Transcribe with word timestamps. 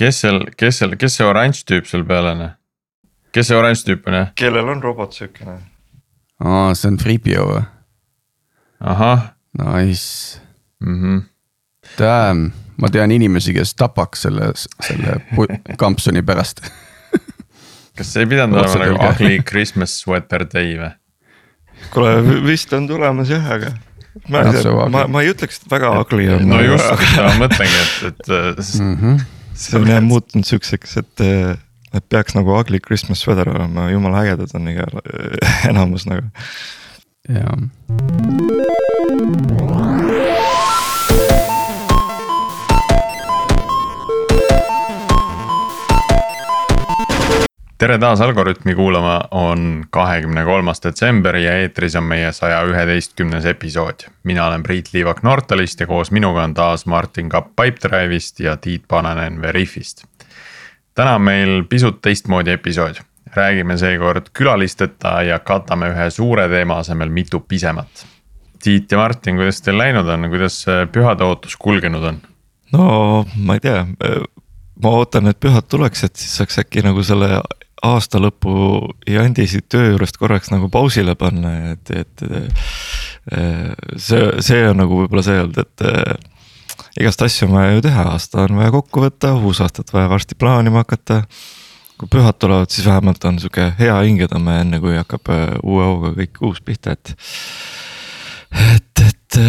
kes 0.00 0.22
seal, 0.24 0.46
kes 0.56 0.80
seal, 0.80 0.96
kes 1.00 1.18
see 1.18 1.26
oranž 1.28 1.64
tüüp 1.68 1.88
seal 1.90 2.06
peal 2.08 2.30
on? 2.32 2.46
kes 3.34 3.50
see 3.50 3.58
oranž 3.58 3.84
tüüp 3.86 4.08
on 4.08 4.16
jah? 4.16 4.30
kellel 4.38 4.72
on 4.72 4.80
robot 4.84 5.16
siukene? 5.16 5.58
aa, 6.40 6.70
see 6.78 6.92
on 6.92 6.98
Freepio 7.02 7.50
või? 7.50 7.66
ahah. 8.80 9.32
Nice 9.58 10.38
mm. 10.80 10.96
-hmm. 11.00 11.22
Damn, 11.98 12.52
ma 12.78 12.88
tean 12.88 13.10
inimesi, 13.10 13.52
kes 13.52 13.74
tapaks 13.74 14.22
selle, 14.22 14.52
selle 14.86 15.18
kampsuni 15.76 16.22
pärast 16.22 16.62
kas 17.98 18.12
see 18.14 18.24
ei 18.24 18.30
pidanud 18.30 18.62
olema 18.62 18.86
nagu 18.86 19.10
ugly 19.10 19.42
Christmas 19.42 19.98
sweater 20.00 20.46
day 20.54 20.78
või? 20.78 20.92
kuule 21.90 22.14
vist 22.46 22.72
on 22.76 22.86
tulemas 22.88 23.32
jah, 23.32 23.50
aga 23.58 23.74
ma 24.30 24.46
ei 24.46 24.54
tea, 24.54 24.86
ma, 24.94 25.04
ma 25.10 25.24
ei 25.24 25.34
ütleks, 25.34 25.60
et 25.60 25.74
väga 25.74 25.92
ugly 25.98 26.30
on. 26.30 26.48
no 26.48 26.62
just, 26.62 27.04
ma 27.18 27.34
mõtlengi, 27.42 27.84
et, 28.08 28.24
et 28.30 28.30
mm. 28.30 28.96
-hmm. 28.96 29.20
See 29.54 29.78
on 29.78 29.88
jah 29.90 30.02
muutunud 30.04 30.46
siukseks, 30.46 30.96
et, 31.02 31.24
et 31.94 32.04
peaks 32.12 32.36
nagu 32.38 32.54
ugly 32.58 32.80
Christmas 32.80 33.24
sweater 33.24 33.50
olema, 33.52 33.90
jumala 33.92 34.24
ägedad 34.24 34.54
on 34.58 34.68
igal, 34.72 35.00
enamus 35.70 36.06
nagu. 36.10 36.28
jah. 37.28 37.58
Tere 47.80 47.96
taas 47.98 48.20
Algorütmi 48.20 48.74
kuulama, 48.74 49.20
on 49.30 49.84
kahekümne 49.90 50.44
kolmas 50.44 50.82
detsember 50.84 51.36
ja 51.40 51.54
eetris 51.62 51.94
on 51.96 52.04
meie 52.04 52.32
saja 52.32 52.60
üheteistkümnes 52.68 53.44
episood. 53.44 54.04
mina 54.24 54.46
olen 54.46 54.62
Priit 54.62 54.92
Liivak 54.92 55.22
Nortalist 55.22 55.80
ja 55.80 55.86
koos 55.86 56.10
minuga 56.10 56.42
on 56.44 56.54
taas 56.54 56.86
Martin 56.86 57.28
Kapp 57.28 57.54
Pipedrive'ist 57.56 58.40
ja 58.40 58.56
Tiit 58.56 58.84
Pananen 58.88 59.40
Veriffist. 59.42 60.04
täna 60.94 61.14
on 61.14 61.22
meil 61.22 61.64
pisut 61.64 62.02
teistmoodi 62.02 62.50
episood, 62.50 63.00
räägime 63.36 63.76
seekord 63.76 64.28
külalisteta 64.32 65.22
ja 65.22 65.38
katame 65.38 65.88
ühe 65.94 66.10
suure 66.10 66.48
teema 66.48 66.78
asemel 66.78 67.08
mitu 67.08 67.40
pisemat. 67.40 68.06
Tiit 68.62 68.92
ja 68.92 68.98
Martin, 68.98 69.36
kuidas 69.36 69.62
teil 69.62 69.78
läinud 69.78 70.08
on, 70.08 70.28
kuidas 70.28 70.66
pühade 70.92 71.24
ootus 71.24 71.56
kulgenud 71.56 72.04
on? 72.04 72.20
no 72.72 73.24
ma 73.36 73.56
ei 73.56 73.60
tea 73.60 73.86
ma 74.82 74.92
ootan, 75.00 75.32
et 75.32 75.40
pühad 75.40 75.64
tuleks, 75.68 76.04
et 76.04 76.16
siis 76.16 76.36
saaks 76.36 76.60
äkki 76.62 76.84
nagu 76.84 77.02
selle 77.02 77.40
aasta 77.86 78.20
lõpu 78.20 78.52
jandisid 79.08 79.68
töö 79.72 79.92
juurest 79.92 80.18
korraks 80.20 80.50
nagu 80.52 80.68
pausile 80.72 81.14
panna, 81.18 81.54
et, 81.72 81.92
et. 81.94 82.24
see, 83.96 84.26
see 84.44 84.66
on 84.68 84.80
nagu 84.82 85.02
võib-olla 85.02 85.24
see 85.24 85.38
olnud, 85.40 85.60
et 85.62 85.84
äh, 85.88 86.14
igast 87.00 87.22
asju 87.24 87.48
on 87.48 87.56
vaja 87.58 87.76
ju 87.76 87.84
teha, 87.86 88.06
aasta 88.14 88.44
on 88.46 88.60
vaja 88.60 88.74
kokku 88.74 89.04
võtta, 89.04 89.34
uusaastat 89.38 89.92
vaja 89.94 90.10
varsti 90.12 90.38
plaanima 90.38 90.84
hakata. 90.84 91.22
kui 92.00 92.08
pühad 92.08 92.38
tulevad, 92.40 92.70
siis 92.72 92.86
vähemalt 92.88 93.24
on 93.28 93.38
sihuke 93.38 93.74
hea 93.78 93.96
hingetõmme, 94.00 94.60
enne 94.62 94.80
kui 94.80 94.96
hakkab 94.96 95.32
äh, 95.32 95.46
uue 95.62 95.84
hooga 95.84 96.14
kõik 96.16 96.42
uus 96.48 96.60
pihta, 96.64 96.96
et. 96.96 97.14
et, 98.74 99.04
et 99.06 99.40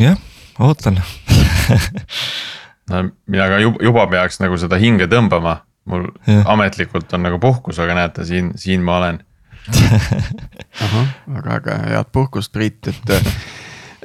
jah, 0.00 0.18
ootan 0.58 0.98
no 2.90 3.02
mina 3.26 3.48
ka 3.48 3.60
juba, 3.62 3.84
juba 3.84 4.06
peaks 4.10 4.40
nagu 4.42 4.56
seda 4.60 4.80
hinge 4.80 5.06
tõmbama 5.10 5.60
mul 5.88 6.08
ja. 6.26 6.42
ametlikult 6.54 7.12
on 7.16 7.26
nagu 7.26 7.40
puhkus, 7.42 7.80
aga 7.82 7.96
näete, 7.98 8.26
siin, 8.28 8.52
siin 8.58 8.84
ma 8.84 8.98
olen 9.00 9.22
ahah, 10.84 11.08
väga 11.38 11.58
äge, 11.58 11.78
head 11.92 12.12
puhkust, 12.12 12.52
Priit, 12.52 12.88
et 12.88 13.12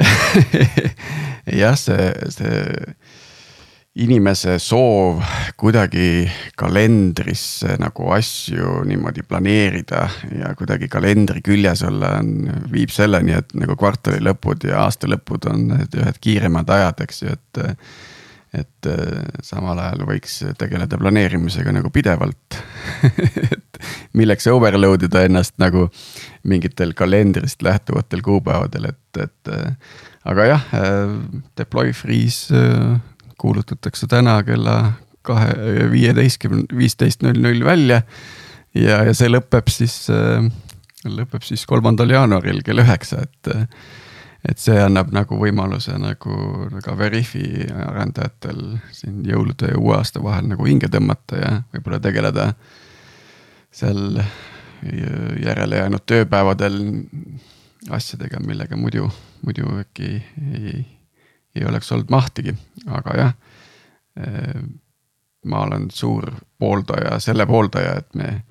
jah, 1.62 1.78
see, 1.80 2.10
see 2.34 2.64
inimese 3.94 4.56
soov 4.58 5.22
kuidagi 5.60 6.26
kalendrisse 6.58 7.76
nagu 7.78 8.08
asju 8.16 8.80
niimoodi 8.90 9.22
planeerida 9.28 10.08
ja 10.34 10.54
kuidagi 10.58 10.90
kalendri 10.90 11.44
küljes 11.46 11.84
olla 11.86 12.16
on, 12.24 12.34
viib 12.74 12.90
selleni, 12.94 13.36
et 13.38 13.54
nagu 13.54 13.78
kvartali 13.78 14.24
lõpud 14.26 14.66
ja 14.72 14.82
aasta 14.88 15.10
lõpud 15.12 15.46
on 15.52 15.70
ühed 15.78 16.20
kiiremad 16.24 16.74
ajad, 16.74 17.06
eks 17.06 17.22
ju, 17.22 17.38
et 17.38 17.62
et 18.54 18.88
äh, 18.90 19.24
samal 19.42 19.80
ajal 19.82 20.04
võiks 20.08 20.36
tegeleda 20.60 20.98
planeerimisega 21.02 21.74
nagu 21.74 21.90
pidevalt 21.94 22.58
et 23.56 23.80
milleks 24.18 24.48
overload 24.52 25.08
ida 25.08 25.24
ennast 25.28 25.56
nagu 25.62 25.88
mingitel 26.50 26.94
kalendrist 26.98 27.66
lähtuvatel 27.66 28.22
kuupäevadel, 28.26 28.92
et, 28.94 29.24
et. 29.26 29.54
Äh, 29.54 29.96
aga 30.30 30.46
jah, 30.48 30.68
äh, 30.78 31.16
deploy 31.60 31.92
freeze 31.98 32.62
kuulutatakse 33.42 34.08
täna 34.08 34.38
kella 34.48 34.78
kahe, 35.26 35.50
viieteistkümne, 35.92 36.68
viisteist 36.78 37.24
null 37.26 37.42
null 37.42 37.66
välja. 37.66 38.04
ja, 38.76 39.02
ja 39.08 39.14
see 39.18 39.32
lõpeb 39.32 39.72
siis, 39.72 39.98
lõpeb 41.04 41.44
siis 41.44 41.66
kolmandal 41.68 42.12
jaanuaril 42.12 42.62
kell 42.64 42.84
üheksa, 42.84 43.24
et 43.26 43.52
et 44.50 44.60
see 44.60 44.80
annab 44.80 45.14
nagu 45.16 45.38
võimaluse 45.40 45.96
nagu 46.02 46.38
ka 46.84 46.98
Veriffi 47.00 47.68
arendajatel 47.72 48.78
siin 48.92 49.22
jõulude 49.28 49.72
ja 49.72 49.80
uue 49.80 49.96
aasta 49.98 50.24
vahel 50.24 50.50
nagu 50.52 50.68
hinge 50.68 50.90
tõmmata 50.92 51.40
ja 51.40 51.52
võib-olla 51.74 52.02
tegeleda 52.04 52.50
seal 53.74 54.20
järele 55.44 55.80
jäänud 55.80 56.04
tööpäevadel 56.06 56.76
asjadega, 57.92 58.40
millega 58.44 58.78
muidu, 58.80 59.08
muidu 59.46 59.78
äkki 59.80 60.10
ei, 60.20 60.84
ei 61.56 61.66
oleks 61.68 61.92
olnud 61.92 62.12
mahtigi, 62.12 62.56
aga 62.88 63.18
jah. 63.18 63.34
ma 65.46 65.64
olen 65.66 65.90
suur 65.92 66.30
pooldaja, 66.60 67.20
selle 67.20 67.46
pooldaja, 67.46 67.96
et 68.00 68.16
me 68.16 68.44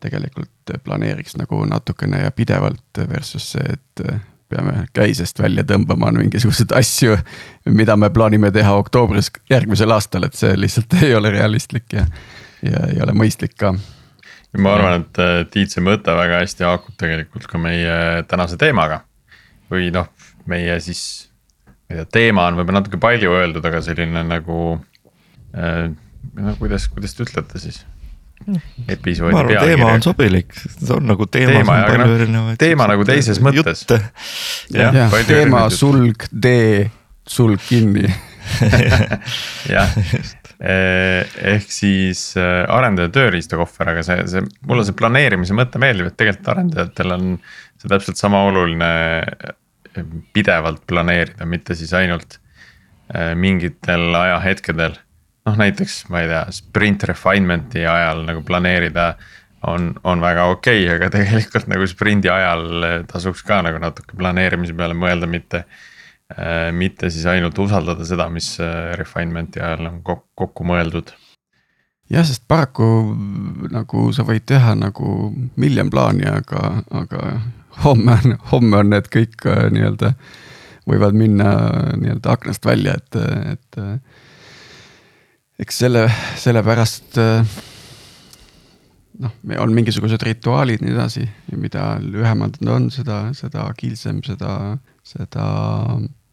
tegelikult 0.00 0.72
planeeriks 0.84 1.36
nagu 1.36 1.64
natukene 1.68 2.22
ja 2.22 2.30
pidevalt 2.30 3.00
versus 3.08 3.50
see, 3.52 3.74
et 3.74 4.04
peame 4.50 4.84
käisest 4.96 5.38
välja 5.42 5.64
tõmbama 5.66 6.10
mingisuguseid 6.16 6.74
asju, 6.76 7.16
mida 7.70 7.96
me 8.00 8.10
plaanime 8.14 8.50
teha 8.54 8.74
oktoobris 8.80 9.30
järgmisel 9.50 9.94
aastal, 9.94 10.26
et 10.26 10.36
see 10.38 10.52
lihtsalt 10.58 10.96
ei 11.04 11.14
ole 11.16 11.32
realistlik 11.34 11.96
ja, 11.96 12.06
ja 12.66 12.84
ei 12.90 13.00
ole 13.04 13.14
mõistlik 13.16 13.56
ka. 13.60 13.74
ma 14.58 14.74
arvan, 14.74 15.04
et 15.04 15.22
äh, 15.22 15.38
Tiit, 15.50 15.72
see 15.74 15.84
mõte 15.84 16.14
väga 16.16 16.42
hästi 16.42 16.66
haakub 16.66 16.98
tegelikult 17.00 17.46
ka 17.50 17.60
meie 17.62 18.26
tänase 18.30 18.58
teemaga. 18.60 19.04
või 19.70 19.92
noh, 19.94 20.10
meie 20.50 20.80
siis, 20.82 21.30
ma 21.66 21.94
ei 21.94 22.00
tea, 22.00 22.10
teema 22.18 22.48
on 22.50 22.58
võib-olla 22.58 22.82
natuke 22.82 22.98
palju 23.02 23.36
öeldud, 23.38 23.64
aga 23.64 23.82
selline 23.86 24.26
nagu 24.26 24.60
äh,. 25.54 25.88
no 26.34 26.58
kuidas, 26.58 26.88
kuidas 26.90 27.14
te 27.14 27.26
ütlete 27.28 27.62
siis 27.62 27.84
episoodi 28.88 29.34
ma 29.34 29.42
arvan, 29.44 29.68
teema 29.68 29.90
on 29.94 30.04
sobilik, 30.04 30.54
see 30.56 30.94
on 30.94 31.06
nagu 31.10 31.26
teemas 31.30 31.60
teema, 31.60 31.76
on 31.76 31.86
palju 31.90 32.06
no, 32.06 32.16
erinevaid. 32.16 32.58
teema 32.60 32.88
nagu 32.90 33.06
teises 33.08 33.40
mõttes. 33.44 33.84
jah 34.72 34.96
ja, 34.96 35.06
teema 35.28 35.66
sulg, 35.74 36.26
tee, 36.42 36.88
sulg 37.28 37.62
kinni. 37.68 38.08
Jah, 39.70 39.92
eh, 40.58 41.28
ehk 41.52 41.68
siis 41.70 42.22
eh, 42.40 42.64
arendaja 42.72 43.12
tööriistakohver, 43.14 43.92
aga 43.92 44.02
see, 44.02 44.24
see, 44.32 44.42
mulle 44.66 44.82
see 44.88 44.96
planeerimise 44.98 45.54
mõte 45.54 45.78
meeldib, 45.82 46.08
et 46.10 46.16
tegelikult 46.18 46.50
arendajatel 46.56 47.14
on 47.14 47.28
see 47.78 47.92
täpselt 47.92 48.18
sama 48.18 48.40
oluline 48.48 48.90
eh, 49.20 50.02
pidevalt 50.34 50.82
planeerida, 50.90 51.46
mitte 51.46 51.78
siis 51.78 51.92
ainult 51.94 52.40
mingitel 53.34 54.14
ajahetkedel 54.14 54.92
noh, 55.46 55.58
näiteks 55.60 56.04
ma 56.12 56.24
ei 56.24 56.30
tea, 56.30 56.42
sprint 56.54 57.04
refinement'i 57.08 57.84
ajal 57.88 58.24
nagu 58.28 58.42
planeerida 58.46 59.14
on, 59.68 59.92
on 60.04 60.20
väga 60.20 60.46
okei 60.52 60.84
okay,, 60.84 60.96
aga 60.96 61.10
tegelikult 61.12 61.68
nagu 61.70 61.86
sprindi 61.88 62.30
ajal 62.32 63.04
tasuks 63.10 63.44
ka 63.46 63.60
nagu 63.66 63.80
natuke 63.82 64.16
planeerimise 64.18 64.76
peale 64.76 64.96
mõelda, 64.96 65.28
mitte 65.30 65.64
äh,. 65.64 66.70
mitte 66.72 67.10
siis 67.10 67.26
ainult 67.26 67.58
usaldada 67.58 68.06
seda, 68.06 68.28
mis 68.32 68.54
äh, 68.62 68.92
refinement'i 69.00 69.60
ajal 69.60 69.90
on 69.90 69.98
kokku, 70.02 70.28
kokku 70.44 70.68
mõeldud. 70.68 71.12
jah, 72.10 72.26
sest 72.26 72.46
paraku 72.48 72.86
nagu 73.70 74.10
sa 74.16 74.24
võid 74.28 74.46
teha 74.46 74.74
nagu 74.78 75.32
miljon 75.56 75.90
plaani, 75.90 76.28
aga, 76.30 76.84
aga 77.02 77.34
homme 77.84 78.16
on, 78.18 78.38
homme 78.52 78.80
on 78.84 78.94
need 78.96 79.12
kõik 79.12 79.44
äh, 79.46 79.68
nii-öelda 79.74 80.14
võivad 80.88 81.14
minna 81.14 81.50
nii-öelda 82.00 82.32
aknast 82.32 82.64
välja, 82.66 82.96
et, 82.96 83.16
et 83.52 83.78
eks 85.60 85.82
selle, 85.82 86.06
sellepärast 86.40 87.18
äh, 87.20 87.58
noh, 89.24 89.34
on 89.60 89.74
mingisugused 89.76 90.22
rituaalid 90.24 90.84
nii 90.84 90.94
edasi 90.94 91.26
mida 91.60 91.92
lühemad 92.02 92.58
nad 92.62 92.74
on, 92.76 92.88
seda, 92.94 93.22
seda 93.36 93.66
agiilsem, 93.68 94.22
seda, 94.26 94.54
seda 95.06 95.46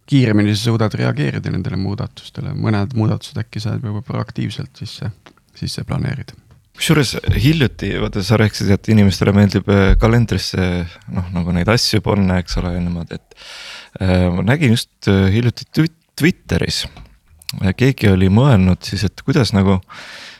kiiremini 0.07 0.55
sa 0.55 0.69
suudad 0.69 0.95
reageerida 0.95 1.51
nendele 1.51 1.79
muudatustele, 1.81 2.53
mõned 2.55 2.95
muudatused 2.97 3.39
äkki 3.41 3.63
saad 3.63 3.83
juba 3.83 4.03
proaktiivselt 4.07 4.79
sisse, 4.79 5.11
sisse 5.57 5.83
planeerida 5.87 6.37
kusjuures 6.77 7.15
hiljuti, 7.41 7.87
vaata 7.97 8.21
sa 8.21 8.37
rääkisid, 8.37 8.69
et 8.69 8.89
inimestele 8.93 9.31
meeldib 9.33 9.65
äh, 9.73 9.95
kalendrisse 9.97 10.61
noh, 11.09 11.31
nagu 11.33 11.55
neid 11.55 11.69
asju 11.73 12.03
panna, 12.05 12.37
eks 12.43 12.59
ole, 12.61 12.75
niimoodi, 12.77 13.17
et 13.17 13.39
äh,. 13.97 14.27
ma 14.29 14.45
nägin 14.45 14.75
just 14.77 15.09
hiljuti 15.09 15.65
Twitteris 16.17 16.83
keegi 17.77 18.09
oli 18.11 18.29
mõelnud 18.33 18.83
siis, 18.83 19.05
et 19.07 19.21
kuidas 19.25 19.53
nagu 19.55 19.79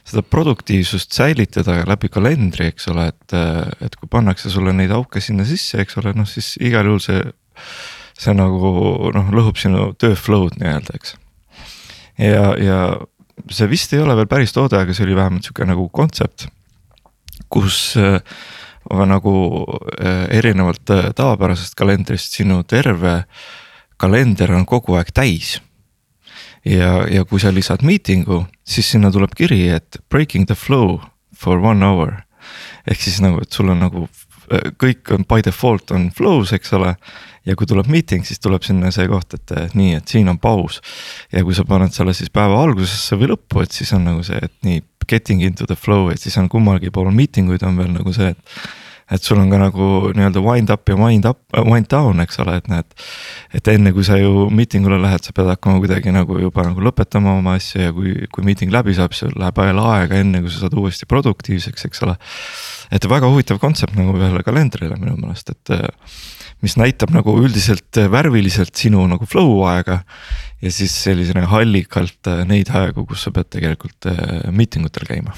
seda 0.07 0.24
produktiivsust 0.24 1.12
säilitada 1.15 1.81
läbi 1.88 2.09
kalendri, 2.12 2.69
eks 2.71 2.88
ole, 2.92 3.09
et, 3.12 3.36
et 3.83 3.95
kui 4.00 4.09
pannakse 4.12 4.51
sulle 4.51 4.74
neid 4.75 4.92
auke 4.95 5.21
sinna 5.24 5.45
sisse, 5.48 5.80
eks 5.83 6.00
ole, 6.01 6.13
noh 6.15 6.27
siis 6.30 6.56
igal 6.63 6.88
juhul 6.88 7.04
see. 7.04 7.24
see 8.18 8.33
nagu 8.33 8.69
noh, 9.13 9.27
lõhub 9.30 9.59
sinu 9.59 9.92
töö 10.00 10.15
flow'd 10.18 10.56
nii-öelda, 10.57 10.95
eks. 10.98 11.15
ja, 12.18 12.54
ja 12.57 12.77
see 13.54 13.68
vist 13.69 13.94
ei 13.94 14.01
ole 14.01 14.15
veel 14.18 14.30
päris 14.31 14.56
toode, 14.56 14.80
aga 14.80 14.95
see 14.95 15.06
oli 15.06 15.18
vähemalt 15.18 15.45
sihuke 15.45 15.68
nagu 15.68 15.86
kontsept, 15.94 16.48
kus 17.54 17.94
äh, 18.01 18.18
nagu 18.89 19.36
äh, 20.00 20.25
erinevalt 20.39 20.89
äh, 20.95 21.12
tavapärasest 21.15 21.77
kalendrist 21.77 22.39
sinu 22.39 22.63
terve 22.63 23.19
kalender 24.01 24.56
on 24.56 24.65
kogu 24.65 24.98
aeg 24.98 25.13
täis 25.13 25.57
ja, 26.68 26.92
ja 27.12 27.25
kui 27.25 27.40
sa 27.42 27.54
lisad 27.54 27.84
miitingu, 27.88 28.44
siis 28.68 28.92
sinna 28.92 29.12
tuleb 29.14 29.36
kiri, 29.38 29.68
et 29.78 30.00
breaking 30.12 30.48
the 30.50 30.56
flow 30.58 31.00
for 31.36 31.62
one 31.64 31.86
hour. 31.86 32.24
ehk 32.88 33.02
siis 33.02 33.19
nagu, 33.19 33.42
et 33.44 33.52
sul 33.52 33.69
on 33.69 33.81
nagu 33.84 34.08
kõik 34.80 35.12
on 35.12 35.25
by 35.28 35.44
default 35.44 35.92
on 35.92 36.10
flow's, 36.16 36.54
eks 36.56 36.72
ole. 36.78 36.96
ja 37.48 37.56
kui 37.56 37.68
tuleb 37.68 37.88
meeting, 37.88 38.25
siis 38.28 38.42
tuleb 38.44 38.64
sinna 38.68 38.90
see 38.92 39.08
koht, 39.08 39.31
et 39.38 39.75
nii, 39.75 39.94
et 40.00 40.08
siin 40.08 40.28
on 40.31 40.40
paus. 40.40 40.81
ja 41.31 41.44
kui 41.44 41.56
sa 41.56 41.66
paned 41.68 41.94
selle 41.96 42.16
siis 42.16 42.31
päeva 42.34 42.62
algusesse 42.64 43.19
või 43.19 43.34
lõppu, 43.34 43.64
et 43.64 43.72
siis 43.75 43.94
on 43.96 44.08
nagu 44.08 44.24
see, 44.24 44.40
et 44.42 44.54
nii 44.68 44.84
getting 45.08 45.44
into 45.44 45.68
the 45.68 45.75
flow, 45.75 46.10
et 46.12 46.19
siis 46.19 46.36
on 46.40 46.50
kummalgi 46.52 46.92
pool 46.92 47.12
meeting 47.16 47.52
uid 47.52 47.64
on 47.64 47.80
veel 47.80 47.92
nagu 47.94 48.14
see, 48.16 48.34
et 48.36 48.87
et 49.12 49.24
sul 49.24 49.39
on 49.39 49.48
ka 49.51 49.59
nagu 49.62 49.88
nii-öelda 50.15 50.42
wind 50.44 50.71
up 50.74 50.89
ja 50.89 50.98
wind 51.00 51.27
up, 51.30 51.39
wind 51.56 51.88
down, 51.92 52.19
eks 52.24 52.42
ole, 52.44 52.57
et 52.59 52.68
näed. 52.71 52.88
et 53.56 53.69
enne 53.71 53.94
kui 53.95 54.04
sa 54.04 54.18
ju 54.19 54.48
meeting 54.51 54.88
ule 54.88 55.00
lähed, 55.00 55.24
sa 55.24 55.36
pead 55.36 55.48
hakkama 55.54 55.80
kuidagi 55.83 56.12
nagu 56.15 56.39
juba 56.42 56.65
nagu 56.68 56.83
lõpetama 56.83 57.38
oma 57.39 57.56
asja 57.59 57.88
ja 57.88 57.95
kui, 57.95 58.13
kui 58.33 58.48
meeting 58.48 58.74
läbi 58.74 58.95
saab, 58.98 59.15
siis 59.15 59.31
läheb 59.36 59.62
veel 59.63 59.80
aega, 59.83 60.19
enne 60.19 60.44
kui 60.44 60.51
sa 60.51 60.65
saad 60.65 60.75
uuesti 60.75 61.07
produktiivseks, 61.07 61.88
eks 61.88 62.04
ole. 62.07 62.18
et 62.92 63.07
väga 63.09 63.31
huvitav 63.31 63.62
kontsept 63.63 63.95
nagu 63.95 64.15
ühele 64.19 64.44
kalendrile 64.44 65.00
minu 65.00 65.15
meelest, 65.21 65.56
et 65.56 65.75
mis 66.65 66.75
näitab 66.80 67.13
nagu 67.15 67.36
üldiselt 67.39 68.00
värviliselt 68.12 68.75
sinu 68.75 69.06
nagu 69.07 69.27
flow 69.30 69.62
aega. 69.71 70.01
ja 70.62 70.71
siis 70.74 70.92
sellisena 71.04 71.48
hallikalt 71.48 72.27
neid 72.50 72.74
aegu, 72.75 73.06
kus 73.07 73.24
sa 73.24 73.31
pead 73.31 73.56
tegelikult 73.56 74.12
meeting 74.51 74.89
utel 74.89 75.07
käima 75.07 75.38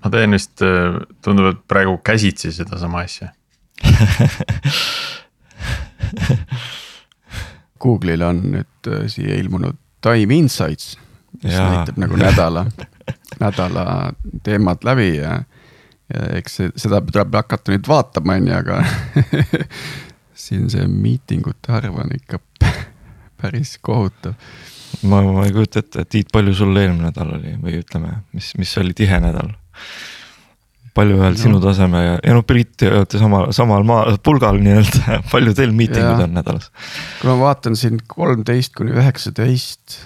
ma 0.00 0.10
teen 0.10 0.30
vist, 0.36 0.62
äh, 0.64 0.98
tundub, 1.24 1.46
et 1.52 1.60
praegu 1.68 1.98
käsitsi 2.04 2.52
sedasama 2.54 2.98
asja 3.06 3.28
Google'il 7.82 8.22
on 8.22 8.42
nüüd 8.54 8.90
äh, 8.90 9.06
siia 9.10 9.36
ilmunud 9.40 9.76
Time 10.02 10.34
Insights, 10.34 10.98
mis 11.42 11.54
ja. 11.54 11.68
näitab 11.70 11.98
nagu 12.02 12.16
nädala, 12.18 12.66
nädala 13.40 13.84
teemad 14.42 14.82
läbi 14.86 15.16
ja. 15.16 15.36
ja 16.10 16.20
eks 16.38 16.58
see, 16.58 16.72
seda 16.84 17.00
tuleb 17.06 17.34
hakata 17.38 17.74
nüüd 17.74 17.86
vaatama, 17.88 18.38
on 18.40 18.48
ju, 18.50 18.56
aga 18.58 18.74
siin 20.44 20.68
see 20.72 20.86
miitingute 20.90 21.72
arv 21.74 22.00
on 22.02 22.10
ikka 22.16 22.42
päris 23.42 23.76
kohutav. 23.82 24.34
ma, 25.02 25.22
ma 25.22 25.46
ei 25.46 25.54
kujuta 25.54 25.82
ette, 25.82 26.04
Tiit, 26.04 26.28
palju 26.34 26.54
sul 26.54 26.76
eelmine 26.76 27.10
nädal 27.10 27.36
oli 27.38 27.56
või 27.62 27.78
ütleme, 27.82 28.10
mis, 28.34 28.52
mis 28.58 28.74
oli 28.82 28.94
tihe 28.98 29.22
nädal? 29.22 29.54
Palju 30.94 31.16
ühel 31.16 31.36
no. 31.36 31.40
sinu 31.40 31.60
taseme 31.62 32.04
ja, 32.04 32.14
ja 32.20 32.36
noh, 32.36 32.44
Priit, 32.46 32.74
te 32.80 32.90
olete 32.92 33.20
sama, 33.20 33.46
samal 33.56 33.84
maa, 33.88 34.16
pulgal 34.24 34.60
nii-öelda, 34.62 35.18
palju 35.32 35.54
teil 35.56 35.74
miitingud 35.76 36.24
on 36.26 36.36
nädalas? 36.36 36.70
kui 37.20 37.30
ma 37.30 37.38
vaatan 37.46 37.76
siin 37.78 38.00
kolmteist 38.06 38.76
kuni 38.76 38.94
üheksateist 38.96 39.98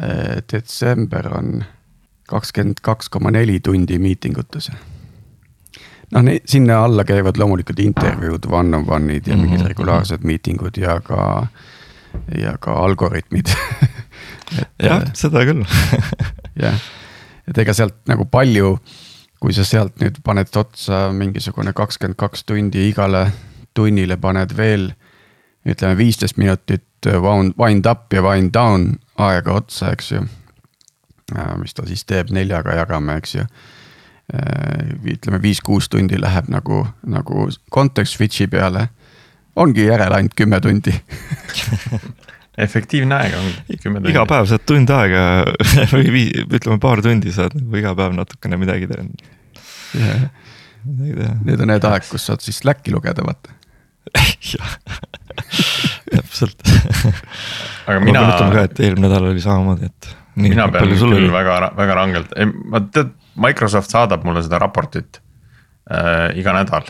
eh, 0.00 0.42
detsember 0.52 1.30
on 1.36 1.64
kakskümmend 2.26 2.82
kaks 2.82 3.10
koma 3.12 3.30
neli 3.30 3.60
tundi 3.60 3.98
miitingutes. 4.02 4.70
noh, 6.16 6.32
sinna 6.48 6.82
alla 6.84 7.04
käivad 7.04 7.38
loomulikult 7.38 7.80
intervjuud, 7.82 8.48
one-on-one'id 8.50 9.26
ja 9.26 9.36
mingid 9.36 9.58
mm 9.58 9.62
-hmm. 9.62 9.68
regulaarsed 9.68 10.24
miitingud 10.24 10.76
ja 10.80 11.00
ka, 11.00 11.46
ja 12.38 12.56
ka 12.58 12.72
algoritmid 12.72 13.52
jah, 14.88 15.02
seda 15.12 15.44
küll 15.44 15.64
jah, 16.62 16.80
et 17.46 17.58
ega 17.58 17.74
sealt 17.74 17.98
nagu 18.10 18.26
palju 18.30 18.76
kui 19.40 19.54
sa 19.54 19.64
sealt 19.66 20.00
nüüd 20.00 20.22
paned 20.24 20.50
otsa 20.56 21.06
mingisugune 21.14 21.74
kakskümmend 21.76 22.18
kaks 22.18 22.44
tundi 22.48 22.88
igale 22.90 23.26
tunnile 23.76 24.16
paned 24.16 24.56
veel 24.56 24.90
ütleme 25.66 25.96
viisteist 25.98 26.38
minutit 26.40 26.84
wind 27.58 27.86
up 27.86 28.12
ja 28.12 28.22
wind 28.22 28.52
down 28.54 28.96
aega 29.18 29.52
otsa, 29.60 29.92
eks 29.92 30.12
ju. 30.12 30.22
mis 31.60 31.74
ta 31.74 31.86
siis 31.86 32.04
teeb, 32.04 32.30
neljaga 32.30 32.74
jagame, 32.78 33.16
eks 33.20 33.34
ju. 33.34 33.46
ütleme 35.12 35.42
viis-kuus 35.42 35.88
tundi 35.90 36.18
läheb 36.20 36.48
nagu, 36.50 36.86
nagu 37.06 37.48
context 37.72 38.16
switch'i 38.16 38.46
peale. 38.50 38.88
ongi 39.56 39.86
järele 39.86 40.14
ainult 40.14 40.34
kümme 40.36 40.60
tundi 40.60 40.92
efektiivne 42.56 43.18
aeg 43.18 43.36
on 43.36 43.48
kümme 43.82 44.00
tundi. 44.00 44.12
iga 44.14 44.24
päev 44.28 44.48
saad 44.50 44.64
tund 44.68 44.90
aega 44.94 45.22
või 45.94 46.12
vii, 46.14 46.46
ütleme 46.46 46.80
paar 46.82 47.02
tundi 47.04 47.34
saad 47.34 47.56
nagu 47.58 47.80
iga 47.82 47.94
päev 47.98 48.16
natukene 48.16 48.60
midagi 48.60 48.90
teha 48.92 49.06
yeah.. 49.96 50.28
Need 50.86 51.58
on 51.58 51.66
need 51.66 51.82
aeg, 51.82 52.04
kus 52.06 52.28
saad 52.28 52.44
siis 52.44 52.60
Slacki 52.62 52.92
lugeda, 52.94 53.24
vaata 53.26 53.54
jah, 54.52 54.74
täpselt 56.12 56.62
aga 57.86 57.98
mina. 58.00 58.20
ma 58.20 58.26
mäletan 58.28 58.52
ka, 58.54 58.64
et 58.68 58.82
eelmine 58.84 59.08
nädal 59.08 59.28
oli 59.32 59.42
samamoodi, 59.42 59.90
et. 59.90 60.10
mina 60.38 60.68
pean 60.72 60.92
küll 60.92 61.08
oli? 61.08 61.30
väga, 61.32 61.56
väga 61.76 61.96
rangelt, 61.98 62.36
ma 62.70 62.82
tead, 62.86 63.14
Microsoft 63.42 63.92
saadab 63.92 64.22
mulle 64.24 64.40
seda 64.46 64.60
raportit 64.62 65.18
äh, 65.90 66.30
iga 66.40 66.54
nädal. 66.56 66.86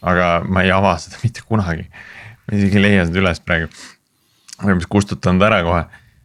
aga 0.00 0.28
ma 0.46 0.62
ei 0.64 0.72
ava 0.74 0.94
seda 1.02 1.20
mitte 1.26 1.44
kunagi, 1.48 1.88
ma 2.46 2.58
isegi 2.58 2.80
ei 2.80 2.86
leia 2.86 3.08
seda 3.10 3.22
üles 3.24 3.42
praegu 3.44 3.72
oleme 4.64 4.80
vist 4.80 4.90
kustutanud 4.92 5.44
ära 5.46 5.60
kohe. 5.66 5.84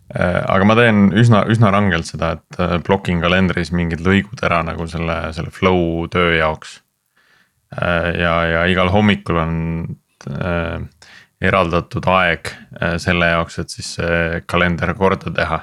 Äh, 0.09 0.39
aga 0.49 0.65
ma 0.65 0.75
teen 0.79 1.09
üsna, 1.17 1.43
üsna 1.51 1.71
rangelt 1.73 2.09
seda, 2.09 2.33
et 2.39 2.61
äh, 2.61 2.77
blokin 2.85 3.21
kalendris 3.21 3.73
mingid 3.75 4.01
lõigud 4.05 4.41
ära 4.45 4.63
nagu 4.65 4.87
selle, 4.89 5.19
selle 5.37 5.53
flow 5.53 6.07
töö 6.11 6.33
jaoks. 6.39 6.79
Äh, 7.77 8.15
ja, 8.17 8.35
ja 8.49 8.63
igal 8.71 8.89
hommikul 8.93 9.37
on 9.43 9.57
äh, 10.31 10.79
eraldatud 11.39 12.07
aeg 12.11 12.49
selle 12.99 13.29
jaoks, 13.29 13.61
et 13.61 13.71
siis 13.71 13.93
see 13.95 14.41
kalender 14.49 14.91
korda 14.97 15.31
teha 15.31 15.61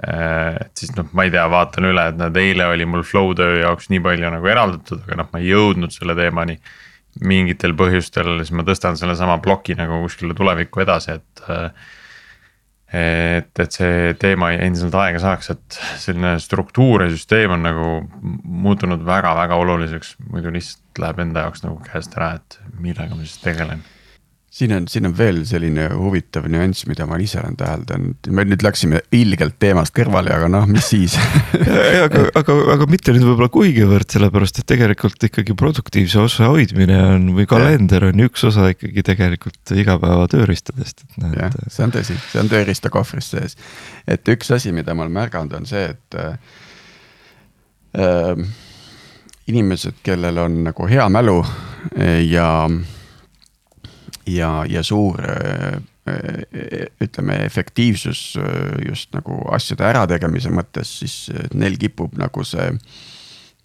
et 0.00 0.80
siis 0.80 0.94
noh, 0.96 1.10
ma 1.12 1.26
ei 1.26 1.30
tea, 1.30 1.42
vaatan 1.52 1.84
üle, 1.90 2.06
et 2.08 2.16
näed, 2.16 2.38
eile 2.40 2.64
oli 2.72 2.86
mul 2.88 3.02
flow 3.04 3.34
töö 3.36 3.58
jaoks 3.60 3.90
nii 3.92 4.00
palju 4.02 4.30
nagu 4.32 4.48
eraldatud, 4.48 5.02
aga 5.04 5.18
noh, 5.20 5.28
ma 5.28 5.42
ei 5.42 5.50
jõudnud 5.50 5.92
selle 5.92 6.16
teemani 6.16 6.56
mingitel 7.26 7.74
põhjustel, 7.78 8.36
siis 8.40 8.52
ma 8.56 8.64
tõstan 8.66 8.98
sellesama 8.98 9.40
ploki 9.42 9.76
nagu 9.78 10.02
kuskile 10.04 10.36
tulevikku 10.38 10.84
edasi, 10.84 11.18
et. 11.18 11.42
et, 12.90 13.50
et 13.62 13.76
see 13.76 14.14
teema 14.18 14.48
endiselt 14.56 14.94
aega 14.98 15.20
saaks, 15.22 15.52
et 15.52 15.78
selline 16.02 16.32
struktuur 16.42 17.04
ja 17.04 17.12
süsteem 17.12 17.54
on 17.54 17.62
nagu 17.62 17.92
muutunud 18.20 19.04
väga-väga 19.06 19.58
oluliseks, 19.62 20.16
muidu 20.30 20.50
lihtsalt 20.54 21.02
läheb 21.04 21.22
enda 21.22 21.46
jaoks 21.46 21.62
nagu 21.66 21.78
käest 21.86 22.18
ära, 22.18 22.32
et 22.40 22.58
millega 22.82 23.14
ma 23.14 23.22
siis 23.22 23.38
tegelen 23.44 23.84
siin 24.50 24.72
on, 24.74 24.88
siin 24.90 25.06
on 25.06 25.12
veel 25.14 25.44
selline 25.46 25.84
huvitav 25.94 26.48
nüanss, 26.50 26.82
mida 26.90 27.06
ma 27.06 27.20
ise 27.22 27.38
olen 27.38 27.54
täheldanud, 27.58 28.28
me 28.34 28.44
nüüd 28.48 28.64
läksime 28.66 28.98
ilgelt 29.14 29.60
teemast 29.62 29.94
kõrvale, 29.94 30.32
aga 30.34 30.48
noh, 30.50 30.66
mis 30.70 30.88
siis 30.90 31.14
aga, 32.06 32.24
aga, 32.40 32.56
aga 32.74 32.88
mitte 32.90 33.14
nüüd 33.14 33.28
võib-olla 33.28 33.50
kuigivõrd, 33.54 34.10
sellepärast 34.10 34.58
et 34.62 34.68
tegelikult 34.72 35.28
ikkagi 35.30 35.54
produktiivse 35.58 36.18
osa 36.24 36.50
hoidmine 36.50 36.98
on 37.12 37.30
või 37.38 37.46
kalender 37.50 38.08
on 38.10 38.26
üks 38.26 38.42
osa 38.50 38.72
ikkagi 38.74 39.06
tegelikult 39.06 39.74
igapäeva 39.78 40.26
tööriistadest. 40.34 41.06
jah, 41.22 41.54
see 41.70 41.86
on 41.86 41.94
tõsi, 41.94 42.18
see 42.32 42.42
on 42.42 42.50
tööriistakohvris 42.50 43.30
sees. 43.36 43.58
et 44.10 44.34
üks 44.34 44.50
asi, 44.56 44.74
mida 44.74 44.98
ma 44.98 45.06
olen 45.06 45.14
märganud, 45.20 45.54
on 45.62 45.70
see, 45.70 45.94
et 45.94 46.18
äh, 47.94 48.46
inimesed, 49.46 50.02
kellel 50.02 50.42
on 50.42 50.64
nagu 50.66 50.90
hea 50.90 51.06
mälu 51.10 51.38
ja 52.26 52.48
äh, 52.66 52.80
ja, 54.26 54.64
ja 54.68 54.82
suur 54.82 55.20
ütleme, 57.00 57.36
efektiivsus 57.44 58.34
just 58.88 59.12
nagu 59.14 59.36
asjade 59.54 59.84
ärategemise 59.86 60.50
mõttes, 60.50 60.90
siis 61.02 61.14
neil 61.54 61.76
kipub 61.78 62.16
nagu 62.18 62.44
see 62.44 62.72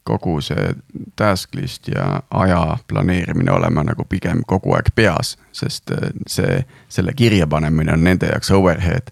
kogu 0.05 0.37
see 0.45 0.73
task 1.17 1.55
list 1.57 1.87
ja 1.89 2.21
aja 2.29 2.77
planeerimine 2.87 3.51
olema 3.51 3.83
nagu 3.83 4.05
pigem 4.09 4.43
kogu 4.47 4.75
aeg 4.77 4.91
peas, 4.95 5.33
sest 5.55 5.91
see, 6.29 6.59
selle 6.89 7.15
kirja 7.17 7.47
panemine 7.49 7.95
on 7.95 8.05
nende 8.05 8.29
jaoks 8.29 8.53
overhead. 8.53 9.11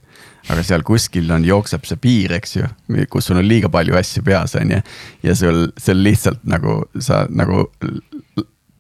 aga 0.52 0.60
seal 0.64 0.82
kuskil 0.84 1.30
on, 1.32 1.46
jookseb 1.48 1.86
see 1.88 1.98
piir, 2.04 2.34
eks 2.36 2.58
ju, 2.58 2.66
kus 3.10 3.30
sul 3.30 3.40
on 3.40 3.48
liiga 3.48 3.70
palju 3.72 3.96
asju 3.96 4.26
peas, 4.28 4.58
on 4.60 4.74
ju. 4.76 4.82
ja 5.24 5.36
sul, 5.40 5.70
sul 5.80 6.04
lihtsalt 6.04 6.44
nagu 6.44 6.82
sa 7.00 7.24
nagu 7.32 7.70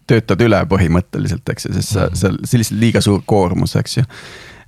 töötad 0.08 0.42
üle 0.44 0.60
põhimõtteliselt, 0.70 1.48
eks 1.54 1.68
ju, 1.68 1.74
sest 1.78 1.96
sa, 1.96 2.08
mhm. 2.08 2.20
sa, 2.20 2.34
see 2.50 2.62
lihtsalt 2.62 2.82
liiga 2.82 3.02
suur 3.04 3.24
koormus, 3.26 3.76
eks 3.80 3.98
ju. 3.98 4.06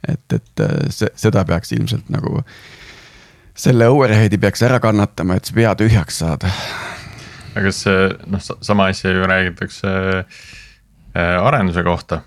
et, 0.08 0.38
et 0.38 0.63
äh, 0.63 0.75
see, 0.94 1.10
seda 1.20 1.46
peaks 1.48 1.74
ilmselt 1.75 2.12
nagu 2.13 2.44
selle 3.56 3.88
overhead'i 3.88 4.38
peaks 4.42 4.63
ära 4.68 4.82
kannatama, 4.84 5.39
et 5.39 5.48
see 5.48 5.56
pea 5.56 5.74
tühjaks 5.80 6.22
saada. 6.24 6.51
aga 7.56 7.68
kas 7.70 7.82
see 7.86 8.08
noh, 8.32 8.44
sama 8.44 8.89
asja 8.92 9.13
ju 9.15 9.27
räägitakse 9.32 9.92
äh, 10.20 11.38
arenduse 11.39 11.84
kohta. 11.84 12.22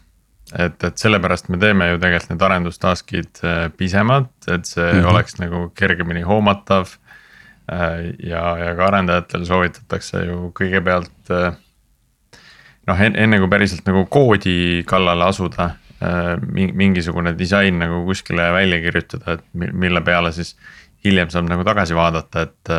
et, 0.56 0.84
et 0.84 0.96
sellepärast 0.96 1.50
me 1.52 1.60
teeme 1.60 1.90
ju 1.90 2.00
tegelikult 2.00 2.32
need 2.32 2.44
arendustask'id 2.48 3.44
äh, 3.44 3.68
pisemad, 3.76 4.32
et 4.48 4.66
see 4.66 4.84
mm 4.84 5.00
-hmm. 5.00 5.10
oleks 5.10 5.38
nagu 5.38 5.68
kergemini 5.74 6.22
hoomatav. 6.22 6.96
Ja, 8.24 8.56
ja 8.56 8.70
ka 8.76 8.86
arendajatel 8.86 9.42
soovitatakse 9.44 10.22
ju 10.24 10.52
kõigepealt 10.56 11.32
noh, 12.88 13.04
enne 13.08 13.38
kui 13.40 13.50
päriselt 13.50 13.86
nagu 13.88 14.06
koodi 14.10 14.84
kallale 14.88 15.28
asuda 15.28 15.70
mingisugune 16.78 17.32
disain 17.38 17.80
nagu 17.80 18.04
kuskile 18.06 18.52
välja 18.54 18.78
kirjutada, 18.84 19.34
et 19.34 19.72
mille 19.74 20.00
peale 20.06 20.30
siis 20.32 20.54
hiljem 21.04 21.30
saab 21.32 21.48
nagu 21.50 21.64
tagasi 21.66 21.96
vaadata, 21.98 22.44
et 22.46 22.72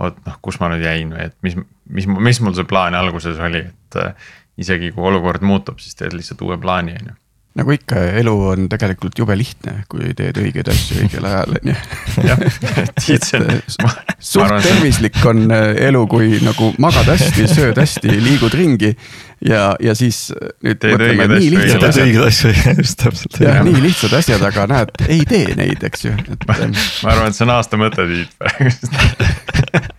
oot 0.00 0.20
noh, 0.26 0.36
kus 0.42 0.60
ma 0.62 0.70
nüüd 0.70 0.84
jäin 0.86 1.10
või 1.14 1.24
et 1.26 1.34
mis, 1.42 1.56
mis, 1.90 2.06
mis 2.06 2.40
mul 2.44 2.54
see 2.56 2.68
plaan 2.70 2.94
alguses 2.94 3.40
oli, 3.42 3.64
et 3.66 3.98
isegi 4.60 4.92
kui 4.94 5.08
olukord 5.10 5.42
muutub, 5.46 5.82
siis 5.82 5.98
teed 5.98 6.14
lihtsalt 6.14 6.46
uue 6.46 6.60
plaani, 6.62 6.94
on 7.00 7.10
ju 7.10 7.19
nagu 7.58 7.72
ikka, 7.74 7.98
elu 8.20 8.34
on 8.52 8.68
tegelikult 8.70 9.18
jube 9.18 9.34
lihtne, 9.38 9.80
kui 9.90 10.12
teed 10.16 10.38
õigeid 10.38 10.68
asju 10.70 11.00
õigel 11.02 11.26
ajal, 11.26 11.56
on 11.58 11.72
ju. 11.72 11.76
suht 14.30 14.54
tervislik 14.62 15.18
on 15.26 15.50
äh, 15.54 15.72
elu, 15.88 16.04
kui 16.10 16.38
nagu 16.44 16.70
magad 16.82 17.10
hästi, 17.10 17.48
sööd 17.50 17.80
hästi, 17.80 18.14
liigud 18.22 18.54
ringi 18.54 18.92
ja, 19.46 19.74
ja 19.82 19.94
siis 19.98 20.28
nüüd 20.62 20.78
teed 20.82 21.00
nii 21.00 21.50
lihtsad 21.56 21.88
asjad. 21.88 22.06
õiged 22.06 22.26
asju, 22.28 22.54
just 22.82 22.98
täpselt. 23.02 23.40
jah, 23.42 23.62
nii 23.66 23.82
lihtsad 23.88 24.14
asjad, 24.20 24.44
aga 24.46 24.68
näed, 24.70 24.94
ei 25.08 25.24
tee 25.28 25.56
neid, 25.58 25.82
eks 25.90 26.06
ju, 26.06 26.14
et. 26.14 26.46
ma 26.50 27.14
arvan, 27.16 27.32
et 27.32 27.38
see 27.38 27.48
on 27.48 27.56
aasta 27.56 27.80
mõte, 27.80 28.06
Tiit 28.10 28.30
praegu 28.38 29.98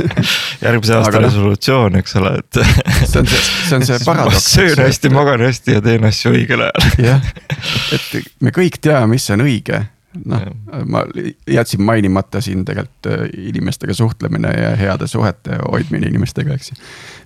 järgmise 0.66 0.94
aasta 0.96 1.12
Aga 1.12 1.24
resolutsioon, 1.26 1.96
eks 2.00 2.16
ole, 2.20 2.34
et. 2.42 2.60
see 3.04 3.22
on 3.22 3.26
see, 3.30 3.40
see 3.68 3.78
on 3.78 3.86
see 3.88 3.98
paradoks. 4.08 4.52
söön 4.54 4.84
hästi, 4.84 5.10
magan 5.14 5.44
hästi 5.46 5.78
ja 5.78 5.82
teen 5.84 6.06
asju 6.08 6.34
õigel 6.36 6.66
ajal. 6.68 6.92
jah, 7.06 7.32
et 7.96 8.30
me 8.40 8.54
kõik 8.54 8.80
teame, 8.82 9.14
mis 9.14 9.28
on 9.34 9.44
õige 9.44 9.84
noh, 10.24 10.42
ma 10.86 11.04
jätsin 11.48 11.82
mainimata 11.82 12.40
siin 12.44 12.64
tegelikult 12.64 13.08
äh, 13.12 13.28
inimestega 13.48 13.94
suhtlemine 13.94 14.48
ja 14.48 14.74
heade 14.76 15.06
suhete 15.06 15.58
hoidmine 15.70 16.10
inimestega, 16.12 16.54
eks 16.54 16.72
ju. 16.72 16.80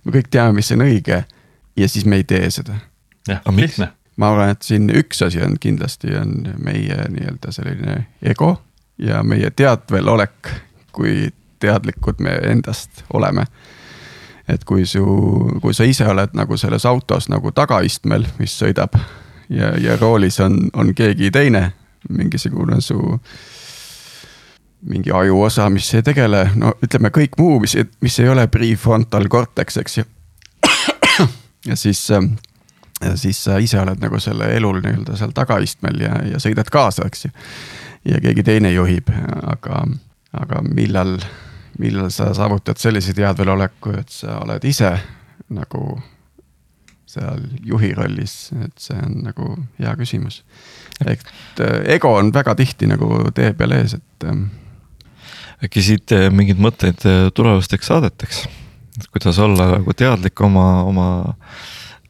me 0.05 0.19
kõik 0.19 0.31
teame, 0.31 0.59
mis 0.61 0.71
on 0.75 0.85
õige 0.87 1.23
ja 1.77 1.89
siis 1.89 2.07
me 2.07 2.21
ei 2.21 2.25
tee 2.25 2.51
seda. 2.51 2.79
jah, 3.29 3.43
lihtne. 3.57 3.91
ma 4.17 4.31
arvan, 4.33 4.55
et 4.55 4.63
siin 4.63 4.91
üks 4.91 5.23
asi 5.27 5.43
on 5.43 5.59
kindlasti 5.61 6.15
on 6.17 6.55
meie 6.63 7.09
nii-öelda 7.13 7.53
selline 7.53 7.99
ego 8.23 8.55
ja 8.99 9.23
meie 9.23 9.51
teadvelolek, 9.51 10.55
kui 10.93 11.29
teadlikud 11.61 12.21
me 12.21 12.39
endast 12.51 13.05
oleme. 13.13 13.47
et 14.49 14.65
kui 14.65 14.87
su, 14.87 15.03
kui 15.63 15.75
sa 15.75 15.85
ise 15.85 16.07
oled 16.07 16.37
nagu 16.39 16.57
selles 16.57 16.85
autos 16.87 17.29
nagu 17.29 17.51
tagaistmel, 17.51 18.27
mis 18.39 18.55
sõidab 18.61 18.95
ja, 19.51 19.73
ja 19.79 19.97
roolis 20.01 20.41
on, 20.41 20.71
on 20.73 20.95
keegi 20.95 21.31
teine, 21.35 21.73
mingisugune 22.09 22.81
su 22.81 23.01
mingi 24.87 25.11
ajuosa, 25.13 25.71
mis 25.71 25.89
ei 25.95 26.03
tegele, 26.07 26.45
no 26.55 26.75
ütleme 26.85 27.11
kõik 27.15 27.39
muu, 27.41 27.59
mis, 27.63 27.75
mis 28.05 28.19
ei 28.23 28.29
ole 28.31 28.47
prefrontal 28.53 29.27
cortex, 29.33 29.81
eks 29.83 29.99
ju. 29.99 30.05
ja 31.71 31.77
siis, 31.77 32.03
ja 33.03 33.17
siis 33.19 33.41
sa 33.49 33.59
ise 33.63 33.81
oled 33.81 34.03
nagu 34.03 34.21
selle 34.23 34.53
elul 34.57 34.79
nii-öelda 34.85 35.17
seal 35.19 35.35
tagaistmel 35.35 36.01
ja, 36.05 36.21
ja 36.35 36.43
sõidad 36.43 36.71
kaasa, 36.73 37.09
eks 37.11 37.27
ju. 37.27 37.33
ja 38.13 38.23
keegi 38.23 38.47
teine 38.47 38.71
juhib, 38.75 39.11
aga, 39.43 39.83
aga 40.45 40.63
millal 40.69 41.17
millal 41.79 42.11
sa 42.15 42.33
saavutad 42.37 42.79
sellise 42.81 43.15
teadveloleku, 43.17 43.95
et 44.01 44.13
sa 44.13 44.41
oled 44.45 44.65
ise 44.65 44.93
nagu 45.55 45.97
seal 47.17 47.43
juhi 47.65 47.93
rollis, 47.97 48.51
et 48.65 48.75
see 48.83 48.99
on 48.99 49.21
nagu 49.27 49.53
hea 49.79 49.95
küsimus. 49.99 50.43
et 51.07 51.61
äh, 51.63 51.95
ego 51.97 52.17
on 52.19 52.33
väga 52.35 52.57
tihti 52.59 52.89
nagu 52.91 53.31
tee 53.35 53.53
peal 53.55 53.77
ees, 53.79 53.97
et. 53.99 54.29
Ähm, 54.29 54.49
äkki 55.65 55.83
siit 55.83 56.13
äh, 56.13 56.29
mingeid 56.33 56.61
mõtteid 56.61 57.07
äh, 57.09 57.29
tulevasteks 57.35 57.93
saadeteks, 57.93 58.43
et 58.99 59.09
kuidas 59.13 59.39
olla 59.41 59.71
nagu 59.77 59.97
teadlik 59.97 60.41
oma, 60.45 60.69
oma 60.85 61.09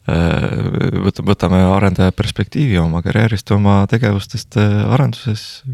võtame, 0.07 1.25
võtame 1.33 1.57
arendaja 1.67 2.13
perspektiivi 2.15 2.77
oma 2.79 3.01
karjäärist, 3.03 3.51
oma 3.51 3.81
tegevustest 3.91 4.55
arenduses. 4.55 5.65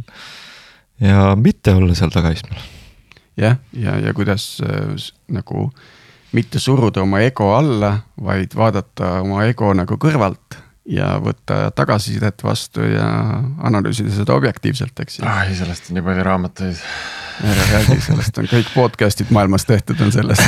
ja 0.97 1.35
mitte 1.37 1.75
olla 1.77 1.93
seal 1.93 2.09
tagaistmel 2.09 2.57
jah, 3.37 3.57
ja, 3.73 3.83
ja, 3.83 3.97
ja 4.07 4.13
kuidas 4.13 4.61
äh, 4.65 4.95
nagu 5.33 5.69
mitte 6.33 6.59
suruda 6.59 7.01
oma 7.03 7.19
ego 7.21 7.51
alla, 7.55 7.99
vaid 8.21 8.55
vaadata 8.57 9.19
oma 9.21 9.45
ego 9.45 9.73
nagu 9.77 9.97
kõrvalt 10.01 10.57
ja 10.89 11.19
võtta 11.23 11.71
tagasisidet 11.75 12.43
vastu 12.43 12.81
ja 12.83 13.05
analüüsida 13.63 14.11
seda 14.11 14.33
objektiivselt, 14.35 14.99
eks 14.99 15.19
ju. 15.19 15.25
ai, 15.29 15.55
sellest 15.55 15.89
on 15.89 15.95
nii 15.99 16.05
palju 16.09 16.23
raamatuid. 16.27 16.77
ära 17.43 17.63
räägi, 17.71 18.01
sellest 18.09 18.37
on 18.37 18.45
kõik 18.51 18.67
podcast'id 18.75 19.31
maailmas 19.33 19.65
tehtud 19.69 20.01
on 20.03 20.11
sellest 20.13 20.43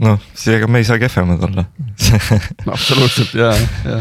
noh, 0.00 0.20
seega 0.36 0.68
me 0.70 0.80
ei 0.80 0.86
saa 0.88 0.98
kehvemad 1.00 1.42
olla 1.44 1.64
no 2.66 2.72
absoluutselt 2.72 3.34
ja, 3.38 3.50
ja 3.84 3.98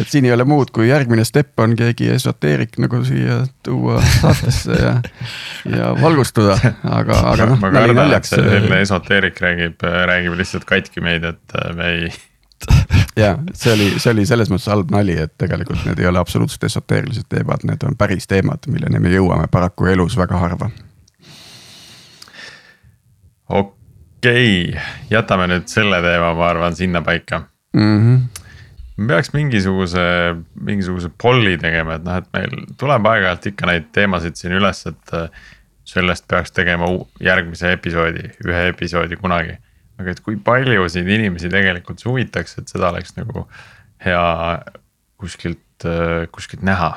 et 0.00 0.08
siin 0.08 0.24
ei 0.28 0.32
ole 0.32 0.46
muud, 0.48 0.70
kui 0.74 0.88
järgmine 0.88 1.24
step 1.28 1.60
on 1.60 1.76
keegi 1.78 2.10
esoteerik 2.14 2.78
nagu 2.82 3.02
siia 3.06 3.42
tuua 3.66 4.00
saatesse 4.20 4.78
ja, 4.78 4.94
ja 5.68 5.92
valgustada, 6.00 6.56
aga, 6.82 7.20
aga 7.34 7.50
noh. 7.52 7.60
ma 7.60 7.72
kardan, 7.74 8.16
et 8.16 8.30
selline 8.30 8.80
esoteerik 8.86 9.40
räägib, 9.44 9.86
räägib 10.12 10.38
lihtsalt 10.40 10.66
katki 10.68 11.04
meid, 11.04 11.28
et 11.28 11.60
me 11.76 11.92
ei 11.92 12.10
ja 13.22 13.36
see 13.54 13.72
oli, 13.72 13.88
see 14.02 14.10
oli 14.16 14.26
selles 14.26 14.50
mõttes 14.50 14.66
halb 14.72 14.90
nali, 14.90 15.14
et 15.28 15.36
tegelikult 15.38 15.84
need 15.86 16.00
ei 16.02 16.08
ole 16.10 16.18
absoluutselt 16.18 16.64
esoteerilised 16.70 17.28
teemad, 17.30 17.64
need 17.68 17.84
on 17.86 17.96
päris 18.00 18.26
teemad, 18.30 18.66
milleni 18.72 19.02
me 19.02 19.12
jõuame 19.12 19.46
paraku 19.52 19.92
elus 19.92 20.16
väga 20.18 20.40
harva. 20.40 20.70
okei 23.48 23.77
okei 24.18 24.70
okay., 24.70 24.82
jätame 25.10 25.46
nüüd 25.50 25.68
selle 25.70 26.00
teema, 26.04 26.32
ma 26.34 26.48
arvan, 26.52 26.76
sinnapaika 26.76 27.42
mm. 27.76 27.98
-hmm. 27.98 28.42
me 28.96 29.12
peaks 29.12 29.32
mingisuguse, 29.32 30.00
mingisuguse 30.60 31.10
polli 31.22 31.58
tegema, 31.58 31.94
et 31.94 32.04
noh, 32.04 32.18
et 32.18 32.28
meil 32.34 32.66
tuleb 32.78 33.06
aeg-ajalt 33.06 33.46
ikka 33.52 33.70
neid 33.70 33.88
teemasid 33.92 34.36
siin 34.40 34.58
üles, 34.58 34.86
et. 34.90 35.14
Äh, 35.14 35.30
sellest 35.88 36.26
peaks 36.28 36.52
tegema 36.52 36.84
järgmise 37.24 37.70
episoodi, 37.72 38.26
ühe 38.44 38.66
episoodi 38.68 39.16
kunagi. 39.16 39.54
aga 39.98 40.12
et 40.12 40.20
kui 40.20 40.36
paljusid 40.36 41.08
inimesi 41.08 41.48
tegelikult 41.50 41.98
see 41.98 42.10
huvitaks, 42.10 42.58
et 42.60 42.68
seda 42.70 42.90
oleks 42.92 43.16
nagu 43.16 43.46
hea 44.04 44.26
kuskilt, 45.18 45.86
äh, 45.88 46.28
kuskilt 46.30 46.62
näha 46.62 46.90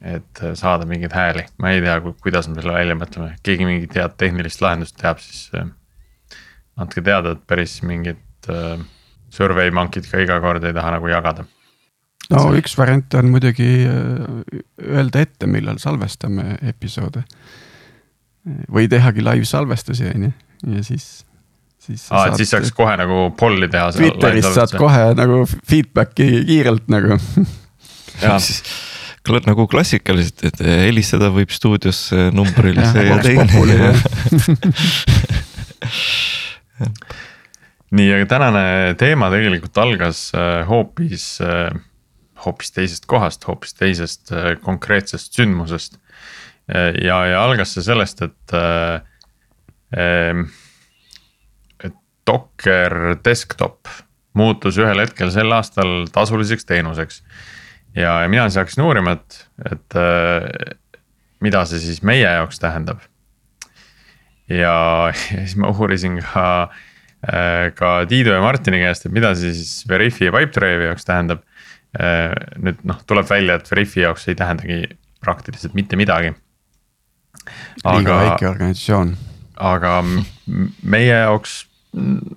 et 0.00 0.42
äh, 0.42 0.54
saada 0.54 0.86
mingeid 0.86 1.12
hääli, 1.12 1.44
ma 1.58 1.74
ei 1.74 1.82
tea, 1.82 1.98
kuidas 2.22 2.48
me 2.48 2.60
selle 2.60 2.76
välja 2.78 2.94
mõtleme, 2.96 3.34
keegi 3.42 3.66
mingit 3.66 3.98
head 3.98 4.14
tehnilist 4.20 4.62
lahendust 4.62 4.96
teab, 5.00 5.18
siis 5.18 5.50
andke 6.78 7.02
teada, 7.04 7.34
et 7.36 7.44
päris 7.48 7.78
mingit 7.86 8.50
äh, 8.52 8.80
survey 9.34 9.72
monkey'd 9.74 10.08
ka 10.10 10.22
iga 10.22 10.40
kord 10.44 10.64
ei 10.64 10.74
taha 10.76 10.96
nagu 10.96 11.10
jagada. 11.10 11.46
no 12.30 12.42
see... 12.44 12.60
üks 12.62 12.76
variant 12.78 13.18
on 13.20 13.32
muidugi 13.34 13.70
äh, 13.88 14.60
öelda 14.84 15.24
ette, 15.26 15.50
millal 15.50 15.80
salvestame 15.82 16.58
episoode. 16.72 17.24
või 18.72 18.88
tehagi 18.88 19.24
live 19.24 19.48
salvestusi, 19.48 20.12
on 20.14 20.28
ju, 20.28 20.34
ja 20.74 20.84
siis 20.86 21.08
siis. 21.82 22.06
aa, 22.10 22.28
et 22.30 22.38
siis 22.40 22.52
saaks 22.54 22.72
kohe 22.76 22.94
nagu 23.00 23.28
polli 23.38 23.68
teha. 23.68 23.90
Twitterist 23.96 24.54
saad 24.56 24.76
kohe 24.78 25.10
nagu 25.18 25.42
feedback'i 25.48 26.44
kiirelt 26.48 26.88
nagu 26.92 27.18
siis 28.42 28.62
nagu 29.44 29.66
klassikaliselt, 29.68 30.40
et 30.48 30.62
helistada 30.64 31.28
võib 31.34 31.50
stuudiosse 31.52 32.30
numbril 32.32 32.78
see 32.80 33.04
ja 33.10 33.18
teine 33.20 33.44
nii, 37.90 38.08
aga 38.14 38.26
tänane 38.28 38.64
teema 39.00 39.30
tegelikult 39.32 39.78
algas 39.80 40.28
äh, 40.36 40.62
hoopis, 40.68 41.26
äh, 41.44 41.70
hoopis 42.44 42.72
teisest 42.76 43.08
kohast, 43.10 43.46
hoopis 43.48 43.74
teisest 43.78 44.32
äh, 44.32 44.54
konkreetsest 44.62 45.38
sündmusest. 45.38 45.98
ja, 47.00 47.14
ja 47.24 47.38
algas 47.40 47.70
see 47.72 47.80
sellest, 47.80 48.18
et, 48.20 48.52
ähm, 48.52 50.42
et 51.80 51.94
Docker 52.28 53.14
desktop 53.24 53.88
muutus 54.36 54.76
ühel 54.76 55.00
hetkel 55.00 55.32
sel 55.32 55.48
aastal 55.56 56.10
tasuliseks 56.12 56.68
teenuseks. 56.68 57.22
ja, 57.96 58.18
ja 58.20 58.28
mina 58.28 58.44
siis 58.50 58.60
hakkasin 58.60 58.84
uurima, 58.84 59.16
et, 59.16 59.38
et 59.72 59.96
mida 61.40 61.64
see 61.64 61.80
siis 61.80 62.02
meie 62.04 62.28
jaoks 62.28 62.60
tähendab 62.60 63.00
ja, 64.48 64.56
ja 65.12 65.12
siis 65.44 65.56
ma 65.60 65.70
uurisin 65.72 66.18
ka, 66.22 66.46
äh, 67.26 67.68
ka 67.78 67.92
Tiidu 68.08 68.34
ja 68.34 68.42
Martini 68.44 68.82
käest, 68.82 69.06
et 69.06 69.14
mida 69.14 69.34
siis 69.38 69.84
Veriffi 69.88 70.28
ja 70.28 70.34
Pipedrive'i 70.34 70.90
jaoks 70.90 71.08
tähendab. 71.08 71.44
Äh, 71.98 72.34
nüüd 72.60 72.82
noh, 72.88 73.00
tuleb 73.08 73.28
välja, 73.30 73.56
et 73.58 73.70
Veriffi 73.70 74.04
jaoks 74.04 74.28
ei 74.28 74.36
tähendagi 74.38 74.82
praktiliselt 75.24 75.74
mitte 75.74 75.96
midagi. 75.98 76.34
liiga 77.84 78.18
väike 78.20 78.48
organisatsioon. 78.48 79.16
aga 79.56 80.02
meie 80.82 81.16
jaoks, 81.24 81.64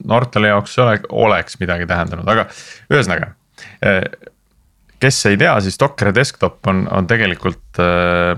Nortali 0.08 0.48
jaoks 0.48 0.77
ole, 0.80 1.00
oleks 1.10 1.60
midagi 1.60 1.86
tähendanud, 1.86 2.27
aga 2.32 2.48
ühesõnaga 2.89 3.34
kes 5.01 5.25
ei 5.32 5.38
tea, 5.39 5.53
siis 5.63 5.80
Docker 5.80 6.12
desktop 6.15 6.68
on, 6.70 6.84
on 6.94 7.08
tegelikult 7.10 7.82
äh, 7.82 8.38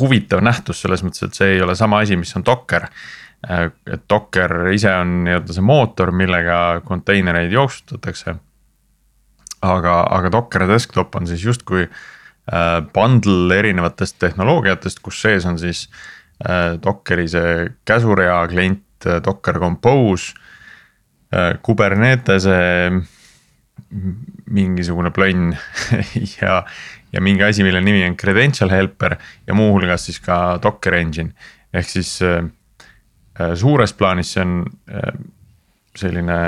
huvitav 0.00 0.42
nähtus 0.44 0.80
selles 0.82 1.04
mõttes, 1.04 1.26
et 1.26 1.36
see 1.36 1.56
ei 1.56 1.62
ole 1.62 1.76
sama 1.76 2.00
asi, 2.04 2.16
mis 2.16 2.34
on 2.36 2.44
Docker 2.46 2.86
äh,. 2.86 3.70
et 3.92 4.04
Docker 4.10 4.70
ise 4.72 4.92
on 4.94 5.24
nii-öelda 5.26 5.56
see 5.56 5.64
mootor, 5.64 6.12
millega 6.12 6.80
konteinereid 6.84 7.52
jooksutatakse. 7.52 8.36
aga, 9.62 9.94
aga 10.10 10.32
Docker 10.32 10.66
desktop 10.68 11.14
on 11.16 11.26
siis 11.26 11.44
justkui 11.44 11.84
äh, 11.84 12.80
bundle 12.92 13.58
erinevatest 13.58 14.18
tehnoloogiatest, 14.18 15.00
kus 15.00 15.20
sees 15.22 15.46
on 15.46 15.58
siis 15.58 15.88
äh, 16.48 16.80
Dockeri 16.82 17.28
see 17.28 17.70
käsurea 17.84 18.46
klient, 18.48 18.82
Docker 19.04 19.58
Compose 19.60 20.32
Kubernetese 21.62 22.58
mingisugune 24.50 25.10
plönn 25.14 25.54
ja, 26.40 26.62
ja 27.14 27.22
mingi 27.22 27.44
asi, 27.46 27.64
mille 27.64 27.80
nimi 27.80 28.02
on 28.06 28.16
credential 28.16 28.72
helper 28.74 29.16
ja 29.46 29.54
muuhulgas 29.54 30.08
siis 30.08 30.20
ka 30.20 30.58
Docker 30.62 30.94
engine. 30.98 31.32
ehk 31.74 31.88
siis 31.88 32.16
äh, 32.22 32.44
äh, 33.40 33.54
suures 33.54 33.92
plaanis 33.92 34.32
see 34.34 34.42
on 34.42 34.64
äh, 34.90 35.14
selline 35.96 36.38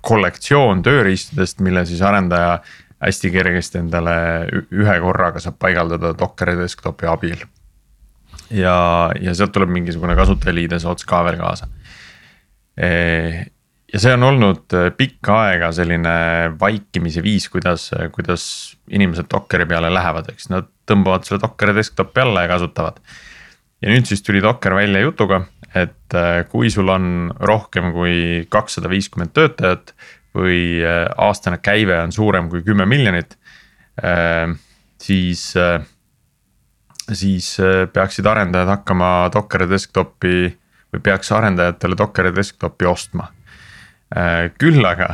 kollektsioon 0.00 0.82
tööriistadest, 0.82 1.60
mille 1.62 1.84
siis 1.86 2.02
arendaja 2.02 2.58
hästi 3.04 3.30
kergesti 3.30 3.78
endale 3.78 4.14
ühe 4.72 4.94
korraga 5.02 5.42
saab 5.42 5.58
paigaldada 5.58 6.14
Dockeri 6.18 6.56
desktopi 6.58 7.06
abil. 7.10 7.44
ja, 8.50 8.76
ja 9.20 9.34
sealt 9.34 9.52
tuleb 9.52 9.70
mingisugune 9.74 10.16
kasutajaliides 10.18 10.86
ots 10.90 11.06
ka 11.08 11.24
veel 11.26 11.40
kaasa 11.40 11.68
ja 13.94 14.00
see 14.02 14.14
on 14.16 14.26
olnud 14.26 14.74
äh, 14.74 14.88
pikka 14.96 15.36
aega 15.46 15.70
selline 15.74 16.14
vaikimise 16.60 17.22
viis, 17.22 17.46
kuidas, 17.52 17.90
kuidas 18.14 18.46
inimesed 18.90 19.28
Dockeri 19.30 19.68
peale 19.70 19.92
lähevad, 19.94 20.32
eks 20.32 20.50
nad 20.50 20.66
tõmbavad 20.88 21.26
selle 21.26 21.42
Dockeri 21.44 21.76
desktopi 21.76 22.24
alla 22.24 22.44
ja 22.44 22.50
kasutavad. 22.56 22.98
ja 23.82 23.92
nüüd 23.92 24.08
siis 24.08 24.24
tuli 24.26 24.42
Docker 24.42 24.74
välja 24.74 25.04
jutuga, 25.04 25.44
et 25.74 26.16
äh, 26.18 26.42
kui 26.50 26.72
sul 26.74 26.90
on 26.90 27.30
rohkem 27.38 27.92
kui 27.94 28.16
kakssada 28.50 28.90
viiskümmend 28.90 29.34
töötajat 29.36 29.94
või 30.34 30.82
äh, 30.82 31.06
aastane 31.28 31.60
käive 31.62 32.00
on 32.02 32.12
suurem 32.12 32.50
kui 32.50 32.66
kümme 32.66 32.86
miljonit. 32.86 33.38
siis, 34.98 35.54
siis 37.12 37.46
peaksid 37.94 38.26
arendajad 38.26 38.72
hakkama 38.72 39.10
Dockeri 39.30 39.68
desktopi 39.70 40.48
või 40.90 41.02
peaks 41.02 41.30
arendajatele 41.30 41.94
Dockeri 42.00 42.32
desktopi 42.34 42.88
ostma 42.90 43.28
Äh, 43.28 43.43
küll 44.58 44.84
aga 44.86 45.08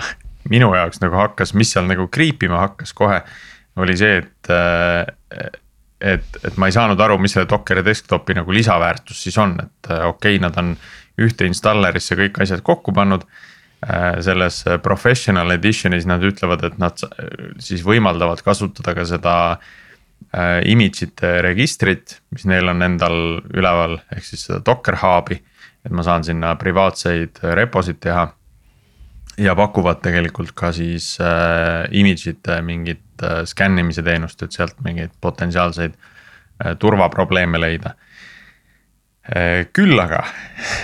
minu 0.48 0.70
jaoks 0.74 1.00
nagu 1.02 1.18
hakkas, 1.20 1.54
mis 1.58 1.72
seal 1.74 1.88
nagu 1.88 2.06
kriipima 2.12 2.62
hakkas 2.64 2.94
kohe, 2.96 3.20
oli 3.80 3.96
see, 3.98 4.22
et 4.22 4.52
äh, 4.52 5.50
et, 6.00 6.38
et 6.48 6.56
ma 6.56 6.70
ei 6.70 6.72
saanud 6.72 7.00
aru, 7.04 7.18
mis 7.20 7.34
selle 7.36 7.48
Dockeri 7.48 7.84
desktopi 7.84 8.32
nagu 8.38 8.54
lisaväärtus 8.56 9.18
siis 9.26 9.36
on, 9.40 9.58
et 9.60 9.90
äh, 9.92 10.06
okei 10.08 10.38
okay,, 10.38 10.42
nad 10.42 10.56
on 10.60 10.72
ühte 11.20 11.44
installerisse 11.44 12.16
kõik 12.16 12.40
asjad 12.40 12.64
kokku 12.64 12.96
pannud. 12.96 13.26
selles 14.20 14.58
professional 14.84 15.54
edition'is 15.54 16.04
nad 16.04 16.20
ütlevad, 16.20 16.66
et 16.68 16.74
nad 16.76 17.00
siis 17.64 17.80
võimaldavad 17.80 18.42
kasutada 18.44 18.92
ka 18.92 19.06
seda 19.08 19.36
image'ite 20.68 21.30
registrit, 21.40 22.18
mis 22.28 22.44
neil 22.44 22.68
on 22.68 22.84
endal 22.84 23.16
üleval, 23.56 23.96
ehk 24.12 24.26
siis 24.26 24.44
seda 24.44 24.60
Docker 24.66 24.98
hub'i. 25.00 25.40
et 25.80 25.96
ma 25.96 26.04
saan 26.04 26.24
sinna 26.28 26.52
privaatseid 26.60 27.40
reposid 27.56 28.02
teha 28.04 28.26
ja 29.40 29.54
pakuvad 29.56 30.02
tegelikult 30.04 30.52
ka 30.56 30.72
siis 30.76 31.14
äh, 31.22 31.86
image'ite 31.96 32.60
mingit 32.66 33.24
äh, 33.24 33.42
skännimise 33.48 34.04
teenust, 34.04 34.42
et 34.42 34.52
sealt 34.52 34.78
mingeid 34.84 35.14
potentsiaalseid 35.20 35.96
äh, 35.96 36.76
turvaprobleeme 36.78 37.60
leida 37.60 37.94
äh,. 39.24 39.66
küll 39.72 39.98
aga 40.00 40.24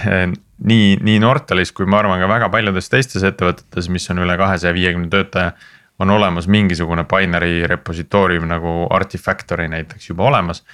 äh, 0.08 0.30
nii, 0.64 0.96
nii 1.02 1.18
Nortalis 1.20 1.72
kui 1.76 1.88
ma 1.88 2.00
arvan 2.00 2.20
ka 2.22 2.28
väga 2.30 2.48
paljudes 2.52 2.88
teistes 2.92 3.26
ettevõtetes, 3.26 3.90
mis 3.92 4.08
on 4.12 4.22
üle 4.24 4.38
kahesaja 4.40 4.74
viiekümne 4.76 5.10
töötaja. 5.12 5.52
on 5.98 6.10
olemas 6.10 6.46
mingisugune 6.46 7.04
binary 7.04 7.66
repositoorium 7.66 8.48
nagu 8.48 8.86
Artifactory 8.90 9.68
näiteks 9.68 10.08
juba 10.08 10.24
olemas. 10.24 10.64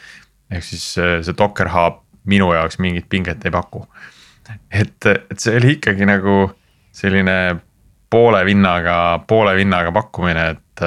ehk 0.50 0.64
siis 0.64 0.98
äh, 0.98 1.20
see 1.22 1.34
Docker 1.38 1.68
hub 1.68 2.02
minu 2.24 2.52
jaoks 2.52 2.78
mingit 2.78 3.08
pinget 3.08 3.44
ei 3.44 3.50
paku. 3.50 3.86
et, 4.70 5.06
et 5.06 5.38
see 5.38 5.56
oli 5.56 5.76
ikkagi 5.78 6.06
nagu 6.06 6.52
selline 6.92 7.56
poole 8.12 8.42
vinnaga, 8.44 8.96
poole 9.28 9.54
vinnaga 9.56 9.92
pakkumine, 9.94 10.48
et, 10.56 10.84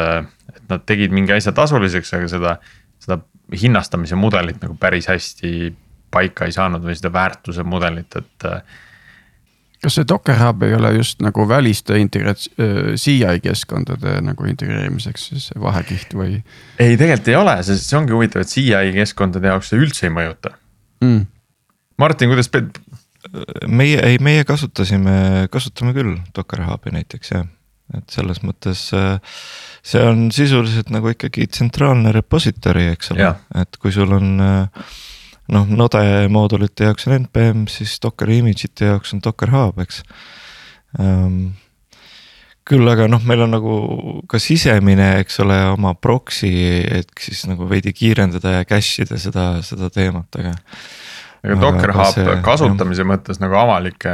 et 0.54 0.66
nad 0.70 0.86
tegid 0.86 1.14
mingi 1.16 1.34
asja 1.34 1.56
tasuliseks, 1.58 2.14
aga 2.18 2.30
seda, 2.30 2.56
seda 3.02 3.20
hinnastamise 3.54 4.18
mudelit 4.20 4.62
nagu 4.62 4.78
päris 4.80 5.10
hästi 5.10 5.74
paika 6.14 6.48
ei 6.48 6.56
saanud 6.56 6.86
või 6.86 6.96
seda 6.98 7.12
väärtuse 7.14 7.66
mudelit, 7.68 8.16
et. 8.20 8.48
kas 9.84 9.98
see 9.98 10.08
Docker 10.08 10.38
Hub 10.40 10.64
ei 10.66 10.74
ole 10.78 10.94
just 10.96 11.22
nagu 11.26 11.46
väliste 11.50 11.98
integrats-, 12.02 12.50
CI 13.02 13.40
keskkondade 13.44 14.20
nagu 14.26 14.48
integreerimiseks 14.50 15.30
siis 15.34 15.50
vahekiht 15.62 16.16
või? 16.18 16.40
ei, 16.80 16.96
tegelikult 16.98 17.32
ei 17.34 17.40
ole, 17.42 17.58
sest 17.68 17.90
see 17.90 18.00
ongi 18.00 18.16
huvitav, 18.16 18.46
et 18.46 18.54
CI 18.54 18.94
keskkondade 18.96 19.52
jaoks 19.52 19.74
see 19.74 19.82
üldse 19.82 20.08
ei 20.10 20.14
mõjuta 20.16 20.56
mm.. 21.04 21.26
Martin, 22.02 22.28
kuidas 22.28 22.50
meie, 23.68 24.00
ei, 24.00 24.20
meie 24.24 24.46
kasutasime, 24.48 25.48
kasutame 25.54 25.96
küll 25.96 26.18
Docker 26.36 26.66
Hubi 26.68 26.94
näiteks 26.96 27.34
jah, 27.34 27.48
et 27.96 28.14
selles 28.14 28.42
mõttes 28.46 28.88
äh, 28.98 29.18
see 29.86 30.02
on 30.06 30.28
sisuliselt 30.34 30.90
nagu 30.94 31.12
ikkagi 31.14 31.48
tsentraalne 31.52 32.14
repository, 32.16 32.90
eks 32.94 33.14
ole, 33.16 33.34
et 33.62 33.82
kui 33.82 33.94
sul 33.94 34.14
on 34.18 34.32
äh, 34.42 34.96
noh, 35.54 35.68
Node 35.70 36.02
moodulite 36.32 36.90
jaoks 36.90 37.08
on 37.10 37.20
npm, 37.24 37.68
siis 37.72 38.00
Docker 38.04 38.32
image'ite 38.34 38.90
jaoks 38.92 39.14
on 39.16 39.22
Docker 39.26 39.54
Hub, 39.54 39.80
eks. 39.84 40.02
Um, 41.00 41.54
küll 42.66 42.88
aga 42.90 43.06
noh, 43.12 43.22
meil 43.28 43.44
on 43.46 43.54
nagu 43.54 43.74
ka 44.32 44.40
sisemine, 44.42 45.20
eks 45.22 45.38
ole, 45.44 45.58
oma 45.76 45.94
proxy, 45.94 46.50
et 46.82 47.12
siis 47.22 47.44
nagu 47.50 47.68
veidi 47.70 47.94
kiirendada 47.94 48.58
ja 48.58 48.70
cache 48.70 49.06
ida 49.06 49.20
seda, 49.22 49.50
seda 49.66 49.92
teemat, 49.94 50.40
aga 50.42 50.56
aga 51.46 51.62
Docker 51.62 51.94
Hub 51.96 52.20
kasutamise 52.46 53.04
jah. 53.04 53.10
mõttes 53.10 53.40
nagu 53.42 53.58
avalike, 53.60 54.14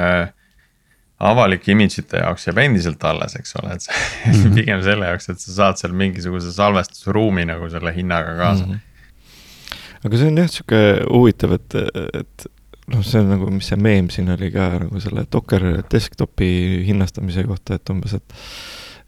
avalike 1.32 1.74
image'ite 1.74 2.22
jaoks 2.24 2.48
jääb 2.50 2.62
endiselt 2.66 3.04
alles, 3.08 3.36
eks 3.40 3.56
ole, 3.62 3.76
et 3.76 3.86
see 3.88 3.98
mm 3.98 4.32
-hmm. 4.32 4.56
pigem 4.60 4.84
selle 4.86 5.12
jaoks, 5.12 5.30
et 5.34 5.44
sa 5.44 5.58
saad 5.58 5.82
seal 5.82 5.96
mingisuguse 5.98 6.54
salvestusruumi 6.56 7.46
nagu 7.50 7.70
selle 7.70 7.94
hinnaga 7.96 8.36
kaasa 8.40 8.66
mm. 8.66 8.74
-hmm. 8.74 10.06
aga 10.06 10.18
see 10.18 10.28
on 10.28 10.42
jah 10.44 10.50
sihuke 10.50 10.82
huvitav, 11.08 11.56
et, 11.60 11.76
et 12.14 12.48
noh, 12.88 13.04
see 13.06 13.22
on 13.22 13.34
nagu, 13.36 13.50
mis 13.52 13.72
see 13.72 13.80
meem 13.80 14.10
siin 14.10 14.30
oli 14.30 14.52
ka 14.52 14.70
nagu 14.86 15.00
selle 15.00 15.26
Docker 15.32 15.68
desktopi 15.92 16.52
hinnastamise 16.88 17.44
kohta, 17.44 17.80
et 17.80 17.90
umbes, 17.90 18.14
et 18.14 18.40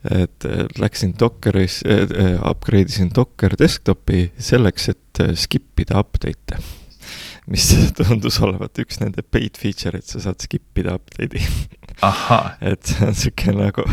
et 0.03 0.45
läksin 0.79 1.13
Dockeris 1.19 1.77
äh,, 1.87 2.33
upgrade 2.49 2.91
isin 2.91 3.11
Docker 3.15 3.53
desktopi 3.59 4.33
selleks, 4.37 4.89
et 4.89 5.21
skip 5.39 5.79
ida 5.79 6.01
update'e 6.03 6.82
mis 7.51 7.69
tundus 7.97 8.39
olevat 8.43 8.79
üks 8.83 9.01
nende 9.03 9.23
paid 9.25 9.59
feature, 9.59 9.99
et 9.99 10.09
sa 10.09 10.21
saad 10.23 10.43
skip 10.43 10.83
ida 10.83 10.97
update'i 10.99 11.43
et 12.71 12.91
see 12.91 13.07
on 13.07 13.17
sihuke 13.17 13.55
nagu 13.55 13.87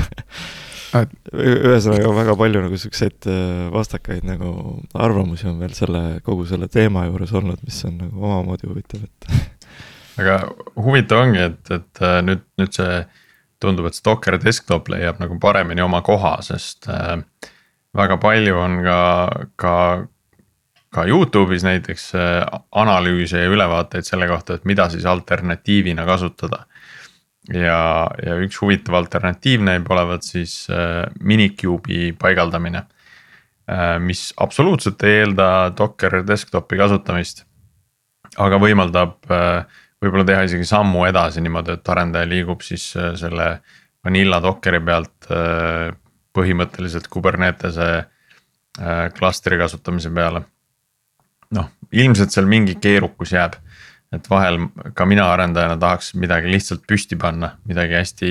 ühesõnaga 0.90 2.10
väga 2.14 2.34
palju 2.38 2.62
nagu 2.64 2.78
siukseid 2.80 3.28
äh, 3.30 3.68
vastakaid 3.74 4.26
nagu 4.26 4.80
arvamusi 4.94 5.46
on 5.50 5.60
veel 5.62 5.74
selle, 5.76 6.02
kogu 6.26 6.46
selle 6.50 6.66
teema 6.72 7.04
juures 7.06 7.32
olnud, 7.38 7.60
mis 7.66 7.78
on 7.86 7.98
nagu 8.00 8.26
omamoodi 8.26 8.70
huvitav, 8.70 9.04
et. 9.06 9.58
aga 10.20 10.40
huvitav 10.80 11.24
ongi, 11.26 11.44
et, 11.46 11.62
et 11.76 12.02
äh, 12.06 12.18
nüüd, 12.26 12.42
nüüd 12.60 12.74
see 12.74 13.02
tundub, 13.62 13.86
et 13.86 13.98
see 13.98 14.06
Docker 14.08 14.38
desktop 14.42 14.90
leiab 14.90 15.20
nagu 15.22 15.38
paremini 15.42 15.84
oma 15.84 16.02
koha, 16.06 16.38
sest 16.46 16.90
äh, 16.90 17.20
väga 17.96 18.18
palju 18.22 18.58
on 18.58 18.80
ka, 18.86 19.00
ka 19.60 19.74
ka 20.94 21.05
Youtube'is 21.07 21.64
näiteks 21.64 22.11
äh, 22.18 22.61
analüüse 22.72 23.44
ja 23.44 23.50
ülevaateid 23.50 24.07
selle 24.07 24.26
kohta, 24.31 24.59
et 24.59 24.66
mida 24.66 24.88
siis 24.90 25.07
alternatiivina 25.07 26.07
kasutada. 26.07 26.66
ja, 27.55 28.11
ja 28.26 28.35
üks 28.44 28.59
huvitav 28.61 28.98
alternatiiv 28.98 29.62
näib 29.64 29.90
olevat 29.90 30.26
siis 30.26 30.66
äh, 30.70 31.07
Minicube'i 31.20 32.12
paigaldamine. 32.18 32.85
Äh, 33.70 33.98
mis 34.03 34.33
absoluutselt 34.37 35.03
ei 35.03 35.22
eelda 35.22 35.70
Docker 35.79 36.20
desktopi 36.26 36.76
kasutamist. 36.76 37.46
aga 38.38 38.59
võimaldab 38.62 39.16
võib-olla 40.00 40.24
teha 40.24 40.42
isegi 40.46 40.64
sammu 40.64 41.03
edasi 41.09 41.40
niimoodi, 41.42 41.74
et 41.74 41.88
arendaja 41.88 42.29
liigub 42.31 42.61
siis 42.62 42.85
selle 42.94 43.48
vanilla 44.05 44.38
Dockeri 44.42 44.79
pealt 44.81 45.26
põhimõtteliselt 46.33 47.09
Kubernetese 47.11 47.88
klastri 49.18 49.59
kasutamise 49.59 50.14
peale 50.14 50.44
noh, 51.56 51.70
ilmselt 51.92 52.34
seal 52.34 52.48
mingi 52.50 52.76
keerukus 52.80 53.34
jääb. 53.34 53.58
et 54.10 54.26
vahel 54.26 54.56
ka 54.94 55.04
mina 55.06 55.28
arendajana 55.30 55.76
tahaks 55.78 56.16
midagi 56.18 56.50
lihtsalt 56.50 56.82
püsti 56.86 57.14
panna, 57.18 57.52
midagi 57.66 57.94
hästi. 57.94 58.30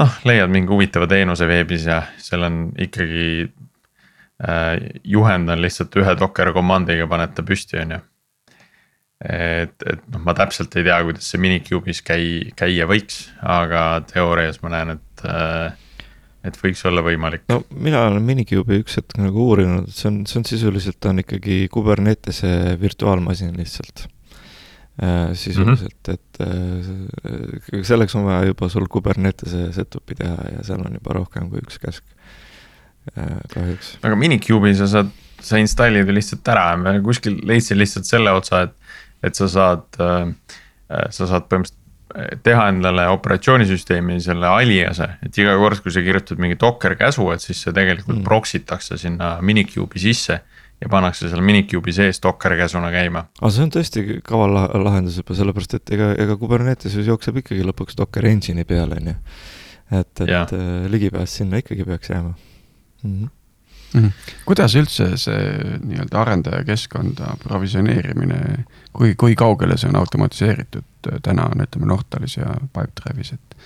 noh, 0.00 0.16
leiad 0.24 0.50
mingi 0.50 0.72
huvitava 0.72 1.06
teenuse 1.10 1.46
veebis 1.46 1.86
ja 1.86 2.02
seal 2.18 2.42
on 2.42 2.64
ikkagi 2.78 3.28
äh,. 4.42 4.74
juhend 5.04 5.50
on 5.50 5.62
lihtsalt 5.62 5.94
ühe 5.96 6.16
docker 6.18 6.52
command'iga 6.52 7.06
paned 7.10 7.34
ta 7.34 7.42
püsti, 7.46 7.78
on 7.82 7.96
ju. 7.96 8.00
et, 9.30 9.76
et 9.86 10.08
noh, 10.10 10.22
ma 10.26 10.34
täpselt 10.34 10.74
ei 10.76 10.86
tea, 10.86 11.00
kuidas 11.06 11.30
see 11.30 11.42
Minicube'is 11.42 12.02
käi-, 12.06 12.52
käia 12.58 12.86
võiks, 12.90 13.28
aga 13.40 14.04
teoorias 14.10 14.62
ma 14.62 14.74
näen, 14.74 14.98
et 14.98 15.26
äh, 15.30 15.83
et 16.44 16.58
võiks 16.60 16.82
olla 16.88 17.02
võimalik. 17.04 17.46
no 17.50 17.62
mina 17.72 18.04
olen 18.08 18.24
Minicube'i 18.26 18.82
üks 18.84 18.98
hetk 19.00 19.16
nagu 19.20 19.48
uurinud, 19.48 19.88
see 19.92 20.10
on, 20.10 20.20
see 20.28 20.40
on 20.40 20.48
sisuliselt, 20.48 20.98
ta 21.00 21.12
on 21.14 21.22
ikkagi 21.24 21.64
Kubernetese 21.72 22.52
virtuaalmasin 22.80 23.54
lihtsalt 23.58 24.06
äh,. 25.02 25.32
sisuliselt 25.32 26.10
mm, 26.10 26.14
-hmm. 26.14 26.14
et 26.14 27.70
äh, 27.80 27.82
selleks 27.82 28.16
on 28.18 28.28
vaja 28.28 28.50
juba 28.50 28.68
sul 28.68 28.88
Kubernetese 28.90 29.70
setup'i 29.76 30.18
teha 30.20 30.50
ja 30.56 30.64
seal 30.66 30.84
on 30.84 30.98
juba 31.00 31.20
rohkem 31.20 31.48
kui 31.52 31.62
üks 31.64 31.80
käsk 31.82 32.04
äh,, 33.16 33.38
kahjuks. 33.54 33.96
aga 34.02 34.18
Minicube'i 34.18 34.74
sa 34.76 34.90
saad, 34.98 35.14
sa 35.40 35.60
installid 35.62 36.08
ju 36.08 36.18
lihtsalt 36.18 36.52
ära, 36.52 36.74
ma 36.80 36.98
kuskil 37.04 37.40
leidsin 37.48 37.80
lihtsalt 37.80 38.08
selle 38.08 38.32
otsa, 38.36 38.66
et, 38.68 38.76
et 39.24 39.34
sa 39.34 39.48
saad 39.48 40.04
sa 41.10 41.26
saad 41.26 41.48
põhimõtteliselt 41.48 41.83
teha 42.46 42.68
endale 42.70 43.06
operatsioonisüsteemi 43.10 44.20
selle 44.22 44.46
aliase, 44.46 45.08
et 45.26 45.38
iga 45.42 45.56
kord, 45.58 45.80
kui 45.82 45.92
sa 45.94 46.02
kirjutad 46.04 46.38
mingi 46.42 46.58
docker 46.60 46.94
käsu, 46.98 47.26
et 47.34 47.42
siis 47.42 47.64
see 47.64 47.74
tegelikult 47.74 48.20
mm. 48.20 48.26
proxy 48.26 48.62
takse 48.66 48.98
sinna 49.00 49.36
Minicube'i 49.42 50.02
sisse. 50.08 50.40
ja 50.82 50.88
pannakse 50.90 51.28
seal 51.30 51.40
Minicube'i 51.40 51.92
sees 51.94 52.18
docker 52.22 52.56
käsuna 52.58 52.90
käima. 52.92 53.24
aga 53.40 53.50
see 53.50 53.66
on 53.66 53.74
tõesti 53.74 54.02
kaval 54.26 54.56
lahendus 54.84 55.18
juba 55.22 55.36
sellepärast, 55.38 55.74
et 55.78 55.94
ega, 55.96 56.12
ega 56.22 56.36
Kuberneteses 56.38 57.06
jookseb 57.06 57.42
ikkagi 57.42 57.66
lõpuks 57.66 57.98
docker 57.98 58.26
engine'i 58.30 58.66
peale, 58.68 58.98
on 59.02 59.12
ju. 59.12 59.16
et, 59.90 60.20
et 60.20 60.28
ja. 60.28 60.42
Äh, 60.46 60.86
ligipääs 60.90 61.38
sinna 61.40 61.62
ikkagi 61.62 61.86
peaks 61.88 62.10
jääma 62.14 62.34
mm. 62.34 63.10
-hmm 63.10 63.28
mm. 63.94 64.00
-hmm. 64.00 64.10
kuidas 64.44 64.74
üldse 64.74 65.16
see 65.16 65.42
nii-öelda 65.82 66.20
arendajakeskkonda 66.20 67.36
provisioneerimine, 67.42 68.64
kui, 68.92 69.14
kui 69.14 69.34
kaugele 69.34 69.78
see 69.78 69.88
on 69.88 69.96
automatiseeritud 69.96 70.93
äh, 71.10 71.20
täna 71.22 71.48
on, 71.52 71.64
ütleme 71.64 71.88
Nortalis 71.90 72.38
ja 72.38 72.54
Pipedrive'is, 72.72 73.34
et. 73.36 73.56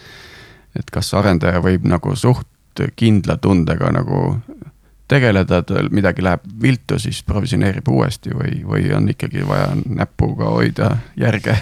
et 0.78 0.90
kas 0.94 1.12
arendaja 1.14 1.62
võib 1.64 1.86
nagu 1.88 2.14
suht 2.16 2.46
kindla 2.96 3.36
tundega 3.42 3.90
nagu 3.90 4.38
tegeleda, 5.10 5.62
tal 5.66 5.88
midagi 5.90 6.22
läheb 6.22 6.44
viltu, 6.62 6.98
siis 7.00 7.22
provisioneerib 7.26 7.88
uuesti 7.90 8.30
või, 8.36 8.60
või 8.62 8.92
on 8.94 9.08
ikkagi 9.10 9.42
vaja 9.48 9.72
näpuga 9.86 10.52
hoida 10.52 10.90
järge? 11.18 11.56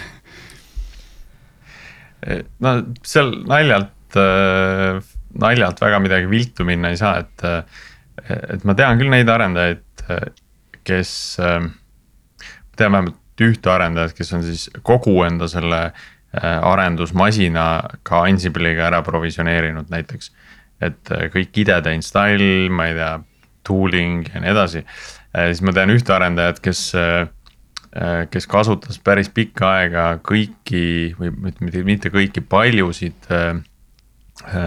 no 2.61 2.73
seal 3.07 3.31
naljalt, 3.47 4.19
äh, 4.19 4.99
naljalt 5.41 5.81
väga 5.81 6.01
midagi 6.03 6.31
viltu 6.31 6.67
minna 6.67 6.91
ei 6.91 6.99
saa, 7.01 7.21
et 7.23 7.47
et 8.27 8.65
ma 8.65 8.75
tean 8.75 8.97
küll 8.99 9.13
neid 9.13 9.29
arendajaid, 9.29 9.83
kes, 10.89 11.11
tean 11.37 12.95
vähemalt 12.95 13.19
ühte 13.45 13.71
arendajat, 13.73 14.15
kes 14.17 14.33
on 14.37 14.45
siis 14.47 14.67
kogu 14.87 15.17
enda 15.27 15.49
selle 15.51 15.81
äh, 15.87 16.45
arendusmasina 16.45 17.67
ka 18.07 18.25
Ansible'iga 18.29 18.89
ära 18.91 19.03
provisioneerinud 19.07 19.93
näiteks. 19.93 20.33
et 20.81 21.13
äh, 21.13 21.29
kõik 21.33 21.57
IDE-de 21.57 21.95
install, 21.97 22.69
ma 22.69 22.91
ei 22.91 22.97
tea, 22.99 23.13
tooling 23.67 24.27
ja 24.29 24.41
nii 24.45 24.53
edasi. 24.53 24.85
Äh, 25.33 25.51
siis 25.53 25.63
ma 25.65 25.73
tean 25.77 25.93
ühte 25.95 26.15
arendajat, 26.15 26.61
kes, 26.65 26.93
kes 28.31 28.45
kasutas 28.47 28.99
päris 29.01 29.31
pikka 29.33 29.71
aega 29.79 30.05
kõiki 30.21 31.15
või 31.17 31.31
mitte, 31.33 31.83
mitte 31.85 32.11
kõiki, 32.13 32.43
paljusid 32.45 33.31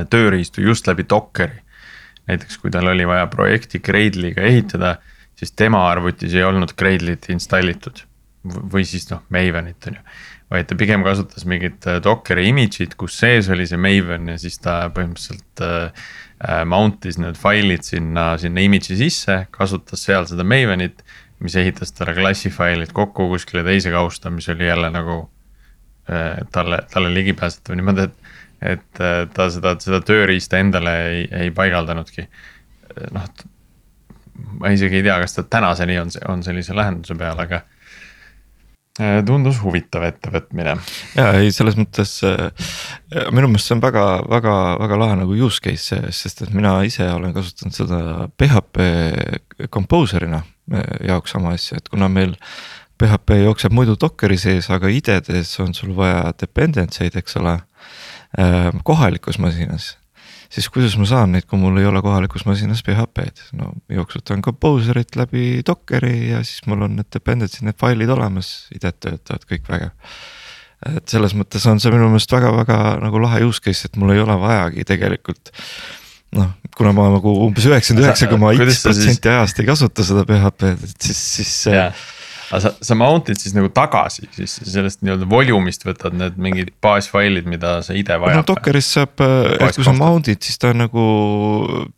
tööriistu 0.10 0.64
just 0.66 0.88
läbi 0.90 1.06
Dockeri 1.06 1.60
näiteks 2.30 2.60
kui 2.62 2.72
tal 2.74 2.90
oli 2.92 3.08
vaja 3.08 3.28
projekti 3.32 3.82
Gradle'iga 3.84 4.46
ehitada, 4.46 4.96
siis 5.40 5.52
tema 5.52 5.86
arvutis 5.90 6.36
ei 6.36 6.46
olnud 6.46 6.76
Gradle'it 6.78 7.30
installitud. 7.34 8.04
Või 8.44 8.86
siis 8.88 9.08
noh, 9.12 9.24
Mavenit 9.34 9.88
on 9.90 9.98
ju, 9.98 10.04
vaid 10.54 10.70
ta 10.70 10.78
pigem 10.80 11.04
kasutas 11.06 11.46
mingit 11.50 11.86
äh, 11.90 12.00
Dockeri 12.04 12.48
image'it, 12.50 12.96
kus 13.00 13.18
sees 13.20 13.50
oli 13.52 13.68
see 13.70 13.80
Maven 13.82 14.32
ja 14.32 14.38
siis 14.42 14.60
ta 14.64 14.82
põhimõtteliselt 14.96 15.64
äh, 15.66 16.06
äh,. 16.40 16.62
Mount'is 16.70 17.20
need 17.20 17.38
failid 17.40 17.84
sinna, 17.84 18.32
sinna 18.42 18.64
image'i 18.64 18.98
sisse, 19.00 19.42
kasutas 19.56 20.06
seal 20.08 20.28
seda 20.30 20.48
Mavenit. 20.48 21.04
mis 21.40 21.56
ehitas 21.56 21.94
talle 21.96 22.12
klassi 22.18 22.50
failid 22.52 22.92
kokku 22.92 23.30
kuskile 23.32 23.62
teise 23.64 23.92
kausta, 23.94 24.28
mis 24.30 24.50
oli 24.52 24.66
jälle 24.68 24.90
nagu 24.92 25.30
äh, 26.12 26.42
talle, 26.52 26.82
talle 26.92 27.14
ligipääsetav 27.14 27.76
niimoodi, 27.76 28.10
et 28.10 28.36
et 28.62 29.00
äh, 29.00 29.22
ta 29.32 29.46
seda, 29.48 29.78
seda 29.80 30.02
tööriista 30.04 30.60
endale 30.60 30.96
ei, 31.08 31.22
ei 31.32 31.52
paigaldanudki. 31.56 32.28
noh, 33.16 33.28
ma 34.60 34.72
isegi 34.76 35.00
ei 35.00 35.04
tea, 35.06 35.16
kas 35.22 35.38
ta 35.38 35.44
tänaseni 35.44 35.96
on, 36.00 36.12
on 36.28 36.44
sellise 36.44 36.76
lahenduse 36.76 37.16
peal, 37.16 37.40
aga 37.40 37.62
äh, 37.62 37.79
tundus 39.28 39.62
huvitav 39.64 40.04
ettevõtmine. 40.10 40.76
ja 41.16 41.30
ei, 41.40 41.54
selles 41.56 41.78
mõttes 41.80 42.18
äh, 42.28 42.50
minu 43.32 43.48
meelest 43.52 43.70
see 43.70 43.78
on 43.78 43.84
väga, 43.84 44.06
väga, 44.30 44.56
väga 44.82 45.00
lahe 45.04 45.22
nagu 45.22 45.38
use 45.48 45.64
case, 45.64 46.02
sest 46.16 46.44
et 46.46 46.52
mina 46.56 46.76
ise 46.88 47.08
olen 47.14 47.36
kasutanud 47.36 47.78
seda 47.78 48.02
PHP 48.40 49.70
composer'ina 49.72 50.44
jaoks 51.08 51.34
sama 51.38 51.56
asja, 51.58 51.80
et 51.80 51.90
kuna 51.90 52.12
meil. 52.12 52.38
PHP 53.00 53.38
jookseb 53.46 53.72
muidu 53.72 53.94
Dockeri 53.96 54.36
sees, 54.36 54.68
aga 54.76 54.90
IDE-des 54.92 55.54
on 55.64 55.72
sul 55.72 55.94
vaja 55.96 56.34
dependency 56.36 57.06
eid, 57.06 57.16
eks 57.16 57.38
ole 57.40 57.54
Äh, 58.38 58.72
kohalikus 58.84 59.40
masinas. 59.40 59.99
Siis 60.50 60.70
kuidas 60.74 60.96
ma 61.00 61.06
saan 61.10 61.36
neid, 61.36 61.46
kui 61.50 61.60
mul 61.62 61.78
ei 61.82 61.88
ole 61.90 62.02
kohalikus 62.06 62.46
masinas 62.48 62.82
PHP-d, 62.86 63.52
no 63.60 63.72
jooksutan 63.94 64.42
Composerit 64.46 65.16
läbi 65.20 65.62
Dockeri 65.66 66.32
ja 66.32 66.44
siis 66.44 66.66
mul 66.70 66.88
on 66.88 66.98
need 67.00 67.10
dependency'd, 67.14 67.68
need 67.68 67.80
failid 67.80 68.12
olemas, 68.14 68.52
IDE 68.76 68.94
töötavad 68.98 69.48
kõik 69.50 69.70
vägev 69.70 69.94
et 70.96 71.12
selles 71.12 71.34
mõttes 71.36 71.66
on 71.68 71.82
see 71.84 71.92
minu 71.92 72.08
meelest 72.08 72.32
väga-väga 72.32 72.76
nagu 73.04 73.20
lahe 73.20 73.42
use 73.44 73.60
case, 73.66 73.90
et 73.90 73.98
mul 74.00 74.14
ei 74.14 74.22
ole 74.24 74.38
vajagi 74.40 74.86
tegelikult. 74.88 75.52
noh, 76.38 76.54
kuna 76.78 76.94
ma 76.94 77.08
nagu 77.10 77.34
umbes 77.48 77.66
üheksakümmend 77.66 78.06
üheksa 78.06 78.30
koma 78.30 78.54
X 78.54 78.84
protsenti 78.86 79.32
ajast 79.32 79.60
ei 79.60 79.68
kasuta 79.68 80.06
seda 80.06 80.24
PHP-d, 80.30 80.88
et 80.88 81.10
siis, 81.10 81.26
siis 81.36 81.58
yeah 81.74 82.08
aga 82.50 82.62
sa, 82.64 82.72
sa 82.90 82.98
mount'id 82.98 83.40
siis 83.40 83.54
nagu 83.56 83.70
tagasi, 83.74 84.28
siis 84.36 84.56
sellest 84.66 85.04
nii-öelda 85.04 85.28
volume'ist 85.30 85.86
võtad 85.88 86.16
need 86.18 86.40
mingid 86.42 86.72
baasfailid, 86.84 87.50
mida 87.50 87.78
sa 87.86 87.96
ide 87.98 88.18
vajad. 88.22 88.42
no 88.42 88.48
Dockeris 88.48 88.90
saab, 88.98 89.22
et 89.22 89.78
kui 89.78 89.86
sa 89.86 89.94
mount'id, 89.96 90.42
siis 90.46 90.62
ta 90.62 90.74
nagu 90.78 91.06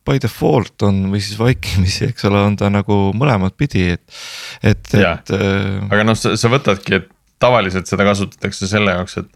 by 0.07 0.21
default 0.21 0.87
on 0.87 1.07
või 1.13 1.23
siis 1.23 1.39
vaikimisi, 1.39 2.11
eks 2.11 2.27
ole, 2.29 2.43
on 2.51 2.59
ta 2.59 2.71
nagu 2.73 2.99
mõlemat 3.17 3.57
pidi, 3.59 3.87
et, 3.95 4.03
et, 4.61 4.83
et. 4.99 5.33
Äh, 5.35 5.81
aga 5.89 6.05
noh, 6.07 6.19
sa, 6.19 6.35
sa 6.39 6.51
võtadki, 6.51 6.99
et 6.99 7.09
tavaliselt 7.41 7.89
seda 7.89 8.05
kasutatakse 8.05 8.69
selle 8.69 8.93
jaoks, 8.95 9.17
et 9.23 9.29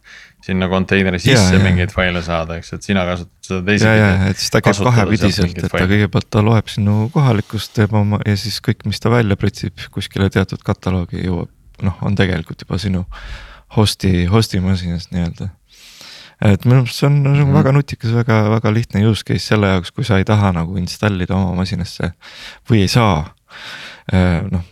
sinna 0.46 0.68
konteineri 0.70 1.20
sisse 1.22 1.56
ja, 1.56 1.62
mingeid 1.62 1.94
faile 1.94 2.22
saada, 2.26 2.60
eks, 2.60 2.76
et 2.78 2.86
sina 2.86 3.06
kasutad 3.08 3.48
seda 3.48 3.62
teisipidi. 3.66 3.98
ja, 3.98 4.12
ja, 4.12 4.30
et 4.30 4.42
siis 4.42 4.54
ta 4.54 4.62
käib 4.66 4.82
kahepidiselt, 4.88 5.58
et 5.58 5.72
ta 5.74 5.84
kõigepealt 5.90 6.30
ta 6.34 6.44
loeb 6.46 6.70
sinu 6.72 7.10
kohalikust, 7.14 7.74
teeb 7.78 7.96
oma 7.98 8.22
ja 8.28 8.38
siis 8.40 8.62
kõik, 8.66 8.86
mis 8.90 9.02
ta 9.02 9.12
välja 9.14 9.38
pritsib 9.42 9.88
kuskile 9.96 10.30
teatud 10.34 10.62
kataloogi 10.66 11.26
jõuab, 11.26 11.52
noh, 11.86 11.98
on 12.06 12.18
tegelikult 12.20 12.62
juba 12.66 12.80
sinu 12.82 13.06
host'i, 13.76 14.28
host'i 14.32 14.62
masinast 14.64 15.16
nii-öelda 15.16 15.50
et 16.44 16.66
minu 16.68 16.82
meelest 16.82 17.00
see 17.00 17.08
on 17.08 17.18
nagu 17.24 17.34
mm 17.34 17.42
-hmm. 17.42 17.58
väga 17.58 17.72
nutikas, 17.72 18.14
väga, 18.14 18.38
väga 18.52 18.74
lihtne 18.74 19.06
use 19.08 19.24
case 19.24 19.48
selle 19.48 19.68
jaoks, 19.72 19.92
kui 19.92 20.04
sa 20.04 20.18
ei 20.18 20.26
taha 20.28 20.52
nagu 20.52 20.78
installida 20.78 21.36
oma 21.36 21.56
masinasse 21.64 22.12
või 22.70 22.82
ei 22.86 22.88
saa. 22.92 23.36
Äh, 24.14 24.44
noh, 24.52 24.64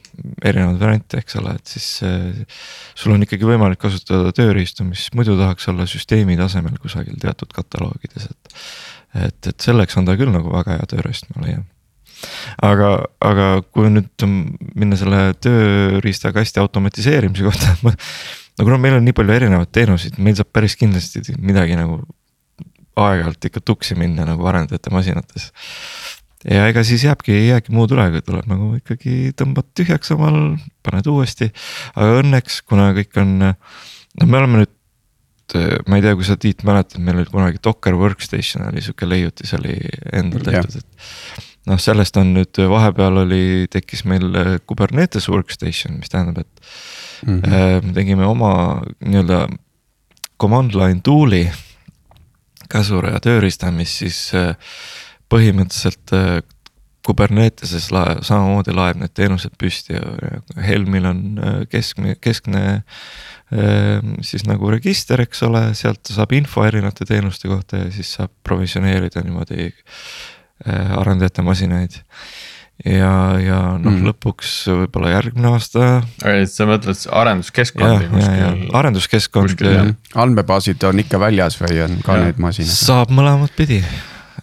erinevaid 0.43 0.79
variante, 0.81 1.19
eks 1.21 1.37
ole, 1.39 1.55
et 1.57 1.73
siis 1.75 1.87
äh, 2.05 2.63
sul 2.99 3.15
on 3.15 3.25
ikkagi 3.25 3.47
võimalik 3.47 3.81
kasutada 3.81 4.33
tööriistu, 4.35 4.85
mis 4.87 5.07
muidu 5.17 5.35
tahaks 5.39 5.67
olla 5.71 5.87
süsteemi 5.89 6.37
tasemel 6.39 6.77
kusagil 6.81 7.17
teatud 7.21 7.53
kataloogides, 7.55 8.29
et. 8.29 8.57
et, 9.27 9.51
et 9.51 9.67
selleks 9.67 9.97
on 9.99 10.09
ta 10.09 10.17
küll 10.19 10.33
nagu 10.33 10.53
väga 10.53 10.77
hea 10.77 10.89
tööriist, 10.93 11.29
ma 11.33 11.47
leian. 11.47 11.65
aga, 12.63 12.93
aga 13.25 13.49
kui 13.73 13.89
nüüd 13.91 14.27
minna 14.77 14.99
selle 14.99 15.25
tööriistakasti 15.43 16.61
automatiseerimise 16.63 17.47
kohta, 17.49 17.75
ma. 17.85 17.95
no 18.59 18.67
kuna 18.67 18.81
meil 18.81 18.99
on 18.99 19.07
nii 19.07 19.17
palju 19.17 19.39
erinevaid 19.39 19.73
teenuseid, 19.75 20.19
meil 20.21 20.37
saab 20.39 20.53
päris 20.53 20.77
kindlasti 20.79 21.25
midagi 21.41 21.79
nagu 21.79 22.03
aeg-ajalt 22.93 23.49
ikka 23.49 23.63
tuksi 23.65 23.97
minna 23.97 24.27
nagu 24.27 24.45
arendajate 24.45 24.91
masinates 24.93 25.49
ja 26.49 26.67
ega 26.69 26.83
siis 26.87 27.03
jääbki, 27.07 27.33
ei 27.35 27.47
jäägi 27.47 27.73
muud 27.75 27.93
üle, 27.95 28.05
kui 28.13 28.23
tuleb 28.25 28.47
nagu 28.51 28.69
ikkagi 28.77 29.33
tõmbad 29.39 29.69
tühjaks 29.77 30.13
omal, 30.15 30.39
paned 30.85 31.07
uuesti. 31.09 31.49
aga 31.95 32.19
õnneks, 32.21 32.61
kuna 32.67 32.91
kõik 32.97 33.19
on, 33.21 33.35
no 33.43 34.27
me 34.27 34.39
oleme 34.39 34.63
nüüd, 34.63 34.73
ma 35.87 35.99
ei 35.99 36.05
tea, 36.05 36.15
kui 36.17 36.27
sa 36.27 36.37
Tiit 36.39 36.63
mäletad, 36.67 37.01
meil 37.03 37.21
oli 37.21 37.31
kunagi 37.31 37.61
Docker 37.63 37.95
Workstation 37.99 38.67
oli 38.71 38.83
sihuke 38.83 39.07
leiutis 39.07 39.53
oli 39.59 39.75
endal 40.11 40.45
tehtud, 40.47 40.79
et. 40.81 41.43
noh, 41.69 41.79
sellest 41.79 42.17
on 42.19 42.33
nüüd 42.39 42.63
vahepeal 42.71 43.23
oli, 43.25 43.43
tekkis 43.71 44.03
meil 44.09 44.31
äh, 44.39 44.55
Kubernetes 44.67 45.29
workstation, 45.31 45.99
mis 45.99 46.11
tähendab, 46.11 46.43
et 46.43 47.27
mm 47.27 47.39
-hmm. 47.39 47.85
me 47.87 47.93
tegime 47.93 48.25
oma 48.25 48.81
nii-öelda 49.05 49.47
command 50.39 50.75
line 50.75 50.99
tool'i 51.03 51.45
käsuraja 52.69 53.19
tööriista, 53.23 53.71
mis 53.71 53.97
siis 54.01 54.33
põhimõtteliselt 55.33 56.17
Kuberneteses 57.03 57.89
lae, 57.91 58.13
samamoodi 58.23 58.71
laeb 58.71 59.01
need 59.01 59.11
teenused 59.11 59.57
püsti 59.59 59.97
ja 59.97 60.37
Helmil 60.63 61.09
on 61.09 61.23
keskne, 61.67 62.13
keskne 62.23 62.61
siis 64.23 64.45
nagu 64.47 64.71
register, 64.71 65.19
eks 65.25 65.43
ole, 65.43 65.65
sealt 65.75 66.07
saab 66.15 66.31
info 66.37 66.63
erinevate 66.63 67.03
teenuste 67.09 67.51
kohta 67.51 67.81
ja 67.81 67.89
siis 67.91 68.13
saab 68.15 68.31
provisioneerida 68.47 69.21
niimoodi 69.25 69.67
Äh, 70.63 70.91
arendajate 70.95 71.41
masinaid. 71.43 71.95
ja, 72.85 73.09
ja 73.41 73.57
noh 73.77 73.91
mm., 73.91 74.05
lõpuks 74.07 74.51
võib-olla 74.69 75.11
järgmine 75.11 75.49
aasta. 75.51 75.89
sa 76.47 76.67
mõtled 76.69 77.03
arenduskeskkondi 77.19 78.07
kuskil? 78.13 78.71
arenduskeskkond. 78.79 79.65
andmebaasid 80.23 80.85
on 80.87 81.03
ikka 81.03 81.19
väljas 81.19 81.59
või 81.59 81.81
on 81.83 81.99
ka 82.05 82.15
ja. 82.15 82.29
neid 82.29 82.39
masinaid? 82.41 82.71
saab 82.71 83.11
mõlemat 83.11 83.51
pidi 83.57 83.81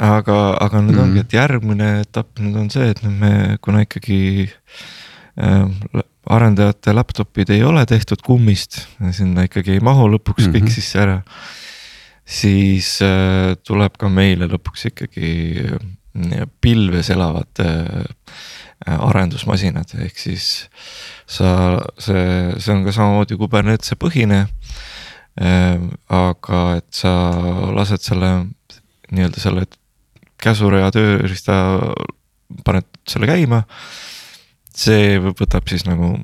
aga, 0.00 0.38
aga 0.64 0.82
nüüd 0.84 0.96
mm. 0.96 1.02
ongi, 1.04 1.24
et 1.24 1.36
järgmine 1.36 1.90
etapp 2.04 2.40
nüüd 2.40 2.56
on 2.60 2.70
see, 2.72 2.88
et 2.92 3.02
nüüd 3.04 3.18
me, 3.20 3.32
kuna 3.64 3.84
ikkagi 3.84 4.20
äh, 4.48 6.04
arendajate 6.30 6.94
laptop'id 6.94 7.52
ei 7.54 7.64
ole 7.66 7.84
tehtud 7.88 8.22
kummist, 8.24 8.82
sinna 9.16 9.46
ikkagi 9.48 9.76
ei 9.76 9.84
mahu 9.84 10.08
lõpuks 10.14 10.46
mm 10.46 10.46
-hmm. 10.46 10.56
kõik 10.56 10.68
mhm. 10.68 10.74
sisse 10.74 11.02
ära. 11.02 11.22
siis 12.24 13.00
äh, 13.02 13.56
tuleb 13.66 13.96
ka 13.98 14.08
meile 14.08 14.46
lõpuks 14.46 14.86
ikkagi 14.86 15.30
pilves 16.60 17.10
elavad 17.10 17.60
äh, 17.60 18.04
arendusmasinad, 18.86 19.92
ehk 20.04 20.18
siis 20.18 20.68
sa, 21.26 21.80
see, 21.98 22.54
see 22.58 22.72
on 22.74 22.84
ka 22.86 22.94
samamoodi 22.96 23.36
Kubernetese 23.36 23.98
põhine. 24.00 24.46
Äh, 25.40 25.76
aga 26.08 26.62
et 26.80 26.88
sa 26.94 27.12
lased 27.76 28.02
selle 28.02 28.30
nii-öelda 29.10 29.42
selle 29.42 29.66
käsurea 30.42 30.90
tööriista, 30.94 31.54
paned 32.66 32.88
selle 33.08 33.28
käima. 33.30 33.64
see 34.80 35.18
võtab 35.20 35.68
siis 35.68 35.84
nagu 35.84 36.14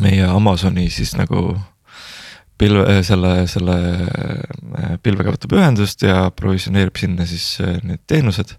meie 0.00 0.24
Amazoni 0.26 0.88
siis 0.90 1.14
nagu 1.16 1.54
pilve, 2.58 2.84
äh, 2.88 3.02
selle, 3.04 3.46
selle 3.50 3.76
äh, 3.76 4.94
pilvega 5.02 5.34
võtab 5.34 5.56
ühendust 5.58 6.02
ja 6.02 6.30
provisioneerib 6.36 6.96
sinna 6.96 7.26
siis 7.28 7.58
äh, 7.60 7.78
need 7.84 8.02
teenused. 8.06 8.56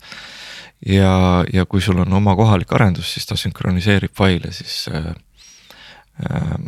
ja, 0.85 1.43
ja 1.53 1.65
kui 1.65 1.81
sul 1.81 1.99
on 1.99 2.13
oma 2.13 2.35
kohalik 2.35 2.71
arendus, 2.73 3.13
siis 3.13 3.25
ta 3.25 3.35
sünkroniseerib 3.35 4.13
faile 4.15 4.51
siis 4.53 4.85
äh, 4.93 5.13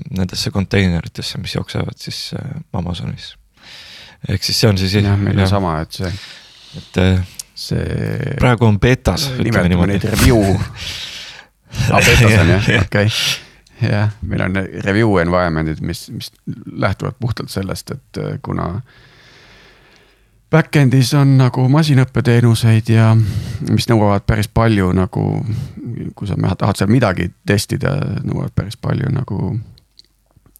nendesse 0.09 0.51
konteineritesse, 0.51 1.37
mis 1.41 1.55
jooksevad 1.55 1.97
siis 1.97 2.33
äh, 2.33 2.61
Amazonis. 2.73 3.35
ehk 4.29 4.43
siis 4.43 4.59
see 4.59 4.69
on 4.69 4.77
siis. 4.77 4.93
jah, 4.93 5.17
meil 5.17 5.39
on 5.39 5.47
sama, 5.47 5.79
et 5.81 5.91
see. 5.91 6.11
Et 6.77 7.01
see. 7.55 8.35
praegu 8.39 8.65
on 8.65 8.79
betas. 8.79 9.29
nimetame 9.37 9.87
neid 9.93 10.03
review 10.03 10.41
ah, 11.91 11.99
betas 11.99 12.39
on 12.39 12.55
jah, 12.55 12.73
okei 12.81 13.11
jah, 13.81 14.11
meil 14.21 14.41
on 14.41 14.57
review 14.83 15.17
environment'id, 15.21 15.81
mis, 15.81 16.09
mis 16.11 16.31
lähtuvad 16.71 17.15
puhtalt 17.19 17.49
sellest, 17.49 17.91
et 17.91 18.17
äh, 18.17 18.39
kuna 18.43 18.81
back-end'is 20.51 21.13
on 21.17 21.35
nagu 21.37 21.67
masinõppeteenuseid 21.69 22.89
ja 22.89 23.11
mis 23.69 23.89
nõuavad 23.89 24.25
päris 24.27 24.49
palju 24.49 24.91
nagu, 24.97 25.25
kui 26.15 26.29
sa 26.29 26.37
tahad 26.57 26.79
seal 26.79 26.91
midagi 26.91 27.29
testida, 27.47 27.95
nõuavad 28.25 28.55
päris 28.55 28.77
palju 28.81 29.11
nagu 29.13 29.53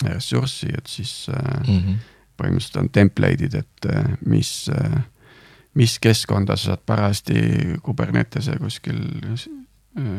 ressurssi, 0.06 0.70
et 0.78 0.88
siis 0.88 1.28
mm 1.30 1.80
-hmm. 1.80 1.96
põhimõtteliselt 2.38 2.82
on 2.84 2.90
template'id, 2.90 3.56
et 3.56 3.90
äh, 3.90 4.06
mis, 5.80 5.98
keskkonda 6.04 6.58
sa 6.60 6.74
saad 6.74 6.86
parajasti 6.86 7.42
Kubernetese 7.84 8.60
kuskil 8.60 9.00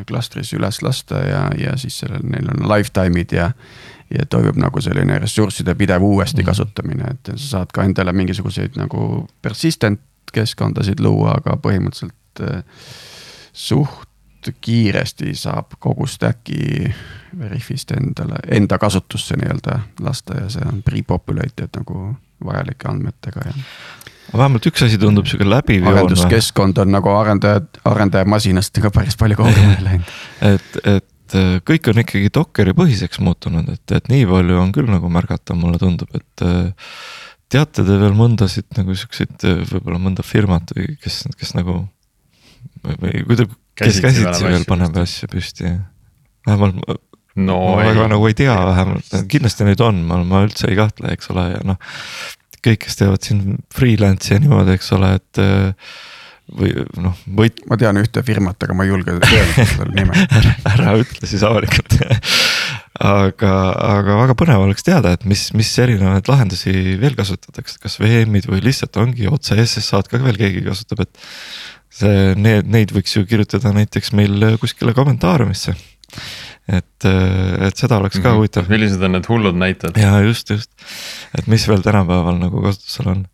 klastris 0.07 0.53
üles 0.53 0.81
lasta 0.81 1.21
ja, 1.25 1.41
ja 1.57 1.77
siis 1.79 1.99
sellel, 2.01 2.23
neil 2.27 2.49
on 2.51 2.67
lifetime'id 2.69 3.33
ja. 3.35 3.51
ja 4.11 4.25
toimub 4.29 4.59
nagu 4.59 4.81
selline 4.83 5.19
ressursside 5.23 5.75
pidev 5.79 6.03
uuesti 6.03 6.41
mm. 6.41 6.45
kasutamine, 6.45 7.13
et 7.15 7.33
sa 7.35 7.47
saad 7.57 7.73
ka 7.73 7.85
endale 7.87 8.13
mingisuguseid 8.13 8.75
nagu 8.79 9.27
persistent 9.41 10.01
keskkondasid 10.35 10.99
luua, 11.03 11.37
aga 11.39 11.57
põhimõtteliselt 11.63 12.43
äh, 12.45 12.63
suht 13.53 14.51
kiiresti 14.61 15.35
saab 15.37 15.77
kogu 15.79 16.07
stack'i 16.09 16.91
Veriffist 17.37 17.91
endale, 17.95 18.41
enda 18.51 18.77
kasutusse 18.81 19.37
nii-öelda 19.39 19.79
lasta 20.01 20.39
ja 20.41 20.49
see 20.49 20.65
on 20.67 20.81
pre-populated 20.83 21.69
nagu 21.77 22.09
vajalike 22.45 22.89
andmetega 22.89 23.45
ja 23.45 23.53
vähemalt 24.33 24.67
üks 24.69 24.83
asi 24.85 24.99
tundub 25.01 25.27
sihuke 25.29 25.47
läbiv 25.47 25.85
joon. 25.85 25.93
arenduskeskkond 25.93 26.81
on 26.83 26.93
nagu 26.95 27.11
arendajad, 27.13 27.67
arendajamasinast 27.87 28.81
ka 28.83 28.91
päris 28.93 29.17
palju 29.19 29.39
kaugemale 29.41 29.79
läinud. 29.85 30.13
et, 30.47 30.77
et 30.83 31.37
äh, 31.37 31.57
kõik 31.67 31.91
on 31.91 32.03
ikkagi 32.03 32.31
Dockeri 32.33 32.75
põhiseks 32.77 33.21
muutunud, 33.23 33.69
et, 33.73 33.97
et 33.97 34.11
nii 34.11 34.27
palju 34.29 34.61
on 34.61 34.71
küll 34.75 34.91
nagu 34.91 35.11
märgata, 35.11 35.57
mulle 35.57 35.81
tundub, 35.81 36.11
et. 36.17 36.45
Äh, 36.45 36.93
teate 37.51 37.83
te 37.83 37.95
veel 37.99 38.13
mõndasid 38.15 38.69
nagu 38.77 38.93
siukseid, 38.95 39.33
äh, 39.43 39.63
võib-olla 39.67 39.99
mõnda 39.99 40.23
firmat 40.23 40.71
või 40.75 40.93
kes, 41.03 41.25
kes 41.35 41.55
nagu. 41.57 41.81
või 42.87 43.25
kui 43.27 43.35
ta, 43.35 43.45
kes 43.81 43.99
käsitsi 44.03 44.47
veel 44.47 44.63
paneb 44.69 44.95
asju 45.01 45.27
püsti, 45.31 45.73
vähemalt 46.47 46.79
no 47.39 47.57
ma 47.75 47.83
väga 47.83 48.07
nagu 48.11 48.27
ei 48.27 48.35
tea 48.35 48.55
vähemalt, 48.55 49.11
kindlasti 49.31 49.67
neid 49.67 49.83
on, 49.83 49.99
ma, 50.07 50.21
ma 50.27 50.41
üldse 50.45 50.69
ei 50.71 50.77
kahtle, 50.79 51.11
eks 51.15 51.31
ole, 51.31 51.45
ja 51.53 51.59
noh 51.67 51.79
kõik, 52.65 52.83
kes 52.85 52.99
teevad 52.99 53.25
siin 53.25 53.59
freelance'i 53.73 54.35
ja 54.35 54.41
niimoodi, 54.43 54.75
eks 54.77 54.91
ole, 54.97 55.15
et 55.19 55.41
äh, 55.41 55.93
või 56.51 56.71
noh, 56.99 57.15
võit-. 57.37 57.61
ma 57.69 57.77
tean 57.79 57.99
ühte 58.01 58.23
firmat, 58.27 58.59
aga 58.63 58.75
ma 58.75 58.85
ei 58.85 58.91
julge 58.91 59.13
öelda 59.15 59.29
selle 59.29 59.87
nime 59.95 60.25
ära, 60.39 60.53
ära 60.73 60.95
ütle 60.99 61.29
siis 61.29 61.43
avalikult 61.47 61.95
aga, 63.11 63.53
aga 63.97 64.17
väga 64.23 64.37
põnev 64.39 64.65
oleks 64.65 64.85
teada, 64.87 65.13
et 65.15 65.25
mis, 65.29 65.47
mis 65.57 65.71
erinevaid 65.83 66.27
lahendusi 66.31 66.73
veel 67.01 67.15
kasutatakse, 67.17 67.79
kas 67.81 67.97
VM-id 68.01 68.49
või 68.51 68.63
lihtsalt 68.65 68.99
ongi 69.01 69.29
otse 69.31 69.57
SSH-d 69.63 70.11
ka 70.11 70.21
veel 70.25 70.39
keegi 70.41 70.65
kasutab, 70.67 71.05
et. 71.07 71.27
see, 71.91 72.35
need, 72.39 72.69
neid 72.71 72.93
võiks 72.95 73.15
ju 73.15 73.25
kirjutada 73.27 73.73
näiteks 73.75 74.13
meil 74.17 74.53
kuskile 74.61 74.95
kommentaariumisse 74.97 75.75
et, 76.69 77.05
äh, 77.07 77.67
et 77.67 77.77
seda 77.77 77.97
oleks 77.97 78.19
ka 78.19 78.21
mm 78.21 78.25
-hmm. 78.25 78.37
huvitav. 78.37 78.69
millised 78.69 79.03
on 79.03 79.11
need 79.11 79.27
hullud 79.29 79.57
näited? 79.57 79.97
ja 79.97 80.19
just, 80.21 80.49
just, 80.49 80.71
et 81.37 81.47
mis 81.47 81.67
veel 81.67 81.81
tänapäeval 81.81 82.37
nagu 82.39 82.61
kasutusel 82.61 83.07
on, 83.15 83.25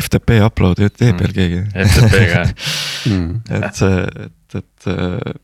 FTP 0.00 0.42
upload'i 0.46 0.90
teeb 0.90 1.20
veel 1.20 1.30
mm. 1.30 1.34
keegi. 1.34 1.60
FTP-ga 1.86 2.44
mm. 3.12 3.40
et 3.50 3.74
see, 3.74 4.02
et, 4.26 4.58
et 4.58 4.90
äh, 4.90 5.34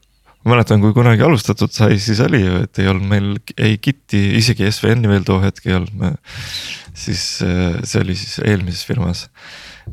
ma 0.44 0.54
mäletan, 0.54 0.80
kui 0.80 0.92
kunagi 0.96 1.22
alustatud 1.22 1.72
sai, 1.72 1.98
siis 2.02 2.20
oli 2.24 2.42
ju, 2.44 2.62
et 2.64 2.78
ei 2.82 2.90
olnud 2.90 3.08
meil 3.08 3.30
ei 3.56 3.78
Giti, 3.78 4.22
isegi 4.38 4.70
SVN-i 4.70 5.08
veel 5.08 5.24
too 5.26 5.40
hetk 5.42 5.66
ei 5.66 5.78
olnud. 5.78 6.18
siis 6.94 7.42
äh, 7.46 7.78
see 7.84 8.02
oli 8.02 8.18
siis 8.18 8.38
eelmises 8.44 8.84
firmas 8.86 9.28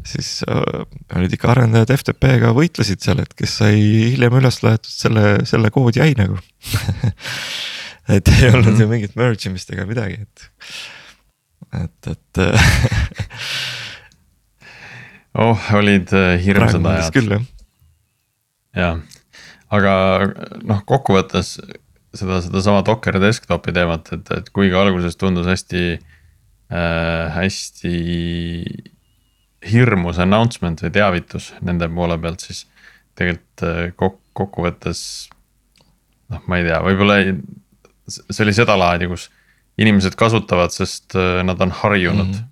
siis 0.08 0.44
äh, 0.50 0.84
olid 1.16 1.34
ikka 1.36 1.52
arendajad 1.54 1.94
FTP-ga 1.96 2.52
võitlesid 2.58 3.04
seal, 3.04 3.22
et 3.24 3.34
kes 3.38 3.58
sai 3.62 3.80
hiljem 4.16 4.38
üles 4.42 4.62
laetud, 4.66 4.92
selle, 4.92 5.26
selle 5.48 5.72
kood 5.74 5.98
jäi 6.00 6.12
nagu 6.18 6.40
et 8.16 8.28
ei 8.34 8.50
olnud 8.52 8.72
mm 8.72 8.76
-hmm. 8.76 8.82
ju 8.82 8.88
mingit 8.88 9.16
merge 9.16 9.50
imist 9.50 9.72
ega 9.74 9.86
midagi, 9.90 10.22
et, 10.22 10.50
et, 11.84 12.08
et 12.14 12.42
oh, 15.46 15.74
olid 15.74 16.14
äh, 16.14 16.36
hirmsad 16.44 16.86
ajad. 16.86 17.14
küll 17.14 17.38
jah. 17.38 17.46
jah, 18.76 19.00
aga 19.70 19.94
noh, 20.64 20.84
kokkuvõttes 20.86 21.58
seda, 22.16 22.42
sedasama 22.42 22.84
Docker 22.86 23.20
desktopi 23.22 23.74
teemat, 23.76 24.12
et, 24.16 24.32
et 24.32 24.50
kuigi 24.56 24.76
alguses 24.78 25.18
tundus 25.20 25.48
hästi 25.50 25.86
äh,, 26.72 27.34
hästi 27.36 27.96
hirmus 29.72 30.20
announcement 30.22 30.82
või 30.84 30.94
teavitus 30.94 31.52
nende 31.66 31.90
poole 31.92 32.18
pealt, 32.22 32.44
siis 32.46 32.66
tegelikult 33.18 33.66
äh, 33.66 33.82
kok-, 33.98 34.22
kokkuvõttes. 34.38 35.02
noh, 36.34 36.44
ma 36.50 36.60
ei 36.60 36.68
tea, 36.68 36.80
võib-olla 36.86 37.20
see 38.10 38.44
oli 38.46 38.54
sedalaadi, 38.56 39.10
kus 39.10 39.30
inimesed 39.82 40.16
kasutavad, 40.20 40.74
sest 40.76 41.18
äh, 41.20 41.42
nad 41.48 41.62
on 41.62 41.74
harjunud 41.84 42.34
mm. 42.36 42.48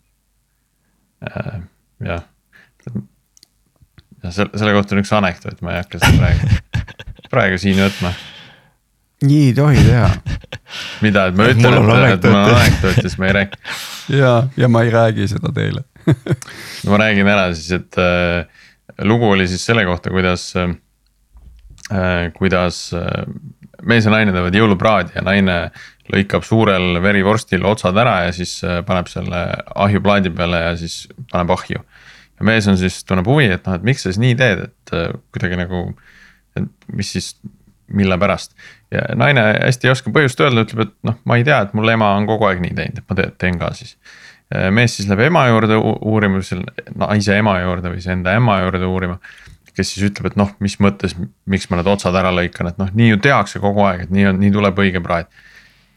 -hmm. 1.24 1.66
jah, 2.08 2.24
ja 4.24 4.32
selle, 4.32 4.52
selle 4.58 4.74
kohta 4.76 4.96
on 4.96 5.04
üks 5.04 5.14
anekdoot, 5.16 5.62
ma 5.62 5.76
ei 5.76 5.84
hakka 5.84 6.02
seda 6.04 6.20
praegu, 6.20 6.62
praegu 7.34 7.62
siin 7.62 7.80
võtma 7.80 8.14
nii 9.24 9.48
ei 9.48 9.54
tohi 9.56 9.84
teha. 9.86 10.10
mida, 11.02 11.28
et 11.30 11.38
ma 11.38 11.48
ütlen, 11.48 11.64
et, 11.64 11.78
et 11.78 11.82
mul 11.82 11.94
on 11.94 12.04
anekdoot 12.04 12.98
ja 12.98 13.02
siis 13.02 13.18
ma 13.22 13.30
ei 13.30 13.36
räägi. 13.40 13.60
ja, 14.22 14.34
ja 14.58 14.70
ma 14.72 14.84
ei 14.84 14.92
räägi 14.92 15.28
seda 15.32 15.54
teile 15.56 15.86
no 16.08 16.92
ma 16.92 17.00
räägin 17.02 17.30
ära 17.30 17.50
siis, 17.56 17.72
et 17.80 18.00
äh, 18.02 18.46
lugu 19.08 19.30
oli 19.34 19.48
siis 19.50 19.66
selle 19.66 19.86
kohta, 19.88 20.12
kuidas 20.14 20.52
äh, 20.60 20.74
kuidas 22.38 22.86
mees 23.84 24.06
ja 24.08 24.14
naine 24.14 24.32
teevad 24.32 24.56
jõulupraadi 24.56 25.18
ja 25.18 25.24
naine 25.26 25.58
lõikab 26.14 26.46
suurel 26.48 27.00
verivorstil 27.04 27.66
otsad 27.68 27.98
ära 28.00 28.22
ja 28.28 28.32
siis 28.36 28.56
paneb 28.88 29.10
selle 29.12 29.42
ahjuplaadi 29.76 30.32
peale 30.36 30.62
ja 30.62 30.78
siis 30.80 31.04
paneb 31.32 31.52
ahju. 31.52 31.84
ja 32.40 32.48
mees 32.48 32.68
on 32.72 32.80
siis, 32.80 33.02
tunneb 33.08 33.28
huvi, 33.28 33.50
et 33.52 33.68
noh, 33.68 33.76
et 33.76 33.84
miks 33.84 34.04
sa 34.04 34.12
siis 34.12 34.22
nii 34.24 34.38
teed, 34.40 34.64
et 34.70 34.96
kuidagi 35.36 35.60
nagu, 35.60 35.84
et 36.60 36.72
mis 36.96 37.12
siis, 37.18 37.34
mille 37.92 38.18
pärast. 38.20 38.56
ja 38.92 39.04
naine 39.20 39.44
hästi 39.60 39.92
ei 39.92 39.96
oska 39.96 40.16
põhjust 40.16 40.40
öelda, 40.44 40.64
ütleb, 40.64 40.88
et 40.88 40.96
noh, 41.12 41.20
ma 41.28 41.40
ei 41.40 41.48
tea, 41.48 41.62
et 41.68 41.76
mul 41.76 41.92
ema 41.92 42.14
on 42.16 42.28
kogu 42.32 42.48
aeg 42.48 42.64
nii 42.64 42.76
teinud, 42.80 43.04
et 43.04 43.12
ma 43.12 43.32
teen 43.44 43.60
ka 43.60 43.76
siis 43.76 43.98
Äh, 43.98 44.23
mees 44.72 44.98
siis 44.98 45.08
läheb 45.10 45.28
ema 45.30 45.46
juurde 45.50 45.78
uurima, 45.80 46.42
naise 47.06 47.38
ema 47.40 47.56
juurde 47.62 47.94
või 47.94 48.02
siis 48.02 48.14
enda 48.14 48.36
ema 48.38 48.60
juurde 48.62 48.86
uurima. 48.86 49.18
kes 49.74 49.90
siis 49.90 50.06
ütleb, 50.06 50.28
et 50.30 50.36
noh, 50.38 50.52
mis 50.62 50.76
mõttes, 50.78 51.16
miks 51.50 51.66
ma 51.72 51.80
need 51.80 51.88
otsad 51.90 52.14
ära 52.14 52.30
lõikan, 52.30 52.68
et 52.70 52.78
noh, 52.78 52.92
nii 52.94 53.08
ju 53.16 53.22
tehakse 53.26 53.58
kogu 53.58 53.82
aeg, 53.88 54.04
et 54.04 54.12
nii 54.14 54.28
on, 54.30 54.38
nii 54.38 54.52
tuleb 54.54 54.78
õige 54.84 55.02
praed. 55.02 55.32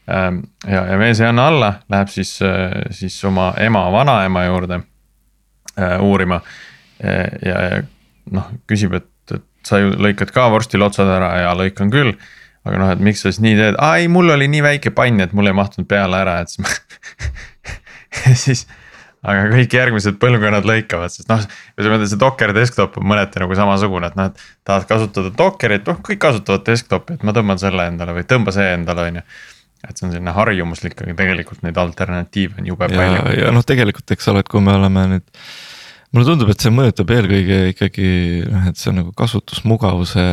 Ähm, 0.09 0.39
ja, 0.65 0.81
ja 0.89 0.97
mees 0.97 1.21
ei 1.21 1.27
anna 1.29 1.45
alla, 1.51 1.69
läheb 1.93 2.09
siis, 2.09 2.31
äh, 2.41 2.73
siis 2.89 3.19
oma 3.29 3.51
ema, 3.61 3.83
vanaema 3.93 4.47
juurde 4.47 4.79
äh, 4.79 6.01
uurima. 6.01 6.41
ja, 6.97 7.59
ja 7.61 7.83
noh, 8.33 8.49
küsib, 8.65 8.95
et, 8.97 9.35
et 9.35 9.45
sa 9.67 9.77
ju 9.77 9.93
lõikad 9.93 10.33
ka 10.33 10.47
vorstil 10.49 10.81
otsad 10.81 11.11
ära 11.13 11.35
ja 11.43 11.53
lõikan 11.53 11.93
küll 11.93 12.15
aga 12.67 12.79
noh, 12.81 12.91
et 12.93 13.03
miks 13.03 13.23
sa 13.23 13.31
siis 13.31 13.41
nii 13.43 13.57
teed, 13.59 13.77
aa 13.83 14.01
ei, 14.01 14.09
mul 14.11 14.33
oli 14.33 14.49
nii 14.51 14.63
väike 14.65 14.91
pann, 14.95 15.21
et 15.23 15.33
mul 15.37 15.49
ei 15.49 15.55
mahtunud 15.57 15.87
peale 15.89 16.19
ära, 16.19 16.39
et 16.43 16.51
siis 16.51 16.63
ma 16.63 16.73
siis 18.45 18.65
aga 19.27 19.49
kõik 19.51 19.75
järgmised 19.75 20.17
põlvkonnad 20.21 20.67
lõikavad, 20.67 21.11
sest 21.13 21.29
noh, 21.31 21.43
ütleme 21.79 22.07
see 22.07 22.19
Docker 22.21 22.53
desktop 22.55 22.97
on 23.01 23.07
mõneti 23.11 23.41
nagu 23.41 23.57
samasugune, 23.57 24.11
et 24.11 24.17
noh, 24.19 24.31
et 24.31 24.47
tahad 24.67 24.87
kasutada 24.89 25.33
Dockerit, 25.37 25.87
noh 25.89 26.01
kõik 26.05 26.21
kasutavad 26.23 26.65
desktop'i, 26.67 27.17
et 27.17 27.27
ma 27.27 27.35
tõmban 27.35 27.61
selle 27.61 27.89
endale 27.91 28.15
või 28.17 28.27
tõmba 28.29 28.53
see 28.55 28.73
endale, 28.77 29.07
on 29.11 29.21
ju 29.21 29.29
et 29.85 29.95
see 29.95 30.07
on 30.07 30.13
selline 30.13 30.33
harjumuslik, 30.33 30.99
aga 31.03 31.15
tegelikult 31.19 31.63
neid 31.65 31.77
alternatiive 31.79 32.61
on 32.61 32.69
jube 32.71 32.87
ja, 32.89 32.99
palju. 32.99 33.33
ja 33.39 33.55
noh, 33.55 33.65
tegelikult 33.67 34.15
eks 34.15 34.29
ole, 34.31 34.41
et 34.43 34.49
kui 34.51 34.63
me 34.63 34.73
oleme 34.73 35.03
nüüd. 35.11 35.27
mulle 36.15 36.25
tundub, 36.31 36.49
et 36.51 36.63
see 36.63 36.73
mõjutab 36.73 37.11
eelkõige 37.13 37.59
ikkagi 37.73 38.07
noh, 38.49 38.65
et 38.71 38.79
see 38.79 38.89
on 38.91 38.99
nagu 39.03 39.13
kasutusmugavuse 39.17 40.25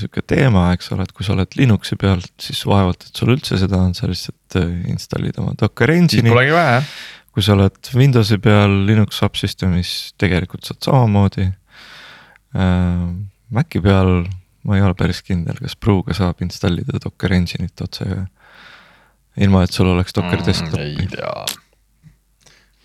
sihuke 0.00 0.24
teema, 0.26 0.70
eks 0.74 0.90
ole, 0.96 1.06
et 1.06 1.14
kui 1.14 1.26
sa 1.26 1.36
oled 1.36 1.54
Linuxi 1.60 1.98
peal, 2.00 2.24
siis 2.42 2.64
vaevalt, 2.68 3.06
et 3.06 3.22
sul 3.22 3.36
üldse 3.36 3.60
seda 3.60 3.84
on, 3.86 3.94
sa 3.96 4.10
lihtsalt 4.10 4.58
äh, 4.58 4.74
installid 4.90 5.38
oma 5.38 5.54
Docker 5.58 5.94
engine'i. 5.94 6.26
siis 6.26 6.34
polegi 6.34 6.58
vaja 6.58 6.80
jah 6.80 6.90
kui 7.38 7.46
sa 7.46 7.54
oled 7.54 7.92
Windowsi 7.94 8.40
peal 8.42 8.72
Linux 8.88 9.20
subsüsteemis, 9.22 9.94
tegelikult 10.18 10.66
saad 10.66 10.82
samamoodi 10.82 11.46
äh,. 11.46 13.08
Maci 13.48 13.80
peal 13.80 14.26
ma 14.68 14.76
ei 14.76 14.82
ole 14.84 14.92
päris 14.98 15.22
kindel, 15.24 15.56
kas 15.62 15.72
Pruuga 15.80 16.12
saab 16.12 16.42
installida 16.44 16.98
Docker 17.00 17.32
engine'it 17.32 17.80
otse. 17.80 18.04
ilma, 19.40 19.62
et 19.62 19.72
sul 19.72 19.88
oleks 19.88 20.12
Docker 20.12 20.40
mm, 20.42 20.44
desktop. 20.44 20.82
ei 20.82 21.06
tea, 21.14 21.30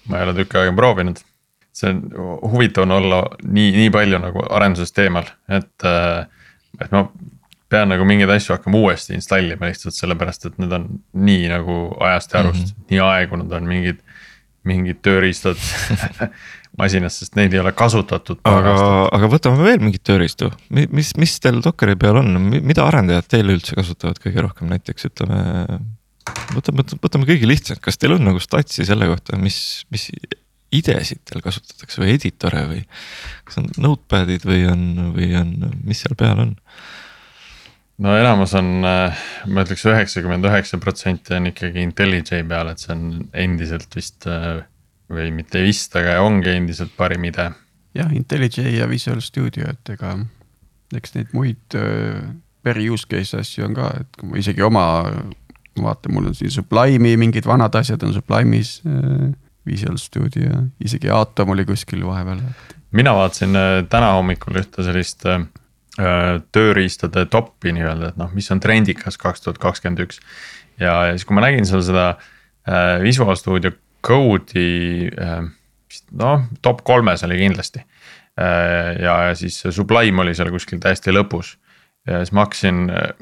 ma 0.07 0.21
ei 0.21 0.27
ole 0.27 0.37
tükk 0.37 0.55
aega 0.61 0.75
proovinud 0.77 1.19
see 1.73 1.89
on 1.89 2.03
huvitav 2.53 2.85
on 2.85 2.95
olla 2.99 3.23
nii, 3.43 3.71
nii 3.81 3.91
palju 3.91 4.21
nagu 4.21 4.45
arendusest 4.53 4.99
eemal, 5.01 5.27
et, 5.49 5.87
äh, 5.89 6.27
et 6.79 6.93
ma 6.93 7.07
pean 7.73 7.89
nagu 7.89 8.05
mingeid 8.05 8.29
asju 8.29 8.53
hakkama 8.53 8.77
uuesti 8.85 9.17
installima 9.17 9.71
lihtsalt 9.71 9.97
sellepärast, 9.97 10.45
et 10.45 10.61
need 10.61 10.77
on 10.77 10.87
nii 11.17 11.49
nagu 11.49 11.79
ajast 12.05 12.37
ja 12.37 12.43
arust 12.45 12.61
mm, 12.61 12.73
-hmm. 12.77 12.89
nii 12.93 13.03
aegunud 13.09 13.57
on 13.57 13.67
mingid 13.73 14.03
mingid 14.67 14.99
tööriistad 15.05 15.59
masinas, 16.79 17.19
sest 17.21 17.35
neid 17.37 17.53
ei 17.53 17.61
ole 17.61 17.73
kasutatud. 17.77 18.41
aga, 18.49 18.75
aga 19.13 19.29
võtame 19.31 19.61
veel 19.65 19.81
mingeid 19.83 20.05
tööriistu, 20.07 20.49
mis, 20.73 21.13
mis 21.19 21.35
teil 21.43 21.61
Dockeri 21.63 21.97
peal 21.99 22.21
on, 22.23 22.31
mida 22.53 22.85
arendajad 22.87 23.29
teil 23.35 23.53
üldse 23.53 23.77
kasutavad 23.77 24.21
kõige 24.23 24.45
rohkem, 24.45 24.71
näiteks 24.73 25.09
ütleme. 25.11 25.41
võtame, 26.55 26.87
võtame 27.03 27.29
kõige 27.29 27.49
lihtsamad, 27.49 27.83
kas 27.83 28.01
teil 28.01 28.17
on 28.17 28.25
nagu 28.25 28.41
statsi 28.43 28.87
selle 28.87 29.09
kohta, 29.11 29.37
mis, 29.39 29.59
mis 29.93 30.09
idesid 30.73 31.21
teil 31.29 31.43
kasutatakse 31.45 32.01
või 32.01 32.15
editore 32.17 32.65
või. 32.71 32.81
kas 33.45 33.61
on 33.61 33.69
notepad'id 33.77 34.47
või 34.47 34.65
on, 34.71 34.85
või 35.13 35.33
on, 35.37 35.55
mis 35.85 36.01
seal 36.03 36.17
peal 36.19 36.41
on? 36.47 36.55
No 38.01 38.15
enamus 38.17 38.53
on, 38.57 38.69
äh, 38.87 39.25
ma 39.49 39.65
ütleks 39.65 39.85
üheksakümmend 39.89 40.47
üheksa 40.49 40.79
protsenti 40.81 41.35
on 41.37 41.51
ikkagi 41.51 41.83
IntelliJ 41.85 42.45
peal, 42.49 42.71
et 42.71 42.81
see 42.81 42.93
on 42.95 43.27
endiselt 43.45 43.93
vist 43.97 44.27
äh, 44.29 44.63
või 45.13 45.29
mitte 45.35 45.61
vist, 45.65 45.93
aga 45.99 46.19
ongi 46.25 46.55
endiselt 46.55 46.95
parim 46.97 47.25
idee. 47.29 47.51
jah, 47.97 48.09
IntelliJ 48.13 48.71
ja 48.79 48.89
Visual 48.89 49.21
Studio, 49.21 49.69
et 49.69 49.93
ega 49.93 50.15
eks 50.97 51.15
neid 51.17 51.37
muid 51.37 51.77
äh, 51.77 52.19
per 52.63 52.79
use 52.81 53.07
case 53.09 53.37
asju 53.43 53.67
on 53.67 53.77
ka, 53.77 53.93
et 54.01 54.19
kui 54.19 54.31
ma 54.31 54.41
isegi 54.41 54.65
oma 54.65 54.85
vaatan, 55.77 56.13
mul 56.13 56.29
on 56.31 56.37
siin 56.37 56.53
Sublime'i 56.53 57.17
mingid 57.19 57.45
vanad 57.49 57.75
asjad 57.75 58.03
on 58.05 58.13
Sublime'is 58.15 58.77
Visual 59.65 59.97
Studio, 59.97 60.67
isegi 60.83 61.09
Atom 61.11 61.53
oli 61.53 61.65
kuskil 61.65 62.03
vahepeal. 62.05 62.41
mina 62.91 63.13
vaatasin 63.15 63.57
täna 63.89 64.13
hommikul 64.17 64.59
ühte 64.61 64.85
sellist 64.85 65.25
Äh, 65.25 65.45
tööriistade 65.93 67.27
top'i 67.29 67.73
nii-öelda, 67.75 68.13
et 68.13 68.17
noh, 68.17 68.31
mis 68.33 68.49
on 68.53 68.61
trendikas 68.63 69.19
kaks 69.21 69.45
tuhat 69.45 69.59
kakskümmend 69.61 70.01
üks. 70.07 70.21
ja, 70.81 70.93
ja 71.09 71.11
siis, 71.13 71.25
kui 71.29 71.37
ma 71.37 71.43
nägin 71.45 71.67
seal 71.69 71.83
seda 71.85 72.07
äh, 72.65 72.97
Visual 73.03 73.37
Studio 73.37 73.75
Code'i 74.03 75.11
äh,, 75.13 75.43
noh, 76.17 76.47
top 76.65 76.81
kolmes 76.87 77.23
oli 77.27 77.37
kindlasti 77.43 77.83
äh,. 77.83 78.97
ja, 79.03 79.19
ja 79.29 79.35
siis 79.37 79.61
Sublime 79.69 80.25
oli 80.25 80.33
seal 80.33 80.49
kuskil 80.53 80.81
täiesti 80.81 81.13
lõpus 81.13 81.53
ja 82.09 82.23
siis 82.23 82.33
ma 82.33 82.47
hakkasin, 82.47 82.83
äh, 82.89 83.13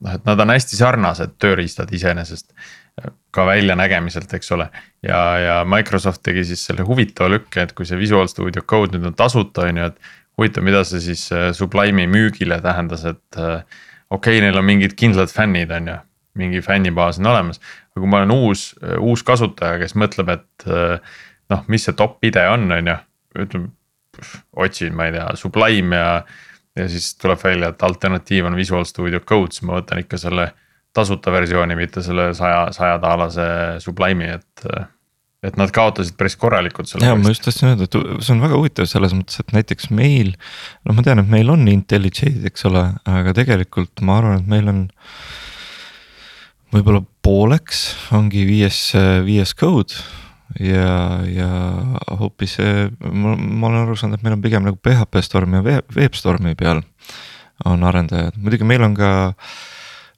noh, 0.00 0.14
et 0.14 0.24
nad 0.28 0.40
on 0.40 0.54
hästi 0.54 0.78
sarnased 0.78 1.36
tööriistad 1.42 1.90
iseenesest 1.98 2.54
äh, 2.54 3.10
ka 3.34 3.46
väljanägemiselt, 3.50 4.32
eks 4.38 4.54
ole. 4.54 4.68
ja, 5.02 5.22
ja 5.42 5.62
Microsoft 5.68 6.22
tegi 6.22 6.46
siis 6.46 6.62
selle 6.68 6.86
huvitava 6.86 7.34
lükke, 7.34 7.66
et 7.66 7.74
kui 7.74 7.90
see 7.90 7.98
Visual 7.98 8.30
Studio 8.30 8.62
Code 8.62 8.96
nüüd 8.96 9.10
on 9.10 9.18
tasuta, 9.18 9.66
on 9.66 9.82
ju, 9.82 9.90
et 9.90 10.14
huvitav, 10.38 10.64
mida 10.66 10.82
see 10.86 11.02
siis 11.02 11.26
äh, 11.34 11.50
Sublime'i 11.56 12.08
müügile 12.10 12.60
tähendas, 12.64 13.04
et 13.08 13.38
äh, 13.38 13.62
okei 14.10 14.38
okay,, 14.38 14.42
neil 14.44 14.58
on 14.58 14.66
mingid 14.66 14.96
kindlad 14.98 15.32
fännid, 15.32 15.72
on 15.74 15.90
ju, 15.92 15.98
mingi 16.40 16.62
fännibaas 16.64 17.20
on 17.22 17.30
olemas. 17.30 17.60
aga 17.92 18.02
kui 18.02 18.10
ma 18.10 18.22
olen 18.22 18.34
uus, 18.34 18.72
äh, 18.82 18.96
uus 18.98 19.22
kasutaja, 19.26 19.78
kes 19.82 19.94
mõtleb, 19.98 20.34
et 20.34 20.66
noh, 21.52 21.62
mis 21.70 21.84
see 21.86 21.94
top 21.98 22.24
ide 22.26 22.42
on, 22.50 22.66
on 22.72 22.90
ju, 22.92 22.98
ütleme. 23.46 23.72
otsin, 24.62 24.94
ma 24.94 25.08
ei 25.08 25.14
tea, 25.16 25.30
Sublime 25.34 25.98
ja, 25.98 26.10
ja 26.78 26.84
siis 26.88 27.16
tuleb 27.18 27.40
välja, 27.42 27.72
et 27.72 27.82
alternatiiv 27.82 28.46
on 28.46 28.54
Visual 28.56 28.84
Studio 28.86 29.18
Code, 29.20 29.50
siis 29.50 29.64
ma 29.66 29.80
võtan 29.80 30.04
ikka 30.04 30.20
selle 30.22 30.52
tasuta 30.94 31.32
versiooni, 31.34 31.74
mitte 31.74 32.02
selle 32.02 32.28
saja, 32.38 32.68
sajadaalase 32.76 33.46
Sublime'i, 33.82 34.36
et 34.36 34.66
et 35.44 35.58
nad 35.60 35.72
kaotasid 35.74 36.16
päris 36.18 36.36
korralikult 36.40 36.88
selle. 36.90 37.06
ja 37.08 37.16
ma 37.18 37.32
just 37.32 37.44
tahtsin 37.44 37.72
öelda, 37.72 37.88
et 37.88 37.96
see 38.24 38.34
on 38.34 38.42
väga 38.44 38.58
huvitav 38.58 38.88
selles 38.90 39.14
mõttes, 39.16 39.40
et 39.42 39.54
näiteks 39.56 39.90
meil. 39.94 40.34
noh, 40.84 40.96
ma 40.96 41.04
tean, 41.06 41.22
et 41.22 41.30
meil 41.30 41.52
on 41.52 41.66
IntelliJ-d, 41.70 42.46
eks 42.50 42.68
ole, 42.70 42.86
aga 43.10 43.34
tegelikult 43.36 44.04
ma 44.06 44.20
arvan, 44.20 44.42
et 44.42 44.50
meil 44.50 44.70
on. 44.72 44.84
võib-olla 46.74 47.04
pooleks 47.22 47.86
ongi 48.16 48.42
viies, 48.48 48.78
viies 49.24 49.54
code 49.54 49.94
ja, 50.60 51.20
ja 51.28 51.50
hoopis 52.18 52.58
ma, 53.00 53.36
ma 53.36 53.68
olen 53.68 53.84
aru 53.84 53.94
saanud, 53.98 54.18
et 54.18 54.26
meil 54.26 54.36
on 54.36 54.42
pigem 54.42 54.66
nagu 54.66 54.80
PHP 54.82 55.22
Stormi 55.24 55.60
ja 55.60 55.78
Webstormi 55.94 56.56
peal 56.58 56.82
on 57.70 57.86
arendajad, 57.86 58.34
muidugi 58.42 58.66
meil 58.66 58.82
on 58.82 58.96
ka 58.98 59.12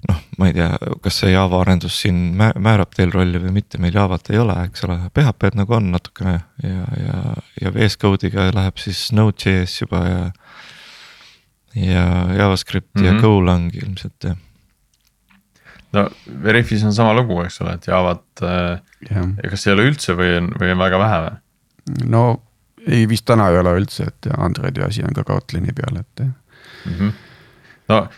noh, 0.08 0.22
ma 0.38 0.48
ei 0.50 0.54
tea, 0.56 0.70
kas 1.04 1.20
see 1.22 1.32
Java 1.32 1.60
arendus 1.62 1.98
siin 2.02 2.20
määrab 2.36 2.94
teil 2.96 3.12
rolli 3.14 3.40
või 3.42 3.54
mitte, 3.58 3.80
meil 3.82 3.96
Javat 3.96 4.30
ei 4.32 4.40
ole, 4.42 4.56
eks 4.68 4.84
ole, 4.86 4.98
PHP-d 5.16 5.60
nagu 5.60 5.76
on 5.78 5.90
natukene 5.94 6.36
ja, 6.62 6.86
ja, 7.00 7.20
ja 7.62 7.72
VS 7.74 7.98
Code'iga 8.02 8.48
läheb 8.54 8.80
siis 8.82 9.08
Node.js 9.16 9.80
juba 9.82 10.02
ja. 10.06 10.18
ja 11.74 12.04
JavaScript 12.40 12.92
mm 12.94 13.00
-hmm. 13.00 13.06
ja 13.06 13.12
mhm. 13.12 13.22
Golang 13.22 13.74
ilmselt 13.74 14.28
jah. 14.30 14.36
no 15.92 16.08
Veriffis 16.42 16.84
on 16.84 16.94
sama 16.94 17.14
lugu, 17.14 17.40
eks 17.42 17.60
ole, 17.60 17.74
et 17.74 17.86
Javat 17.86 18.42
äh,, 18.42 18.80
kas 19.50 19.66
ei 19.66 19.72
ole 19.72 19.88
üldse 19.90 20.16
või 20.18 20.36
on, 20.38 20.52
või 20.60 20.72
on 20.72 20.78
väga 20.78 20.98
vähe 20.98 21.22
või? 21.26 21.36
no 22.04 22.42
ei, 22.86 23.08
vist 23.08 23.24
täna 23.24 23.48
ei 23.50 23.58
ole 23.58 23.74
üldse, 23.80 24.04
et 24.12 24.28
Androidi 24.38 24.82
asi 24.82 25.02
on 25.02 25.14
ka 25.14 25.24
Kotlini 25.24 25.72
peal, 25.74 25.96
et 26.00 26.20
mm. 26.20 26.92
-hmm. 26.92 27.12
no 27.88 28.08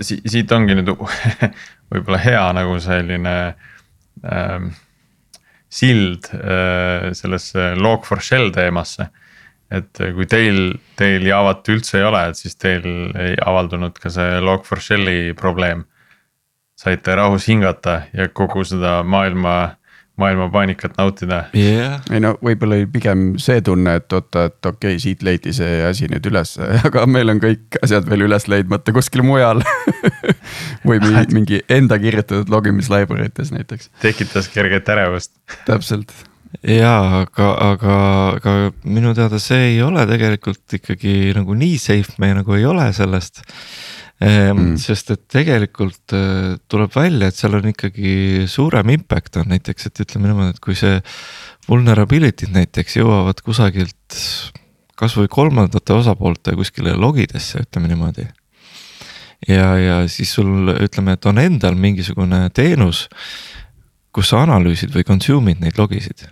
si 0.00 0.20
siit 0.28 0.52
ongi 0.52 0.76
nüüd 0.78 0.90
võib-olla 1.92 2.20
hea 2.22 2.44
nagu 2.56 2.78
selline 2.82 3.36
ähm, 4.24 4.72
sild 5.72 6.28
äh, 6.36 7.10
sellesse 7.16 7.72
log4shell 7.80 8.52
teemasse. 8.54 9.08
et 9.72 10.02
kui 10.16 10.26
teil, 10.28 10.74
teil 11.00 11.22
Javat 11.24 11.68
üldse 11.72 11.96
ei 11.96 12.04
ole, 12.04 12.26
et 12.28 12.36
siis 12.36 12.58
teil 12.60 12.84
ei 13.16 13.38
avaldunud 13.40 13.96
ka 13.96 14.12
see 14.12 14.40
log4shell'i 14.44 15.32
probleem. 15.38 15.86
saite 16.76 17.14
rahus 17.14 17.46
hingata 17.48 18.02
ja 18.12 18.28
kogu 18.28 18.64
seda 18.66 19.02
maailma 19.06 19.76
maailma 20.22 20.48
paanikat 20.54 20.96
nautida. 21.00 21.42
jah, 21.56 22.00
ei 22.12 22.22
no 22.22 22.34
võib-olla 22.40 22.78
oli 22.80 22.88
pigem 22.94 23.26
see 23.42 23.60
tunne, 23.64 23.98
et 24.00 24.16
oota, 24.16 24.46
et 24.50 24.70
okei 24.70 24.94
okay,, 24.94 25.02
siit 25.02 25.24
leiti 25.26 25.54
see 25.56 25.82
asi 25.86 26.08
nüüd 26.12 26.26
üles, 26.30 26.56
aga 26.88 27.06
meil 27.10 27.34
on 27.34 27.42
kõik 27.42 27.80
asjad 27.82 28.08
veel 28.08 28.26
üles 28.28 28.48
leidmata 28.50 28.94
kuskil 28.96 29.24
mujal 29.26 29.62
või 30.88 31.00
mingi, 31.34 31.62
enda 31.72 31.98
kirjutatud 32.02 32.52
logimis 32.52 32.90
library 32.92 33.30
tes 33.34 33.54
näiteks. 33.54 33.90
tekitas 34.02 34.50
kerget 34.52 34.88
ärevust. 34.94 35.34
täpselt 35.66 36.14
jaa, 36.60 37.22
aga, 37.22 37.48
aga, 37.70 37.96
aga 38.36 38.52
minu 38.84 39.14
teada 39.16 39.40
see 39.42 39.72
ei 39.72 39.80
ole 39.84 40.04
tegelikult 40.08 40.76
ikkagi 40.78 41.32
nagu 41.36 41.56
nii 41.58 41.78
safe, 41.80 42.18
me 42.22 42.32
nagu 42.36 42.58
ei 42.58 42.66
ole 42.68 42.90
sellest 42.96 43.42
mm.. 44.22 44.74
sest 44.80 45.12
et 45.14 45.22
tegelikult 45.32 46.14
äh, 46.16 46.56
tuleb 46.70 46.92
välja, 46.94 47.28
et 47.28 47.38
seal 47.38 47.56
on 47.58 47.70
ikkagi 47.72 48.44
suurem 48.50 48.92
impact 48.94 49.40
on 49.40 49.48
näiteks, 49.52 49.88
et 49.88 50.02
ütleme 50.04 50.30
niimoodi, 50.30 50.56
et 50.56 50.62
kui 50.62 50.76
see 50.78 50.98
vulnerability'd 51.68 52.52
näiteks 52.54 52.98
jõuavad 53.00 53.42
kusagilt 53.44 54.18
kasvõi 54.98 55.30
kolmandate 55.32 55.96
osapoolte 55.96 56.54
kuskile 56.58 56.94
logidesse, 56.98 57.64
ütleme 57.66 57.90
niimoodi. 57.90 58.28
ja, 59.48 59.72
ja 59.78 59.96
siis 60.08 60.34
sul 60.38 60.70
ütleme, 60.76 61.16
et 61.16 61.26
on 61.26 61.42
endal 61.42 61.74
mingisugune 61.74 62.44
teenus, 62.54 63.08
kus 64.12 64.30
sa 64.30 64.44
analüüsid 64.44 64.92
või 64.94 65.08
consume'id 65.08 65.62
neid 65.64 65.80
logisid 65.80 66.28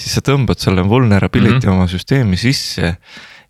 siis 0.00 0.16
sa 0.16 0.22
tõmbad 0.24 0.60
selle 0.60 0.84
vulnerability 0.88 1.58
mm 1.58 1.66
-hmm. 1.66 1.76
oma 1.76 1.88
süsteemi 1.90 2.36
sisse. 2.36 2.96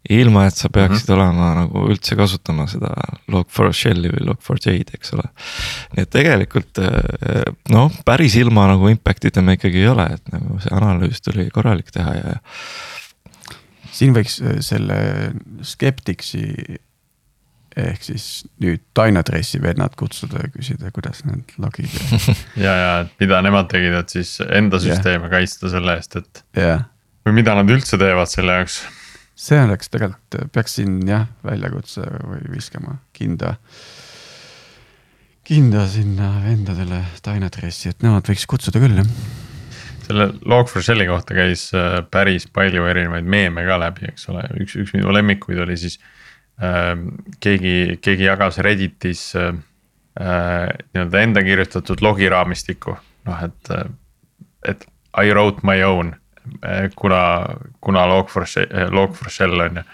Ilma, 0.09 0.47
et 0.49 0.57
sa 0.57 0.71
peaksid 0.73 1.09
mm 1.09 1.15
-hmm. 1.15 1.19
olema 1.19 1.49
nagu 1.55 1.85
üldse 1.93 2.17
kasutama 2.17 2.67
seda 2.71 2.95
log4shell'i 3.29 4.09
või 4.15 4.27
log4j-d, 4.31 4.95
eks 4.97 5.13
ole. 5.13 5.27
nii 5.97 6.03
et 6.07 6.11
tegelikult 6.11 6.79
eh, 6.79 7.53
noh, 7.69 7.93
päris 8.05 8.37
ilma 8.41 8.67
nagu 8.73 8.89
impact 8.89 9.29
ita 9.29 9.43
me 9.43 9.59
ikkagi 9.59 9.83
ei 9.83 9.89
ole, 9.89 10.07
et 10.15 10.33
nagu 10.33 10.59
see 10.61 10.73
analüüs 10.75 11.21
tuli 11.21 11.51
korralik 11.51 11.91
teha 11.93 12.15
ja. 12.15 12.37
siin 13.93 14.17
võiks 14.17 14.41
eh, 14.41 14.61
selle 14.65 15.01
skeptiksi 15.63 16.47
ehk 17.77 18.03
siis 18.03 18.47
nüüd 18.59 18.81
Dynadressi 18.97 19.61
vennad 19.63 19.95
kutsuda 19.99 20.41
ja 20.43 20.49
küsida, 20.51 20.91
kuidas 20.95 21.23
need 21.25 21.53
logid 21.59 21.93
ja. 22.57 22.73
ja, 22.83 22.95
mida 23.21 23.43
nemad 23.43 23.69
tegid, 23.71 23.95
et 24.01 24.09
siis 24.09 24.39
enda 24.49 24.81
süsteeme 24.83 25.29
yeah. 25.29 25.35
kaitsta 25.37 25.71
selle 25.71 25.95
eest, 26.01 26.17
et 26.17 26.43
yeah.. 26.57 26.89
või 27.27 27.37
mida 27.43 27.55
nad 27.55 27.71
üldse 27.71 28.01
teevad 28.01 28.33
selle 28.33 28.59
jaoks. 28.59 28.81
See 29.41 29.61
oleks 29.65 29.93
tegelikult, 29.93 30.53
peaks 30.53 30.79
siin 30.79 31.01
jah, 31.09 31.29
väljakutse 31.47 32.05
või 32.05 32.43
viskama 32.53 32.99
kinda. 33.17 33.55
kinda 35.45 35.87
sinna 35.91 36.35
vendadele 36.45 37.05
Dynadressi, 37.25 37.91
et 37.91 38.03
nemad 38.05 38.29
võiks 38.29 38.47
kutsuda 38.47 38.83
küll 38.83 39.01
jah 39.01 39.15
selle 40.11 40.27
Log4Shelli 40.43 41.07
kohta 41.07 41.37
käis 41.37 41.69
äh, 41.75 42.01
päris 42.11 42.49
palju 42.51 42.87
erinevaid 42.91 43.27
meeme 43.31 43.63
ka 43.67 43.79
läbi, 43.79 44.09
eks 44.11 44.27
ole, 44.33 44.43
üks, 44.63 44.75
üks 44.81 44.95
minu 44.97 45.13
lemmikuid 45.15 45.61
oli 45.63 45.77
siis 45.79 46.01
äh, 46.59 46.95
keegi, 47.43 48.01
keegi 48.03 48.27
jagas 48.27 48.59
Redditis 48.65 49.23
äh, 49.39 49.53
nii-öelda 50.19 51.23
enda 51.23 51.45
kirjutatud 51.47 52.03
logiraamistikku, 52.03 52.97
noh 53.29 53.45
et, 53.47 53.71
et 54.69 54.83
I 55.17 55.31
wrote 55.33 55.65
my 55.67 55.83
own. 55.87 56.15
Äh, 56.65 56.89
kuna, 56.97 57.23
kuna 57.81 58.07
Log4Shell, 58.11 58.91
Log4Shell 58.97 59.67
on 59.67 59.83
ju. 59.83 59.87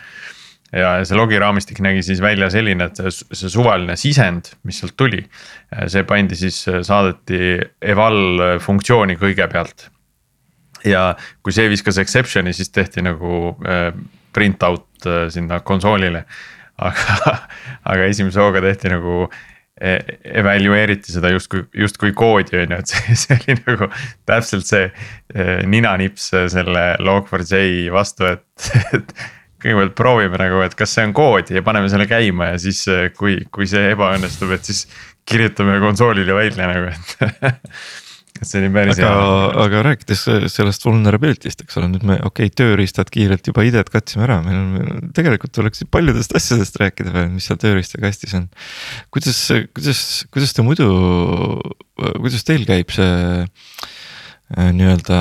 ja 0.76 0.88
see 1.07 1.16
logiraamistik 1.16 1.78
nägi 1.80 2.03
siis 2.05 2.18
välja 2.20 2.49
selline, 2.53 2.88
et 2.90 2.99
see, 2.99 3.36
see 3.38 3.51
suvaline 3.53 3.94
sisend, 3.97 4.51
mis 4.66 4.80
sealt 4.82 4.97
tuli. 4.99 5.22
Äh, 5.72 5.86
see 5.92 6.03
pandi 6.09 6.38
siis, 6.38 6.59
saadeti 6.86 7.57
eval 7.80 8.59
funktsiooni 8.62 9.18
kõigepealt. 9.20 9.88
ja 10.86 11.09
kui 11.42 11.55
see 11.55 11.70
viskas 11.70 11.99
exception'i, 11.99 12.53
siis 12.55 12.70
tehti 12.70 13.03
nagu 13.03 13.57
print 14.36 14.62
out 14.62 15.09
sinna 15.32 15.59
konsoolile 15.66 16.26
aga, 16.78 17.36
aga 17.90 18.09
esimese 18.11 18.40
hooga 18.40 18.62
tehti 18.64 18.92
nagu 18.92 19.26
evalueeriti 19.77 21.12
seda 21.12 21.29
justkui, 21.35 21.66
justkui 21.77 22.14
koodi 22.16 22.62
on 22.62 22.70
ju, 22.72 22.79
et 22.81 22.93
see, 22.93 23.16
see 23.22 23.37
oli 23.37 23.57
nagu 23.61 23.89
täpselt 24.29 24.68
see 24.68 24.87
e, 24.89 25.59
ninanips 25.68 26.31
selle 26.55 26.85
Log4j 27.05 27.91
vastu, 27.93 28.31
et, 28.31 28.70
et. 28.97 29.18
kõigepealt 29.66 29.95
proovime 29.99 30.39
nagu, 30.39 30.61
et 30.62 30.74
kas 30.79 30.93
see 30.95 31.05
on 31.09 31.12
kood 31.16 31.49
ja 31.51 31.62
paneme 31.64 31.89
selle 31.91 32.05
käima 32.07 32.53
ja 32.53 32.59
siis, 32.61 32.83
kui, 33.16 33.39
kui 33.51 33.66
see 33.68 33.89
ebaõnnestub, 33.95 34.53
et 34.55 34.68
siis 34.68 34.85
kirjutame 35.27 35.79
konsoolile 35.83 36.37
välja 36.37 36.68
nagu, 36.70 36.93
et 36.93 37.64
see 38.45 38.61
oli 38.61 38.70
päris 38.74 38.99
aga, 38.99 39.11
hea. 39.12 39.49
aga 39.64 39.82
rääkides 39.87 40.22
sellest 40.53 40.84
vulnerability'st, 40.87 41.64
eks 41.64 41.78
ole, 41.80 41.91
nüüd 41.95 42.07
me 42.09 42.18
okei 42.18 42.51
okay,, 42.51 42.55
tööriistad 42.61 43.11
kiirelt 43.12 43.49
juba 43.49 43.64
IDE-d 43.66 43.93
katsime 43.93 44.26
ära, 44.26 44.39
meil 44.45 44.59
on, 44.61 45.11
tegelikult 45.16 45.55
tuleks 45.57 45.84
paljudest 45.93 46.37
asjadest 46.37 46.78
rääkida 46.82 47.14
veel, 47.14 47.30
mis 47.34 47.49
seal 47.49 47.61
tööriistakastis 47.62 48.37
on. 48.39 48.49
kuidas, 49.14 49.41
kuidas, 49.76 50.03
kuidas 50.34 50.57
te 50.57 50.66
muidu, 50.66 50.89
kuidas 51.97 52.47
teil 52.49 52.66
käib 52.68 52.93
see 52.95 53.12
äh, 53.45 54.70
nii-öelda 54.76 55.20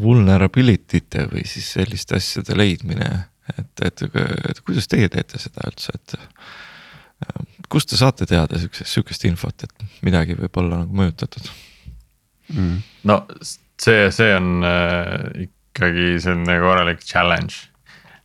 vulnerability 0.00 1.02
te 1.12 1.26
või 1.28 1.44
siis 1.48 1.68
selliste 1.76 2.16
asjade 2.16 2.56
leidmine, 2.56 3.10
et, 3.56 3.72
et, 3.84 4.04
et 4.50 4.62
kuidas 4.64 4.88
teie 4.88 5.10
teete 5.12 5.40
seda 5.42 5.68
üldse, 5.68 5.96
et 5.98 6.16
kust 7.70 7.90
te 7.92 7.98
saate 7.98 8.26
teada 8.28 8.58
siukest, 8.60 8.88
sihukest 8.90 9.26
infot, 9.28 9.66
et 9.66 10.04
midagi 10.06 10.36
võib 10.38 10.60
olla 10.62 10.82
nagu 10.82 11.00
mõjutatud 11.02 11.48
mm.? 12.54 12.76
no 13.10 13.22
see, 13.80 14.08
see 14.14 14.34
on 14.36 14.66
äh, 14.66 15.46
ikkagi 15.46 16.12
selline 16.22 16.58
korralik 16.62 17.04
challenge 17.06 17.70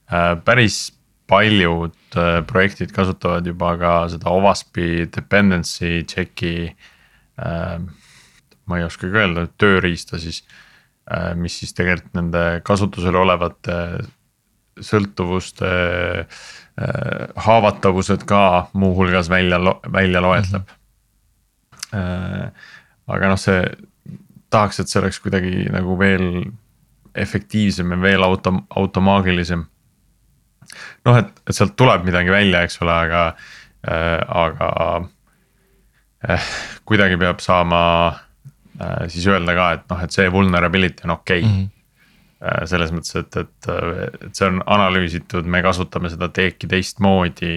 äh,. 0.10 0.34
päris 0.46 0.90
paljud 1.30 1.96
äh, 2.20 2.42
projektid 2.48 2.94
kasutavad 2.96 3.48
juba 3.48 3.76
ka 3.82 3.94
seda 4.14 4.34
OWASP-i 4.34 5.08
dependency 5.14 6.04
check'i 6.10 6.58
äh,. 6.70 7.80
ma 8.66 8.82
ei 8.82 8.86
oskagi 8.88 9.22
öelda, 9.22 9.48
tööriista 9.62 10.22
siis 10.22 10.44
äh,, 11.12 11.34
mis 11.38 11.62
siis 11.62 11.74
tegelikult 11.78 12.18
nende 12.18 12.46
kasutusel 12.66 13.24
olevate 13.24 13.80
sõltuvuste 14.84 15.70
Äh, 15.72 16.26
haavatavused 17.36 18.26
ka 18.28 18.68
muuhulgas 18.74 19.30
välja, 19.30 19.60
välja 19.94 20.22
loetleb 20.22 20.68
mm. 20.68 22.00
-hmm. 22.00 22.52
aga 23.08 23.28
noh, 23.32 23.40
see 23.40 23.62
tahaks, 24.50 24.80
et 24.80 24.92
see 24.92 25.00
oleks 25.02 25.20
kuidagi 25.24 25.70
nagu 25.72 25.96
veel 26.00 26.52
efektiivsem 27.16 27.92
ja 27.92 28.02
veel 28.02 28.24
auto, 28.24 28.54
automaagilisem. 28.70 29.66
noh, 31.06 31.18
et, 31.18 31.32
et 31.48 31.56
sealt 31.56 31.76
tuleb 31.76 32.04
midagi 32.04 32.32
välja, 32.32 32.62
eks 32.66 32.82
ole, 32.82 32.92
aga 32.92 33.26
äh,, 33.88 34.20
aga 34.28 34.70
äh, 36.30 36.50
kuidagi 36.86 37.18
peab 37.22 37.40
saama 37.40 37.82
äh, 38.82 39.08
siis 39.08 39.28
öelda 39.28 39.56
ka, 39.56 39.72
et 39.78 39.88
noh, 39.90 40.04
et 40.04 40.12
see 40.12 40.32
vulnerability 40.32 41.08
on 41.08 41.16
okei 41.20 41.40
okay. 41.40 41.52
mm. 41.52 41.56
-hmm 41.62 41.75
Äh, 41.75 41.75
selles 42.70 42.92
mõttes, 42.94 43.16
et, 43.20 43.38
et, 43.40 43.70
et 44.28 44.38
see 44.38 44.48
on 44.50 44.60
analüüsitud, 44.76 45.48
me 45.50 45.62
kasutame 45.66 46.12
seda 46.12 46.30
teeki 46.34 46.70
teistmoodi 46.72 47.56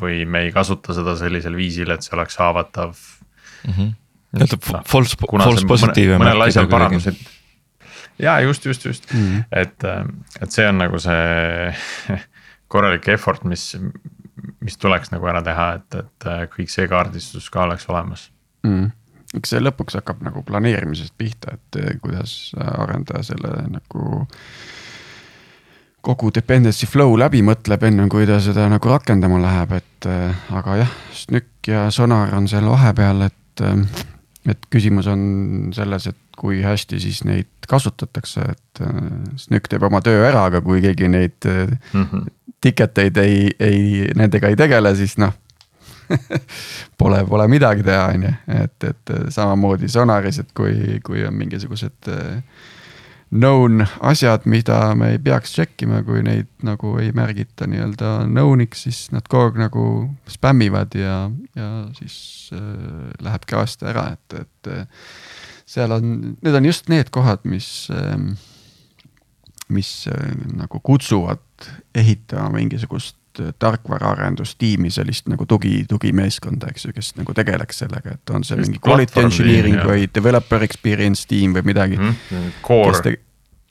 või 0.00 0.22
me 0.28 0.46
ei 0.46 0.52
kasuta 0.54 0.94
seda 0.96 1.16
sellisel 1.18 1.56
viisil, 1.58 1.90
et 1.92 2.04
see 2.04 2.14
oleks 2.16 2.38
haavatav 2.40 2.94
mm. 2.94 3.72
-hmm. 3.72 3.90
nii-öelda 4.38 4.58
no, 4.60 4.82
false, 4.88 5.18
false 5.18 5.66
positiivne. 5.68 6.20
mõnel 6.22 6.46
asjal 6.46 6.70
parandused. 6.70 7.18
ja 8.22 8.38
just, 8.40 8.64
just, 8.66 8.86
just 8.86 9.12
mm, 9.12 9.26
-hmm. 9.26 9.44
et, 9.50 10.40
et 10.40 10.50
see 10.50 10.68
on 10.68 10.78
nagu 10.78 11.02
see 11.02 11.74
korralik 12.72 13.08
effort, 13.12 13.44
mis, 13.44 13.76
mis 14.60 14.78
tuleks 14.78 15.12
nagu 15.12 15.26
ära 15.28 15.42
teha, 15.42 15.68
et, 15.80 16.00
et 16.04 16.30
kõik 16.56 16.72
see 16.72 16.88
kaardistus 16.88 17.50
ka 17.50 17.66
oleks 17.66 17.88
olemas 17.90 18.30
mm. 18.62 18.74
-hmm 18.78 18.90
eks 19.36 19.54
see 19.54 19.62
lõpuks 19.62 19.96
hakkab 20.00 20.22
nagu 20.24 20.42
planeerimisest 20.46 21.14
pihta, 21.18 21.56
et 21.56 21.80
eh, 21.80 21.98
kuidas 22.02 22.52
arendaja 22.60 23.22
selle 23.32 23.66
nagu 23.72 24.22
kogu 26.02 26.32
dependency 26.34 26.86
flow 26.90 27.14
läbi 27.18 27.42
mõtleb, 27.46 27.84
ennem 27.86 28.10
kui 28.10 28.26
ta 28.26 28.40
seda 28.42 28.66
nagu 28.70 28.90
rakendama 28.90 29.38
läheb, 29.42 29.76
et 29.78 30.08
äh, 30.10 30.48
aga 30.58 30.80
jah, 30.82 30.96
SNÜK 31.14 31.70
ja 31.70 31.84
Sonar 31.94 32.34
on 32.36 32.48
seal 32.50 32.66
vahepeal, 32.70 33.28
et 33.28 33.62
äh,. 33.62 34.02
et 34.50 34.64
küsimus 34.74 35.06
on 35.06 35.20
selles, 35.70 36.08
et 36.10 36.18
kui 36.34 36.58
hästi 36.64 36.98
siis 36.98 37.20
neid 37.22 37.68
kasutatakse, 37.70 38.48
et 38.50 38.82
äh, 38.82 38.96
SNÜK 39.38 39.70
teeb 39.70 39.86
oma 39.86 40.02
töö 40.02 40.24
ära, 40.26 40.48
aga 40.50 40.60
kui 40.60 40.82
keegi 40.82 41.08
neid 41.08 41.38
mm 41.46 42.02
-hmm. 42.02 42.26
ticket 42.60 42.98
eid 42.98 43.16
ei, 43.16 43.50
ei, 43.60 44.10
nendega 44.16 44.48
ei 44.48 44.56
tegele, 44.56 44.96
siis 44.96 45.18
noh 45.18 45.38
Pole, 46.98 47.24
pole 47.26 47.48
midagi 47.50 47.84
teha, 47.86 48.12
on 48.14 48.28
ju, 48.28 48.34
et, 48.54 48.86
et 48.86 49.12
samamoodi 49.34 49.88
Sonaris, 49.90 50.38
et 50.42 50.52
kui, 50.56 51.00
kui 51.04 51.24
on 51.26 51.34
mingisugused 51.34 52.10
eh, 52.12 52.60
known 53.32 53.84
asjad, 54.04 54.44
mida 54.50 54.78
me 54.98 55.14
ei 55.14 55.20
peaks 55.22 55.54
check 55.56 55.82
ima, 55.86 56.02
kui 56.06 56.22
neid 56.24 56.50
nagu 56.66 56.94
ei 57.00 57.10
märgita 57.16 57.66
nii-öelda 57.70 58.12
known'iks, 58.28 58.84
siis 58.86 59.00
nad 59.14 59.26
kogu 59.30 59.50
aeg 59.50 59.62
nagu 59.64 59.86
spämmivad 60.30 60.94
ja, 60.98 61.16
ja 61.58 61.70
siis 61.96 62.50
äh, 62.54 63.08
lähebki 63.24 63.58
aasta 63.58 63.90
ära, 63.94 64.10
et, 64.18 64.42
et. 64.44 64.72
seal 65.72 65.94
on, 65.96 66.36
need 66.44 66.58
on 66.58 66.68
just 66.68 66.90
need 66.92 67.08
kohad, 67.14 67.46
mis, 67.48 67.88
mis 69.72 69.92
nagu 70.52 70.82
kutsuvad 70.84 71.70
ehitama 71.96 72.58
mingisugust 72.58 73.16
tarkvaraarendustiimi, 73.58 74.90
sellist 74.90 75.28
nagu 75.32 75.46
tugi, 75.48 75.84
tugimeeskonda, 75.88 76.72
eks 76.72 76.86
ju, 76.86 76.94
kes 76.96 77.12
nagu 77.18 77.34
tegeleks 77.36 77.82
sellega, 77.84 78.16
et 78.16 78.34
on 78.34 78.44
see 78.44 78.58
just 78.58 78.70
mingi 78.70 78.82
quality 78.84 79.20
engineering 79.22 79.78
jah. 79.78 79.86
või 79.88 80.08
developer 80.14 80.66
experience 80.66 81.28
tiim 81.28 81.56
või 81.56 81.66
midagi 81.72 82.00
mm. 82.00 82.18
-hmm. 82.30 82.50
Core. 82.66 83.16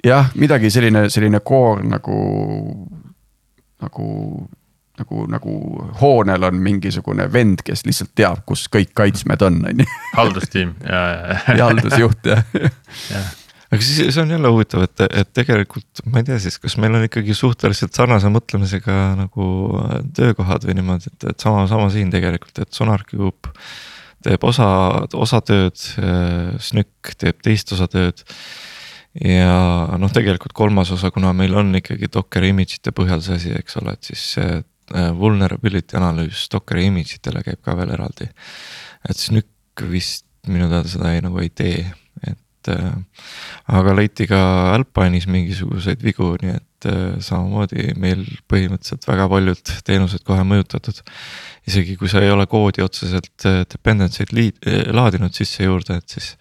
jah, 0.05 0.32
midagi 0.36 0.72
selline, 0.74 1.09
selline 1.09 1.39
core 1.39 1.86
nagu, 1.88 2.18
nagu 3.82 4.09
nagu, 5.01 5.26
nagu 5.28 5.53
hoonel 6.01 6.43
on 6.43 6.55
mingisugune 6.62 7.28
vend, 7.34 7.64
kes 7.66 7.86
lihtsalt 7.88 8.12
teab, 8.16 8.43
kus 8.45 8.68
kõik 8.72 8.91
kaitsmed 8.93 9.41
on, 9.41 9.62
on 9.70 9.84
ju. 9.84 9.86
haldustiim 10.18 10.74
ja, 10.86 11.03
ja. 11.09 11.38
ja 11.57 11.70
haldusjuht 11.70 12.32
jah 12.34 12.43
ja. 12.53 13.24
Aga 13.72 13.86
siis 13.86 14.13
see 14.15 14.24
on 14.24 14.34
jälle 14.36 14.51
huvitav, 14.51 14.86
et, 14.88 15.05
et 15.07 15.30
tegelikult 15.36 16.03
ma 16.11 16.22
ei 16.22 16.28
tea 16.28 16.39
siis, 16.43 16.57
kas 16.61 16.78
meil 16.82 16.97
on 16.97 17.05
ikkagi 17.07 17.36
suhteliselt 17.38 17.95
sarnase 17.97 18.32
mõtlemisega 18.34 18.97
nagu 19.19 19.45
töökohad 20.17 20.67
või 20.67 20.78
niimoodi, 20.80 21.13
et, 21.13 21.30
et 21.34 21.45
sama, 21.45 21.63
sama 21.72 21.88
siin 21.93 22.11
tegelikult, 22.13 22.63
et 22.63 22.76
SonarCube 22.76 23.53
teeb 24.22 24.43
osa, 24.45 24.67
osa 25.17 25.39
tööd, 25.41 25.80
SNÜK 26.61 27.15
teeb 27.17 27.39
teist 27.41 27.72
osa 27.74 27.88
tööd 27.89 28.22
ja 29.17 29.55
noh, 29.99 30.11
tegelikult 30.13 30.53
kolmas 30.55 30.91
osa, 30.93 31.09
kuna 31.11 31.34
meil 31.36 31.55
on 31.57 31.74
ikkagi 31.80 32.11
Docker 32.11 32.45
image'ite 32.51 32.93
põhjal 32.95 33.24
see 33.26 33.39
asi, 33.39 33.55
eks 33.57 33.80
ole, 33.82 33.95
et 33.97 34.11
siis 34.11 34.28
Äh, 34.91 35.11
vulnerability 35.15 35.95
analüüs 35.95 36.47
Dockeri 36.51 36.89
image 36.89 37.15
itele 37.15 37.43
käib 37.45 37.61
ka 37.63 37.76
veel 37.80 37.93
eraldi. 37.95 38.28
et 39.07 39.17
SNÜK 39.17 39.84
vist 39.88 40.26
minu 40.47 40.67
teada 40.67 40.89
seda 40.89 41.13
ei, 41.13 41.22
nagu 41.24 41.39
ei 41.39 41.49
tee, 41.49 41.86
et 42.62 42.72
äh, 42.74 43.24
aga 43.74 43.95
leiti 43.97 44.28
ka 44.30 44.41
Alpine'is 44.76 45.28
mingisuguseid 45.32 46.03
vigu, 46.05 46.34
nii 46.41 46.53
et 46.53 46.89
äh, 46.89 47.18
samamoodi 47.24 47.95
meil 48.01 48.24
põhimõtteliselt 48.51 49.07
väga 49.09 49.28
paljud 49.32 49.74
teenused 49.88 50.26
kohe 50.28 50.45
mõjutatud. 50.47 51.01
isegi 51.68 51.95
kui 51.97 52.09
sa 52.09 52.22
ei 52.22 52.32
ole 52.32 52.47
koodi 52.49 52.86
otseselt 52.86 53.45
äh, 53.49 53.64
dependency 53.66 54.24
eid 54.26 54.36
liid, 54.38 54.72
laadinud 54.93 55.34
sisse 55.34 55.66
juurde, 55.66 55.97
et 55.97 56.18
siis 56.18 56.36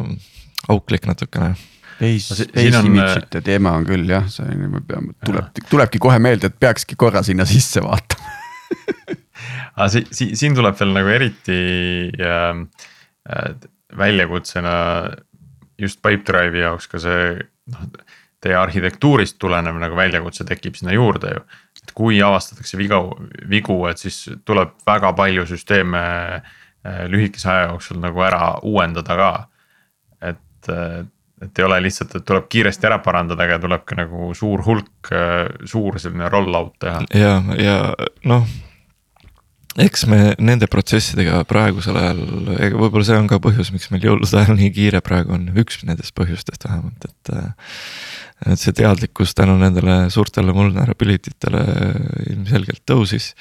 auklik 0.72 1.08
natukene. 1.08 1.55
Base, 1.97 2.45
base 2.53 2.70
image'ite 2.70 3.41
teema 3.41 3.72
on 3.74 3.86
küll 3.88 4.05
jah, 4.10 4.28
see 4.30 4.58
me 4.60 4.84
peame, 4.86 5.16
tuleb, 5.26 5.64
tulebki 5.70 6.01
kohe 6.03 6.20
meelde, 6.22 6.51
et 6.51 6.60
peakski 6.62 6.95
korra 6.99 7.24
sinna 7.26 7.47
sisse 7.49 7.82
vaatama 7.82 8.36
aga 9.76 9.90
si, 9.94 10.04
si, 10.12 10.32
siin 10.40 10.56
tuleb 10.58 10.78
veel 10.80 10.94
nagu 10.96 11.14
eriti 11.14 11.62
äh, 12.18 13.54
väljakutsena 13.98 14.76
just 15.78 16.02
Pipedrive'i 16.02 16.64
jaoks 16.64 16.90
ka 16.92 17.02
see 17.02 17.34
noh, 17.74 17.90
teie 18.44 18.58
arhitektuurist 18.58 19.40
tulenev 19.42 19.80
nagu 19.82 19.98
väljakutse 19.98 20.46
tekib 20.48 20.78
sinna 20.78 20.94
juurde 20.96 21.34
ju. 21.34 21.44
et 21.84 21.94
kui 21.98 22.22
avastatakse 22.22 22.78
viga, 22.78 23.02
vigu, 23.50 23.78
et 23.90 24.02
siis 24.02 24.24
tuleb 24.46 24.76
väga 24.88 25.14
palju 25.18 25.46
süsteeme 25.50 26.02
äh, 26.38 27.04
lühikese 27.12 27.52
aja 27.54 27.70
jooksul 27.72 28.02
nagu 28.04 28.24
ära 28.26 28.58
uuendada 28.64 29.20
ka. 29.20 29.32
et 30.22 30.74
äh, 30.74 31.06
et 31.38 31.60
ei 31.60 31.66
ole 31.68 31.78
lihtsalt, 31.86 32.16
et 32.18 32.24
tuleb 32.26 32.48
kiiresti 32.50 32.88
ära 32.90 32.96
parandada, 33.06 33.46
aga 33.46 33.60
tuleb 33.62 33.84
ka 33.86 33.94
nagu 34.00 34.32
suur 34.34 34.64
hulk, 34.66 35.12
suur 35.70 36.00
selline 36.02 36.32
roll-out 36.34 36.80
teha. 36.82 37.04
ja, 37.14 37.36
ja 37.62 37.76
noh 38.26 38.48
eks 39.84 40.05
me 40.09 40.19
nende 40.41 40.67
protsessidega 40.71 41.43
praegusel 41.49 41.97
ajal, 41.99 42.21
ega 42.57 42.80
võib-olla 42.80 43.05
see 43.05 43.19
on 43.19 43.30
ka 43.30 43.39
põhjus, 43.43 43.71
miks 43.75 43.91
meil 43.93 44.07
jõulude 44.07 44.39
ajal 44.39 44.57
nii 44.57 44.71
kiire 44.73 45.01
praegu 45.05 45.36
on, 45.38 45.47
üks 45.61 45.84
nendest 45.88 46.15
põhjustest 46.17 46.67
vähemalt, 46.67 47.07
et. 47.09 47.34
et 48.47 48.61
see 48.61 48.73
teadlikkus 48.78 49.34
tänu 49.34 49.55
nendele 49.57 50.11
suurtele 50.13 50.53
vulnerability 50.53 51.32
tele 51.41 51.63
ilmselgelt 52.30 52.84
tõusis. 52.86 53.34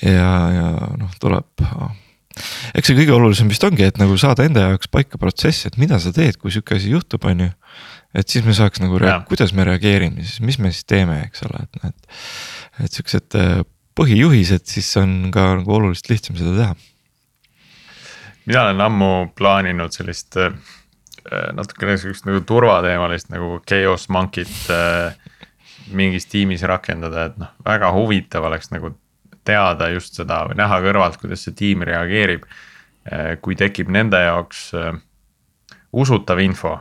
ja, 0.00 0.30
ja 0.54 0.70
noh, 1.00 1.12
tuleb 1.20 1.66
eks 2.74 2.90
see 2.90 2.96
kõige 2.98 3.14
olulisem 3.14 3.50
vist 3.50 3.64
ongi, 3.66 3.84
et 3.86 4.00
nagu 4.00 4.16
saada 4.20 4.46
enda 4.46 4.68
jaoks 4.68 4.90
paika 4.92 5.20
protsess, 5.20 5.68
et 5.68 5.76
mida 5.80 6.00
sa 6.02 6.12
teed, 6.14 6.38
kui 6.40 6.52
sihuke 6.54 6.78
asi 6.78 6.90
juhtub, 6.92 7.24
on 7.30 7.46
ju. 7.46 7.50
et 8.14 8.30
siis 8.30 8.44
me 8.46 8.54
saaks 8.56 8.82
nagu, 8.82 8.98
kuidas 9.28 9.54
me 9.54 9.66
reageerime 9.68 10.24
siis, 10.24 10.40
mis 10.40 10.58
me 10.58 10.72
siis 10.72 10.88
teeme, 10.88 11.20
eks 11.28 11.46
ole, 11.48 11.64
et, 11.66 11.86
et. 11.90 12.18
et 12.86 12.98
siuksed 12.98 13.38
äh, 13.38 13.62
põhijuhised, 13.98 14.66
siis 14.66 14.88
on 15.00 15.30
ka 15.34 15.52
nagu 15.60 15.76
oluliselt 15.78 16.10
lihtsam 16.10 16.38
seda 16.38 16.54
teha. 16.56 16.74
mina 18.46 18.62
olen 18.66 18.80
ammu 18.80 19.10
plaaninud 19.38 19.94
sellist 19.94 20.36
äh, 20.36 20.52
natukene 21.56 21.96
sihukest 21.96 22.26
nagu 22.28 22.42
turvateemalist 22.44 23.30
nagu 23.32 23.60
chaos 23.68 24.08
monkey't 24.08 24.68
äh, 24.70 25.14
mingis 25.92 26.26
tiimis 26.26 26.62
rakendada, 26.62 27.28
et 27.28 27.40
noh, 27.40 27.54
väga 27.64 27.92
huvitav 27.92 28.44
oleks 28.48 28.70
nagu 28.72 28.94
teada 29.44 29.90
just 29.92 30.16
seda 30.16 30.44
või 30.48 30.56
näha 30.56 30.80
kõrvalt, 30.84 31.18
kuidas 31.20 31.44
see 31.44 31.56
tiim 31.56 31.84
reageerib. 31.84 32.46
Eh, 33.04 33.34
kui 33.44 33.52
tekib 33.52 33.90
nende 33.92 34.16
jaoks 34.16 34.70
usutav 35.92 36.40
info, 36.40 36.78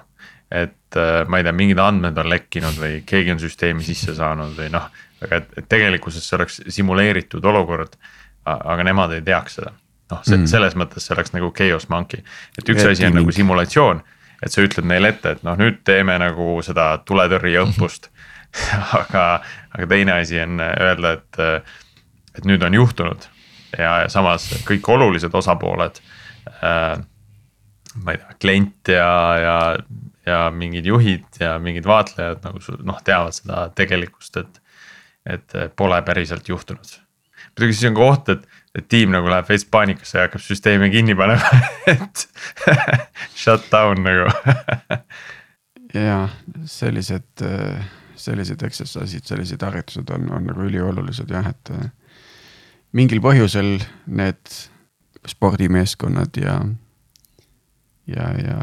et 0.47 0.95
ma 1.28 1.39
ei 1.39 1.43
tea, 1.43 1.51
mingid 1.51 1.82
andmed 1.84 2.18
on 2.22 2.30
lekkinud 2.32 2.78
või 2.80 3.01
keegi 3.05 3.34
on 3.34 3.41
süsteemi 3.41 3.84
sisse 3.84 4.16
saanud 4.16 4.55
või 4.55 4.70
noh. 4.72 4.88
Aga 5.26 5.41
et, 5.41 5.53
et 5.57 5.69
tegelikkuses 5.69 6.26
see 6.28 6.38
oleks 6.38 6.59
simuleeritud 6.76 7.45
olukord, 7.45 7.95
aga 8.45 8.84
nemad 8.84 9.15
ei 9.15 9.24
teaks 9.26 9.59
seda. 9.59 9.74
noh, 10.11 10.19
mm. 10.19 10.49
selles 10.51 10.76
mõttes 10.80 11.07
see 11.07 11.15
oleks 11.15 11.34
nagu 11.34 11.51
chaos 11.55 11.88
monkey, 11.89 12.24
et 12.57 12.69
üks 12.69 12.86
asi 12.86 13.07
on 13.07 13.17
nagu 13.21 13.32
simulatsioon 13.34 14.03
et 14.43 14.51
sa 14.51 14.63
ütled 14.65 14.88
neile 14.88 15.13
ette, 15.13 15.38
et 15.38 15.45
noh, 15.47 15.55
nüüd 15.59 15.82
teeme 15.88 16.15
nagu 16.21 16.57
seda 16.65 16.97
tuletõrjeõppust 17.07 18.09
aga, 18.99 19.24
aga 19.74 19.88
teine 19.89 20.19
asi 20.19 20.41
on 20.43 20.59
öelda, 20.63 21.17
et 21.17 21.41
et 22.34 22.47
nüüd 22.49 22.63
on 22.65 22.74
juhtunud 22.74 23.28
ja, 23.78 24.03
ja 24.03 24.09
samas 24.09 24.47
kõik 24.67 24.88
olulised 24.89 25.34
osapooled 25.38 25.99
äh,. 26.59 26.97
ma 28.03 28.15
ei 28.15 28.19
tea, 28.19 28.38
klient 28.41 28.93
ja, 28.93 29.11
ja, 29.38 29.57
ja 30.26 30.39
mingid 30.53 30.89
juhid 30.89 31.39
ja 31.39 31.55
mingid 31.61 31.88
vaatlejad 31.88 32.41
nagu 32.45 32.61
noh, 32.82 32.99
teavad 33.05 33.38
seda 33.38 33.67
tegelikkust, 33.78 34.41
et, 34.41 34.59
et 35.26 35.55
pole 35.76 36.01
päriselt 36.01 36.49
juhtunud. 36.49 36.97
muidugi 37.53 37.78
siis 37.78 37.89
on 37.89 37.95
ka 37.95 38.07
oht, 38.07 38.30
et, 38.30 38.47
et 38.76 38.88
tiim 38.89 39.13
nagu 39.13 39.30
läheb 39.30 39.49
veits 39.49 39.65
paanikasse 39.65 40.17
ja 40.17 40.28
hakkab 40.28 40.43
süsteemi 40.43 40.89
kinni 40.93 41.15
panema 41.15 41.61
et 41.93 42.28
shut 43.43 43.69
down 43.71 44.03
nagu 44.03 44.30
ja 45.93 46.28
sellised, 46.65 47.43
sellised 48.15 48.63
exercise'id, 48.65 49.26
sellised 49.30 49.61
harjutused 49.63 50.09
on, 50.15 50.30
on 50.34 50.47
nagu 50.49 50.65
üliolulised 50.67 51.30
jah, 51.32 51.51
et 51.53 51.74
mingil 52.93 53.21
põhjusel 53.24 53.78
need 54.07 54.55
spordimeeskonnad 55.30 56.38
ja, 56.41 56.57
ja, 58.09 58.30
ja 58.43 58.57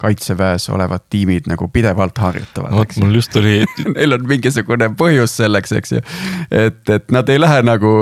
kaitseväes 0.00 0.68
olevad 0.72 1.04
tiimid 1.12 1.48
nagu 1.50 1.68
pidevalt 1.72 2.18
harjutavad. 2.18 2.72
vot 2.72 2.96
mul 3.02 3.14
just 3.20 3.36
oli 3.36 3.60
Neil 3.94 4.16
on 4.16 4.26
mingisugune 4.28 4.90
põhjus 4.98 5.36
selleks, 5.42 5.72
eks 5.76 5.96
ju. 5.96 6.02
et, 6.50 6.82
et 6.88 7.14
nad 7.14 7.28
ei 7.28 7.40
lähe 7.40 7.62
nagu 7.66 7.94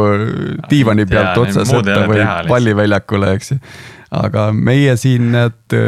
diivani 0.70 1.06
pealt 1.10 1.38
otsa 1.44 1.66
sõtta 1.68 2.00
või 2.10 2.24
palliväljakule, 2.48 3.34
eks 3.38 3.54
ju. 3.54 3.60
aga 4.22 4.50
meie 4.54 4.96
siin 5.00 5.32
need 5.34 5.78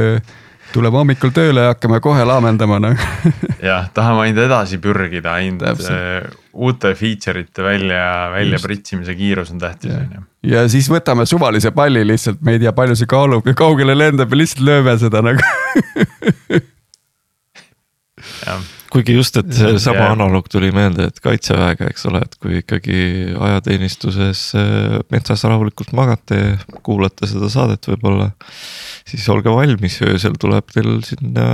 tuleb 0.74 0.94
hommikul 0.94 1.32
tööle 1.34 1.64
ja 1.66 1.74
hakkame 1.74 2.00
kohe 2.04 2.24
laamendama 2.26 2.78
noh. 2.82 3.04
Jah, 3.70 3.88
tahame 3.94 4.26
ainult 4.26 4.44
edasi 4.46 4.80
pürgida, 4.82 5.36
ainult 5.40 5.84
äh, 5.90 6.26
uute 6.52 6.94
feature 6.98 7.44
ite 7.44 7.64
välja, 7.64 8.02
välja 8.34 8.60
pritsimise 8.62 9.14
kiirus 9.18 9.52
on 9.54 9.62
tähtis 9.62 9.94
on 9.94 10.10
ju. 10.16 10.24
ja 10.54 10.64
siis 10.72 10.90
võtame 10.92 11.26
suvalise 11.28 11.72
palli 11.76 12.04
lihtsalt, 12.06 12.42
me 12.46 12.56
ei 12.56 12.62
tea, 12.62 12.74
palju 12.76 12.98
see 12.98 13.10
kaalub 13.10 13.46
ja 13.46 13.56
kaugele 13.58 13.96
lendab 13.98 14.32
ja 14.32 14.42
lihtsalt 14.42 14.66
lööme 14.66 14.96
seda 15.00 15.24
nagu. 15.26 15.42
Kuigi 18.90 19.14
just, 19.14 19.36
et 19.38 19.52
seesama 19.54 20.08
analoog 20.10 20.48
tuli 20.50 20.72
meelde, 20.74 21.06
et 21.06 21.20
kaitseväega, 21.22 21.86
eks 21.92 22.08
ole, 22.10 22.24
et 22.26 22.32
kui 22.42 22.56
ikkagi 22.58 22.96
ajateenistuses 23.38 24.40
äh, 24.58 24.96
metsas 25.14 25.44
rahulikult 25.46 25.92
magate, 25.94 26.40
kuulate 26.86 27.28
seda 27.30 27.46
saadet 27.52 27.86
võib-olla. 27.86 28.32
Siis 29.08 29.26
olge 29.32 29.52
valmis, 29.54 30.00
öösel 30.06 30.36
tuleb 30.40 30.70
teil 30.74 31.00
sinna 31.06 31.46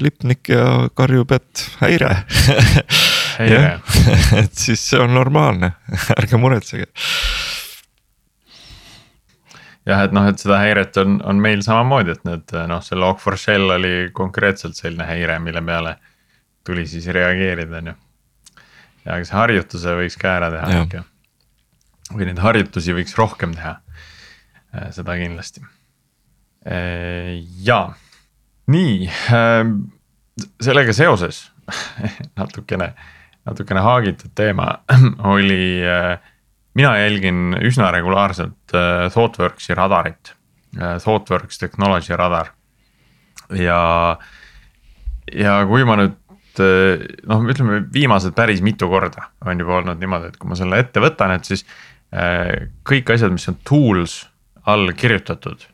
lipnik 0.00 0.50
ja 0.52 0.88
karjub, 0.96 1.32
et 1.36 1.64
häire 1.82 2.12
häire 3.38 3.78
et 4.42 4.54
siis 4.66 4.82
see 4.90 5.00
on 5.00 5.14
normaalne, 5.14 5.74
ärge 6.18 6.40
muretsege 6.40 6.90
jah, 9.88 10.04
et 10.04 10.14
noh, 10.16 10.26
et 10.28 10.40
seda 10.40 10.58
häiret 10.62 10.96
on, 11.02 11.18
on 11.28 11.40
meil 11.42 11.62
samamoodi, 11.64 12.14
et 12.16 12.26
need 12.28 12.56
noh, 12.70 12.82
see 12.84 12.98
Log4Shell 12.98 13.76
oli 13.76 13.94
konkreetselt 14.16 14.78
selline 14.78 15.06
häire, 15.08 15.38
mille 15.42 15.62
peale 15.64 15.96
tuli 16.64 16.86
siis 16.88 17.06
reageerida, 17.12 17.82
on 17.82 17.92
ju. 17.92 17.96
ja 19.04 19.16
aga 19.18 19.28
see 19.28 19.38
harjutuse 19.38 19.96
võiks 20.00 20.18
ka 20.20 20.36
ära 20.38 20.50
teha 20.54 20.82
ikka. 20.82 21.04
või 22.14 22.28
neid 22.30 22.40
harjutusi 22.40 22.96
võiks 22.96 23.16
rohkem 23.18 23.56
teha. 23.56 23.76
seda 24.96 25.18
kindlasti. 25.20 25.62
Ja, 26.64 27.80
nii 28.72 29.08
sellega 30.64 30.94
seoses 30.96 31.42
natukene, 32.40 32.92
natukene 33.44 33.82
haagitud 33.84 34.32
teema 34.34 34.70
oli, 35.34 35.82
mina 36.74 36.94
jälgin 37.02 37.58
üsna 37.60 37.90
regulaarselt 37.92 38.74
ThoughtWorksi 39.12 39.76
radarit, 39.76 40.32
ThoughtWorks 40.74 41.60
Technology 41.60 42.16
radar. 42.16 42.50
Ja, 43.52 44.16
ja 45.32 45.58
kui 45.68 45.84
ma 45.84 45.98
nüüd 46.00 46.16
noh, 47.28 47.44
ütleme 47.50 47.82
viimased 47.92 48.34
päris 48.36 48.62
mitu 48.64 48.88
korda 48.88 49.28
on 49.44 49.60
juba 49.60 49.78
olnud 49.80 50.00
niimoodi, 50.00 50.32
et 50.32 50.38
kui 50.40 50.50
ma 50.50 50.58
selle 50.58 50.80
ette 50.80 51.02
võtan, 51.02 51.34
et 51.34 51.48
siis 51.48 51.64
äh, 52.14 52.70
kõik 52.86 53.12
asjad, 53.14 53.34
mis 53.34 53.48
on 53.50 53.58
tools 53.66 54.22
all 54.70 54.92
kirjutatud 54.96 55.66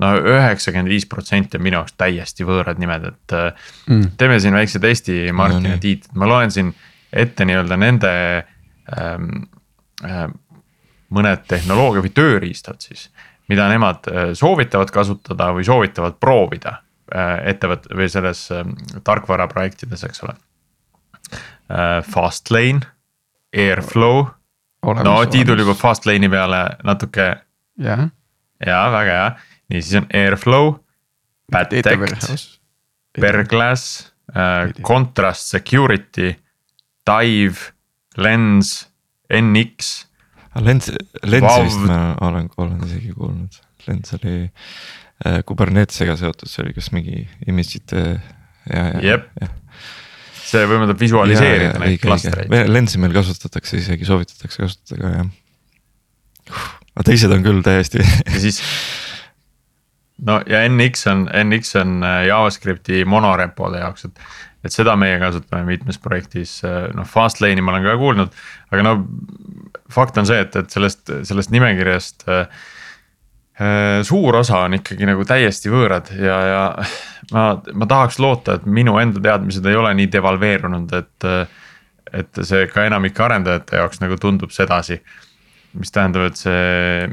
no 0.00 0.12
üheksakümmend 0.18 0.90
viis 0.90 1.06
protsenti 1.10 1.58
on 1.58 1.64
minu 1.66 1.80
jaoks 1.80 1.96
täiesti 2.00 2.46
võõrad 2.48 2.80
nimed, 2.82 3.08
et 3.12 3.36
mm. 3.36 4.12
teeme 4.20 4.40
siin 4.42 4.56
väikse 4.56 4.82
testi, 4.82 5.22
Martin 5.36 5.66
no, 5.68 5.74
ja 5.74 5.80
Tiit, 5.82 6.10
ma 6.18 6.28
loen 6.30 6.52
siin 6.54 6.74
ette 7.12 7.46
nii-öelda 7.46 7.78
nende 7.80 8.12
ähm, 8.96 9.48
äh, 10.06 10.28
mõned 11.10 11.42
tehnoloogia 11.50 12.04
või 12.04 12.14
tööriistad 12.14 12.80
siis, 12.84 13.08
mida 13.50 13.66
nemad 13.70 14.06
soovitavad 14.38 14.92
kasutada 14.94 15.50
või 15.56 15.64
soovitavad 15.66 16.20
proovida 16.22 16.78
Äh, 17.10 17.40
ettevõtte 17.50 17.90
või 17.98 18.06
selles 18.06 18.44
ähm, 18.54 18.76
tarkvaraprojektides, 19.02 20.04
eks 20.06 20.22
ole. 20.22 20.36
Äh, 21.34 22.04
Fastlane, 22.06 22.86
Airflow, 23.50 24.28
no 24.86 25.14
Tiidul 25.26 25.58
juba 25.58 25.74
Fastlane'i 25.74 26.30
peale 26.30 26.60
natuke. 26.86 27.32
jah. 27.82 28.04
väga 28.94 29.16
hea, 29.16 29.26
nii 29.70 29.82
siis 29.82 30.00
on 30.02 30.08
Airflow, 30.14 30.74
Padtect, 31.50 31.88
Berglass, 33.20 34.12
äh, 34.34 34.70
Contrast 34.86 35.50
Security, 35.50 36.34
Dive, 37.06 37.72
Lens, 38.16 38.88
NX. 39.30 39.92
Lens, 40.60 40.90
Lensi 41.22 41.60
vist 41.64 41.84
ma 41.86 42.16
olen, 42.26 42.50
olen 42.58 42.80
isegi 42.86 43.12
kuulnud, 43.14 43.60
Lens 43.86 44.18
oli 44.18 44.50
Äh, 45.20 45.42
Kubernetesega 45.44 46.14
seotud, 46.16 46.48
see 46.48 46.62
oli 46.64 46.70
kas 46.72 46.86
mingi 46.96 47.26
image'ite 47.44 48.00
ja, 48.00 48.84
ja. 48.94 49.00
jep, 49.04 49.26
see 50.48 50.62
võimaldab 50.64 50.96
visualiseerida 50.96 51.74
ja, 51.74 51.80
neid 51.82 52.00
klastreid. 52.00 52.54
Lensi 52.70 53.00
meil 53.02 53.12
kasutatakse 53.12 53.82
isegi, 53.82 54.08
soovitatakse 54.08 54.62
kasutada 54.62 55.02
ka 55.02 55.10
jah. 55.18 56.62
aga 56.94 57.04
teised 57.10 57.36
on 57.36 57.44
küll 57.44 57.60
täiesti 57.66 58.00
ja 58.00 58.40
siis. 58.40 58.62
No 60.26 60.40
ja 60.50 60.62
NX 60.68 61.06
on, 61.12 61.26
NX 61.44 61.76
on 61.82 62.00
äh, 62.04 62.24
JavaScripti 62.28 63.04
monorepode 63.08 63.80
jaoks, 63.82 64.08
et, 64.08 64.26
et 64.64 64.74
seda 64.74 64.96
meie 65.00 65.20
kasutame 65.22 65.64
mitmes 65.68 66.00
projektis, 66.02 66.58
äh, 66.66 66.90
noh 66.96 67.08
Fastlane'i 67.08 67.64
ma 67.64 67.76
olen 67.76 67.88
ka 67.88 67.96
kuulnud, 68.00 68.42
aga 68.72 68.84
no 68.86 68.98
fakt 69.90 70.20
on 70.20 70.28
see, 70.28 70.42
et, 70.44 70.56
et 70.56 70.76
sellest, 70.76 71.10
sellest 71.28 71.54
nimekirjast 71.54 72.28
äh, 72.28 72.46
Äh, 73.60 74.02
suur 74.02 74.36
osa 74.36 74.62
on 74.64 74.78
ikkagi 74.78 75.04
nagu 75.04 75.24
täiesti 75.28 75.68
võõrad 75.68 76.06
ja, 76.16 76.36
ja 76.48 76.60
ma, 77.34 77.42
ma 77.76 77.88
tahaks 77.90 78.16
loota, 78.22 78.54
et 78.56 78.64
minu 78.64 78.94
enda 79.02 79.20
teadmised 79.20 79.66
ei 79.68 79.76
ole 79.76 79.90
nii 79.98 80.08
devalveerunud, 80.12 80.94
et. 80.96 81.28
et 82.10 82.40
see 82.42 82.64
ka 82.66 82.82
enamike 82.88 83.22
arendajate 83.22 83.76
jaoks 83.78 84.00
nagu 84.00 84.16
tundub 84.18 84.50
sedasi, 84.50 84.96
mis 85.78 85.92
tähendab, 85.94 86.24
et 86.26 86.40
see. 86.40 87.04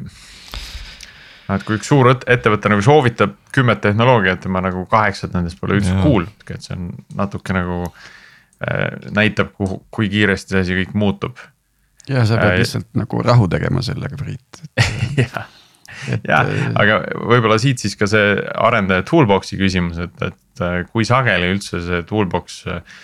Noh, 1.47 1.57
et 1.57 1.65
kui 1.67 1.79
üks 1.79 1.89
suur 1.91 2.11
ettevõte 2.13 2.71
nagu 2.71 2.85
soovitab 2.85 3.35
kümmet 3.55 3.83
tehnoloogiat 3.85 4.47
ja 4.47 4.53
ma 4.53 4.63
nagu 4.65 4.85
kaheksat 4.91 5.35
nendest 5.37 5.59
pole 5.61 5.79
üldse 5.79 5.95
kuulnudki, 6.03 6.57
et 6.57 6.65
see 6.65 6.77
on 6.77 6.89
natuke 7.17 7.55
nagu 7.57 7.83
äh,. 7.87 8.97
näitab, 9.15 9.53
kuhu, 9.57 9.83
kui 9.91 10.09
kiiresti 10.13 10.55
see 10.55 10.65
asi 10.65 10.81
kõik 10.81 10.97
muutub. 10.97 11.37
ja 12.09 12.25
sa 12.25 12.41
pead 12.41 12.55
äh, 12.55 12.63
lihtsalt 12.63 12.89
nagu 12.97 13.21
rahu 13.23 13.47
tegema 13.51 13.85
sellega, 13.85 14.19
Priit 14.19 14.65
jah 15.23 15.47
jah, 16.27 16.47
äh, 16.47 16.71
aga 16.77 16.99
võib-olla 17.27 17.57
siit 17.61 17.81
siis 17.81 17.95
ka 17.99 18.07
see 18.09 18.35
arendaja 18.37 19.05
toolbox'i 19.07 19.59
küsimus, 19.59 19.99
et, 20.03 20.15
et 20.25 20.63
äh, 20.63 20.81
kui 20.91 21.07
sageli 21.07 21.51
üldse 21.55 21.81
see 21.85 22.03
toolbox 22.07 22.59
äh, 22.71 22.97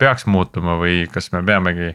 peaks 0.00 0.26
muutuma 0.30 0.78
või 0.80 1.04
kas 1.12 1.30
me 1.34 1.44
peamegi 1.46 1.92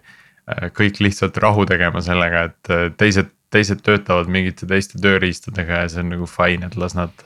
kõik 0.78 0.99
lihtsalt 1.01 1.39
rahu 1.41 1.63
tegema 1.66 2.03
sellega, 2.05 2.43
et 2.51 2.97
teised, 2.99 3.32
teised 3.56 3.82
töötavad 3.86 4.30
mingite 4.32 4.68
teiste 4.70 4.99
tööriistadega 5.01 5.86
ja 5.86 5.88
see 5.91 6.03
on 6.03 6.14
nagu 6.16 6.28
fine, 6.30 6.68
et 6.68 6.78
las 6.80 6.97
nad. 6.97 7.26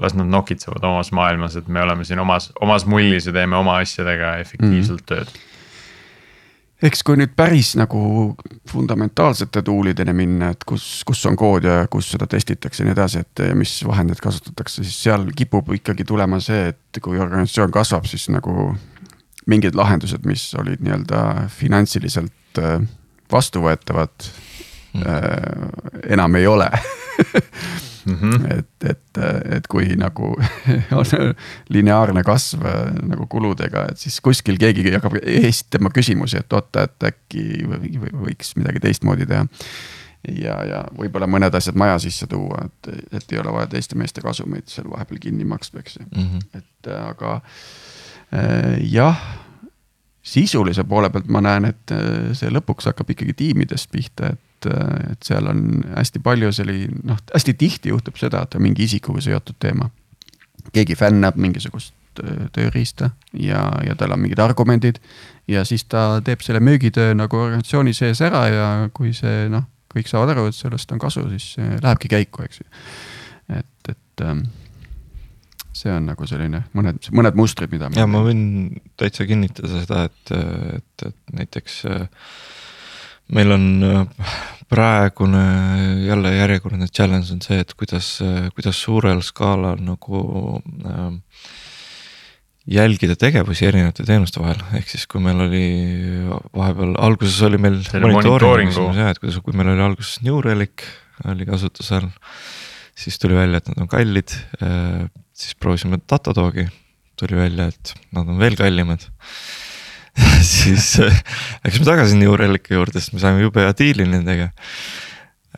las 0.00 0.14
nad 0.16 0.24
nokitsevad 0.24 0.80
omas 0.88 1.10
maailmas, 1.12 1.52
et 1.60 1.66
me 1.68 1.82
oleme 1.82 2.04
siin 2.08 2.18
omas, 2.18 2.46
omas 2.64 2.86
mullis 2.88 3.26
ja 3.28 3.32
teeme 3.36 3.58
oma 3.58 3.74
asjadega 3.82 4.38
efektiivselt 4.40 5.02
mm. 5.02 5.08
tööd 5.10 5.34
eks 6.82 7.04
kui 7.06 7.18
nüüd 7.18 7.32
päris 7.38 7.72
nagu 7.78 8.00
fundamentaalsete 8.70 9.62
tool'ideni 9.66 10.14
minna, 10.16 10.50
et 10.54 10.64
kus, 10.68 10.86
kus 11.06 11.22
on 11.30 11.38
kood 11.38 11.66
ja 11.68 11.82
kus 11.90 12.10
seda 12.14 12.26
testitakse 12.30 12.82
ja 12.82 12.88
nii 12.88 12.96
edasi, 12.96 13.22
et 13.22 13.44
mis 13.58 13.74
vahendeid 13.86 14.22
kasutatakse, 14.22 14.82
siis 14.82 14.98
seal 15.06 15.28
kipub 15.36 15.70
ikkagi 15.78 16.06
tulema 16.08 16.40
see, 16.42 16.72
et 16.72 17.02
kui 17.02 17.20
organisatsioon 17.22 17.74
kasvab, 17.74 18.08
siis 18.10 18.28
nagu. 18.34 18.74
mingid 19.50 19.74
lahendused, 19.74 20.22
mis 20.22 20.42
olid 20.54 20.78
nii-öelda 20.86 21.48
finantsiliselt 21.50 22.58
äh, 22.62 22.76
vastuvõetavad 23.32 24.28
mm. 24.94 25.02
äh, 25.02 26.12
enam 26.16 26.34
ei 26.34 26.46
ole 26.46 26.70
mm. 28.06 28.14
-hmm. 28.14 28.58
et, 28.58 28.90
et, 28.90 29.18
et 29.56 29.66
kui 29.66 29.96
nagu 29.96 30.36
on 31.00 31.34
lineaarne 31.68 32.22
kasv 32.22 32.64
nagu 33.02 33.26
kuludega, 33.26 33.86
et 33.90 33.98
siis 33.98 34.20
kuskil 34.20 34.58
keegi 34.58 34.90
hakkab 34.90 35.18
esitama 35.22 35.90
küsimusi, 35.94 36.38
et 36.40 36.52
oota, 36.52 36.86
et 36.88 37.08
äkki 37.12 37.44
võiks 38.12 38.56
midagi 38.56 38.80
teistmoodi 38.80 39.26
teha. 39.26 39.46
ja, 40.28 40.58
ja 40.64 40.82
võib-olla 40.98 41.26
mõned 41.26 41.54
asjad 41.54 41.78
maja 41.78 41.98
sisse 41.98 42.26
tuua, 42.26 42.66
et, 42.66 43.06
et 43.12 43.32
ei 43.32 43.38
ole 43.38 43.52
vaja 43.52 43.66
teiste 43.66 43.98
meeste 43.98 44.20
kasumeid 44.20 44.68
seal 44.70 44.90
vahepeal 44.90 45.18
kinni 45.20 45.44
maksta, 45.44 45.80
eks 45.80 45.96
ju 46.00 46.06
mm, 46.10 46.28
-hmm. 46.28 46.58
et 46.58 46.92
aga 46.98 47.40
äh, 48.34 48.78
jah 48.92 49.18
sisulise 50.22 50.84
poole 50.84 51.10
pealt 51.10 51.26
ma 51.26 51.40
näen, 51.42 51.64
et 51.64 51.92
see 52.38 52.50
lõpuks 52.50 52.86
hakkab 52.86 53.10
ikkagi 53.10 53.32
tiimidest 53.34 53.90
pihta, 53.90 54.28
et 54.32 54.40
et, 54.66 55.12
et 55.12 55.26
seal 55.26 55.48
on 55.50 55.64
hästi 55.96 56.22
palju 56.24 56.52
selli-, 56.54 56.90
noh, 57.08 57.18
hästi 57.34 57.54
tihti 57.58 57.92
juhtub 57.92 58.20
seda, 58.20 58.44
et 58.46 58.56
on 58.58 58.64
mingi 58.64 58.86
isikuga 58.88 59.22
seotud 59.24 59.58
teema. 59.62 59.90
keegi 60.72 60.94
fännab 60.94 61.36
mingisugust 61.36 62.22
äh, 62.22 62.46
tööriista 62.54 63.10
ja, 63.32 63.64
ja 63.86 63.96
tal 63.98 64.14
on 64.14 64.22
mingid 64.22 64.38
argumendid. 64.38 65.00
ja 65.48 65.64
siis 65.64 65.84
ta 65.84 66.20
teeb 66.24 66.40
selle 66.40 66.60
müügitöö 66.60 67.14
nagu 67.14 67.36
organisatsiooni 67.36 67.94
sees 67.94 68.20
ära 68.20 68.46
ja 68.48 68.68
kui 68.94 69.12
see 69.12 69.48
noh, 69.52 69.66
kõik 69.92 70.08
saavad 70.08 70.36
aru, 70.36 70.48
et 70.48 70.56
sellest 70.56 70.92
on 70.92 70.98
kasu, 70.98 71.28
siis 71.34 71.56
lähebki 71.58 72.08
käiku, 72.08 72.46
eks 72.46 72.62
ju. 72.62 72.68
et, 73.58 73.92
et 73.92 74.24
ähm, 74.24 74.46
see 75.76 75.92
on 75.92 76.06
nagu 76.10 76.26
selline 76.28 76.62
mõned, 76.76 77.00
mõned 77.16 77.36
mustrid, 77.38 77.72
mida. 77.72 77.90
ja 77.96 78.06
ma 78.08 78.22
võin 78.24 78.42
täitsa 79.00 79.26
kinnitada 79.28 79.70
seda, 79.72 80.04
et, 80.08 80.34
et, 80.78 81.06
et 81.08 81.36
näiteks 81.38 81.78
äh, 81.90 82.26
meil 83.28 83.54
on 83.54 83.66
äh, 83.86 84.32
praegune 84.72 85.42
jälle 86.06 86.34
järjekordne 86.34 86.88
challenge 86.88 87.32
on 87.34 87.42
see, 87.44 87.60
et 87.60 87.74
kuidas, 87.78 88.14
äh, 88.24 88.48
kuidas 88.56 88.80
suurel 88.82 89.20
skaalal 89.24 89.80
nagu 89.84 90.22
äh, 90.88 91.10
jälgida 92.72 93.16
tegevusi 93.18 93.66
erinevate 93.66 94.06
teenuste 94.06 94.40
vahel, 94.40 94.60
ehk 94.78 94.90
siis 94.92 95.08
kui 95.10 95.22
meil 95.22 95.40
oli 95.44 95.64
vahepeal 96.54 96.94
alguses 97.02 97.40
oli 97.48 97.58
meil 97.60 97.80
jah, 98.96 99.10
et 99.10 99.20
kuidas, 99.22 99.40
kui 99.44 99.56
meil 99.58 99.72
oli 99.74 99.84
alguses 99.84 100.22
New 100.26 100.38
Relic 100.44 100.86
oli 101.28 101.46
kasutusel. 101.46 102.08
siis 102.94 103.18
tuli 103.18 103.34
välja, 103.34 103.58
et 103.58 103.68
nad 103.72 103.82
on 103.82 103.88
kallid, 103.88 104.34
äh, 104.62 105.04
siis 105.32 105.56
proovisime 105.58 105.98
Datadogi, 106.08 106.66
tuli 107.18 107.36
välja, 107.36 107.68
et 107.72 107.94
nad 108.12 108.28
on 108.28 108.38
veel 108.38 108.56
kallimad 108.56 109.04
siis 110.44 110.98
äh, 111.00 111.22
läksime 111.64 111.86
tagasi 111.86 112.18
New 112.20 112.34
Relic'i 112.36 112.76
juurde, 112.76 113.00
sest 113.00 113.14
me 113.16 113.22
saime 113.22 113.42
jube 113.44 113.62
hea 113.64 113.72
diili 113.78 114.06
nendega. 114.08 114.50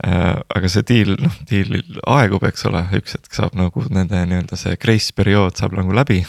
Äh, 0.04 0.30
aga 0.56 0.70
see 0.70 0.86
diil, 0.86 1.14
noh 1.22 1.34
diilil 1.48 2.00
aegub, 2.10 2.44
eks 2.48 2.66
ole, 2.70 2.82
üks 2.98 3.14
hetk 3.18 3.36
saab 3.36 3.54
nagu 3.58 3.84
nende 3.94 4.24
nii-öelda 4.26 4.58
see 4.58 4.78
grace 4.82 5.14
periood 5.14 5.58
saab 5.58 5.76
nagu 5.78 5.94
läbi. 5.94 6.24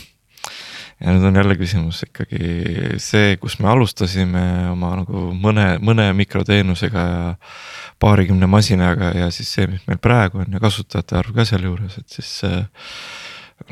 ja 0.95 1.11
nüüd 1.11 1.25
on 1.27 1.35
jälle 1.35 1.57
küsimus 1.59 1.97
ikkagi 2.05 2.99
see, 3.03 3.33
kus 3.41 3.57
me 3.59 3.67
alustasime 3.67 4.43
oma 4.71 4.93
nagu 5.01 5.25
mõne, 5.35 5.65
mõne 5.83 6.05
mikroteenusega 6.15 7.01
ja 7.09 7.25
paarikümne 7.99 8.47
masinaga 8.47 9.09
ja 9.11 9.27
siis 9.27 9.49
see, 9.57 9.67
mis 9.67 9.83
meil 9.89 9.99
praegu 9.99 10.39
on 10.45 10.55
ja 10.55 10.61
kasutajate 10.63 11.17
arv 11.19 11.35
ka 11.35 11.43
sealjuures, 11.49 11.97
et 11.99 12.15
siis 12.15 12.31
äh, 12.47 12.63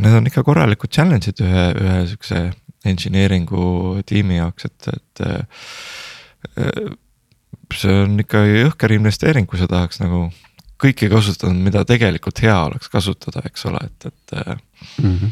need 0.04 0.18
on 0.20 0.28
ikka 0.28 0.43
korralikud 0.43 0.91
challenge'id 0.91 1.39
ühe, 1.45 1.64
ühe 1.80 2.04
siukse 2.12 2.43
engineering'u 2.86 4.01
tiimi 4.05 4.38
jaoks, 4.41 4.69
et, 4.69 4.89
et. 4.93 5.25
Äh, 6.59 6.97
see 7.73 7.93
on 8.03 8.19
ikka 8.21 8.43
jõhker 8.45 8.91
investeering, 8.93 9.47
kui 9.49 9.57
sa 9.57 9.65
tahaks 9.69 10.01
nagu 10.03 10.27
kõike 10.84 11.07
kasutanud, 11.11 11.61
mida 11.63 11.84
tegelikult 11.88 12.41
hea 12.43 12.55
oleks 12.67 12.91
kasutada, 12.91 13.41
eks 13.47 13.65
ole, 13.69 13.79
et, 13.88 14.09
et 14.11 14.36
mm. 14.36 15.15
-hmm. 15.15 15.31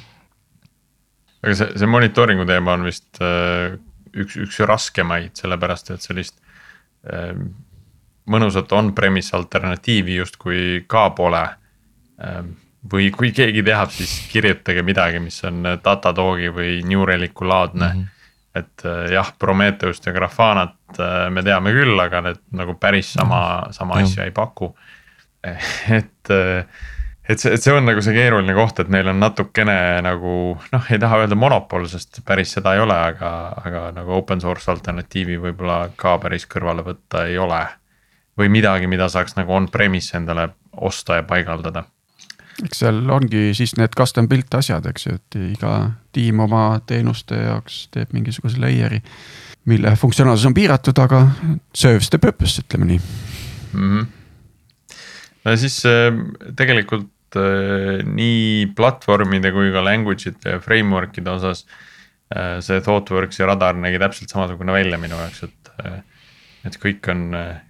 aga 1.44 1.56
see, 1.60 1.74
see 1.84 1.90
monitooringu 1.92 2.46
teema 2.50 2.78
on 2.78 2.88
vist 2.88 3.22
äh, 3.22 3.76
üks, 4.14 4.38
üks 4.38 4.60
raskemaid, 4.68 5.36
sellepärast 5.38 5.92
et 5.94 6.02
sellist 6.08 6.40
äh, 7.12 7.36
mõnusat 8.32 8.72
on-premise 8.72 9.36
alternatiivi 9.38 10.16
justkui 10.22 10.86
ka 10.88 11.10
pole 11.18 11.44
äh, 11.44 12.44
või 12.94 13.12
kui 13.14 13.30
keegi 13.36 13.62
teab, 13.64 13.92
siis 13.94 14.14
kirjutage 14.32 14.82
midagi, 14.82 15.20
mis 15.22 15.38
on 15.46 15.62
Datadogi 15.84 16.50
või 16.50 16.80
New 16.88 17.06
Relic'u 17.06 17.46
laadne 17.48 17.88
mm. 17.94 18.00
-hmm. 18.00 18.08
et 18.62 18.86
jah, 19.14 19.34
Prometheust 19.40 20.06
ja 20.06 20.14
Grafanat 20.14 21.02
me 21.30 21.44
teame 21.44 21.72
küll, 21.76 22.00
aga 22.00 22.22
need 22.22 22.42
nagu 22.52 22.74
päris 22.80 23.14
sama, 23.14 23.68
sama 23.72 23.96
mm 23.96 24.00
-hmm. 24.00 24.04
asja 24.04 24.26
ei 24.26 24.32
paku 24.32 24.76
et, 25.98 26.32
et 27.30 27.40
see, 27.40 27.54
et 27.54 27.64
see 27.64 27.74
on 27.74 27.86
nagu 27.86 28.02
see 28.02 28.14
keeruline 28.14 28.54
koht, 28.54 28.80
et 28.80 28.90
neil 28.94 29.08
on 29.08 29.20
natukene 29.22 29.76
nagu 30.06 30.34
noh, 30.74 30.90
ei 30.94 31.00
taha 31.02 31.24
öelda 31.24 31.38
monopol, 31.40 31.88
sest 31.90 32.22
päris 32.26 32.54
seda 32.58 32.76
ei 32.76 32.84
ole, 32.84 32.98
aga, 33.14 33.32
aga 33.64 33.88
nagu 33.96 34.14
open 34.20 34.42
source 34.42 34.72
alternatiivi 34.72 35.40
võib-olla 35.42 35.88
ka 35.96 36.18
päris 36.22 36.46
kõrvale 36.50 36.86
võtta 36.86 37.26
ei 37.30 37.38
ole. 37.38 37.66
või 38.38 38.48
midagi, 38.50 38.88
mida 38.88 39.10
saaks 39.12 39.36
nagu 39.36 39.54
on-premise 39.54 40.16
endale 40.18 40.50
osta 40.72 41.16
ja 41.20 41.24
paigaldada 41.28 41.84
eks 42.66 42.84
seal 42.84 43.04
ongi 43.10 43.52
siis 43.58 43.76
need 43.80 43.96
custom 43.98 44.30
built 44.32 44.54
asjad, 44.58 44.86
eks 44.92 45.08
ju, 45.08 45.18
et 45.20 45.40
iga 45.52 45.76
tiim 46.14 46.40
oma 46.44 46.80
teenuste 46.88 47.36
jaoks 47.36 47.86
teeb 47.92 48.14
mingisuguse 48.14 48.62
layer'i. 48.62 49.02
mille 49.66 49.96
funktsionaalsus 49.96 50.46
on 50.50 50.54
piiratud, 50.58 50.98
aga 51.00 51.28
serves 51.74 52.10
the 52.10 52.18
purpose, 52.18 52.62
ütleme 52.62 52.86
nii 52.86 53.00
mm. 53.00 54.00
-hmm 54.00 54.10
no 55.46 55.56
siis 55.58 55.80
äh, 55.90 56.12
tegelikult 56.58 57.40
äh, 57.40 58.02
nii 58.06 58.68
platvormide 58.78 59.54
kui 59.56 59.72
ka 59.74 59.84
language 59.86 60.32
ite 60.32 60.58
ja 60.58 60.62
framework'ide 60.64 61.34
osas. 61.34 61.66
Äh, 62.32 62.60
see 62.64 62.80
ThoughtWorks 62.84 63.42
ja 63.42 63.50
Radar 63.50 63.78
nägi 63.80 64.00
täpselt 64.02 64.32
samasugune 64.32 64.76
välja 64.76 65.00
minu 65.02 65.20
jaoks, 65.20 65.44
et, 65.50 65.74
et 66.68 66.78
kõik 66.80 67.10
on, 67.12 67.26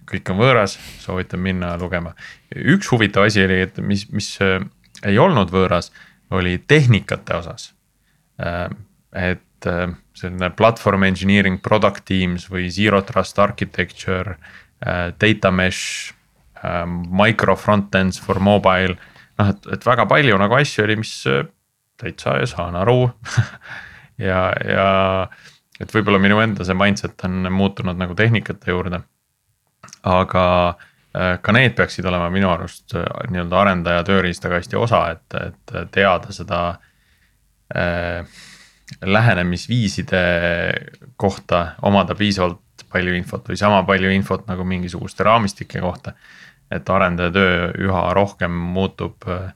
kõik 0.08 0.30
on 0.30 0.38
võõras, 0.38 0.76
soovitan 1.02 1.42
minna 1.42 1.74
lugema. 1.80 2.14
üks 2.54 2.92
huvitav 2.92 3.26
asi 3.26 3.42
oli, 3.46 3.62
et 3.66 3.80
mis, 3.82 4.06
mis 4.12 4.36
ei 5.06 5.18
olnud 5.18 5.50
võõras, 5.52 5.90
oli 6.32 6.58
tehnikate 6.68 7.36
osas. 7.36 7.72
et 9.12 9.66
selline 10.16 10.50
platvorm 10.56 11.04
engineering 11.04 11.60
product 11.62 12.04
teams 12.08 12.48
või 12.50 12.70
zero 12.70 13.02
trust 13.02 13.38
architecture, 13.38 14.36
data 15.20 15.50
mesh 15.50 16.12
micro 17.10 17.56
front-ends 17.56 18.20
for 18.20 18.40
mobile. 18.40 18.96
noh, 19.38 19.48
et, 19.48 19.66
et 19.72 19.86
väga 19.86 20.06
palju 20.06 20.38
nagu 20.38 20.54
asju 20.54 20.84
oli, 20.84 20.96
mis 21.00 21.12
äh, 21.26 21.46
täitsa 21.98 22.34
saan 22.46 22.76
aru 22.76 23.10
ja, 24.28 24.52
ja 24.52 24.88
et 25.80 25.94
võib-olla 25.94 26.20
minu 26.22 26.38
enda 26.42 26.66
see 26.68 26.76
mindset 26.76 27.24
on 27.26 27.48
muutunud 27.50 27.98
nagu 27.98 28.14
tehnikate 28.14 28.70
juurde. 28.70 29.00
aga 30.04 30.44
äh, 30.68 30.88
ka 31.42 31.52
need 31.52 31.74
peaksid 31.76 32.06
olema 32.08 32.30
minu 32.32 32.50
arust 32.50 32.94
äh, 32.96 33.04
nii-öelda 33.30 33.60
arendaja 33.60 34.04
tööriistakasti 34.08 34.76
osa, 34.80 35.04
et, 35.16 35.38
et 35.40 35.76
teada 35.92 36.32
seda 36.32 36.62
äh, 37.76 38.24
lähenemisviiside 39.02 40.22
kohta 41.16 41.66
omada 41.82 42.14
piisavalt 42.14 42.60
palju 42.92 43.14
infot 43.16 43.48
või 43.48 43.56
sama 43.56 43.82
palju 43.88 44.10
infot 44.12 44.46
nagu 44.48 44.64
mingisuguste 44.68 45.24
raamistike 45.24 45.80
kohta 45.80 46.12
et 46.72 46.92
arendaja 46.92 47.32
töö 47.34 47.68
üha 47.86 48.02
rohkem 48.16 48.54
muutub 48.74 49.26
äh, 49.28 49.52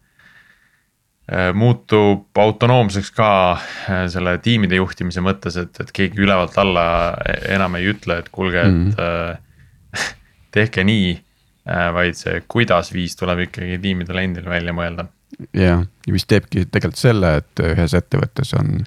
muutub 1.57 2.39
autonoomseks 2.39 3.11
ka 3.17 3.31
äh, 3.53 4.05
selle 4.13 4.37
tiimide 4.43 4.79
juhtimise 4.81 5.25
mõttes, 5.25 5.59
et, 5.61 5.81
et 5.83 5.93
keegi 5.95 6.23
ülevalt 6.23 6.57
alla 6.63 6.87
enam 7.49 7.79
ei 7.81 7.91
ütle, 7.95 8.21
et 8.23 8.31
kuulge, 8.33 8.63
et 8.63 8.73
mm 8.73 8.91
-hmm. 8.91 10.13
tehke 10.57 10.85
nii. 10.85 11.15
Vaid 11.67 12.15
see 12.19 12.41
kuidas 12.49 12.93
viis 12.95 13.17
tuleb 13.19 13.47
ikkagi 13.49 13.81
tiimidel 13.83 14.23
endil 14.23 14.47
välja 14.51 14.75
mõelda. 14.77 15.09
jah, 15.53 15.83
ja 15.83 16.15
mis 16.15 16.27
teebki 16.27 16.67
tegelikult 16.71 17.01
selle, 17.01 17.37
et 17.43 17.67
ühes 17.67 17.95
ettevõttes 17.99 18.55
on 18.59 18.85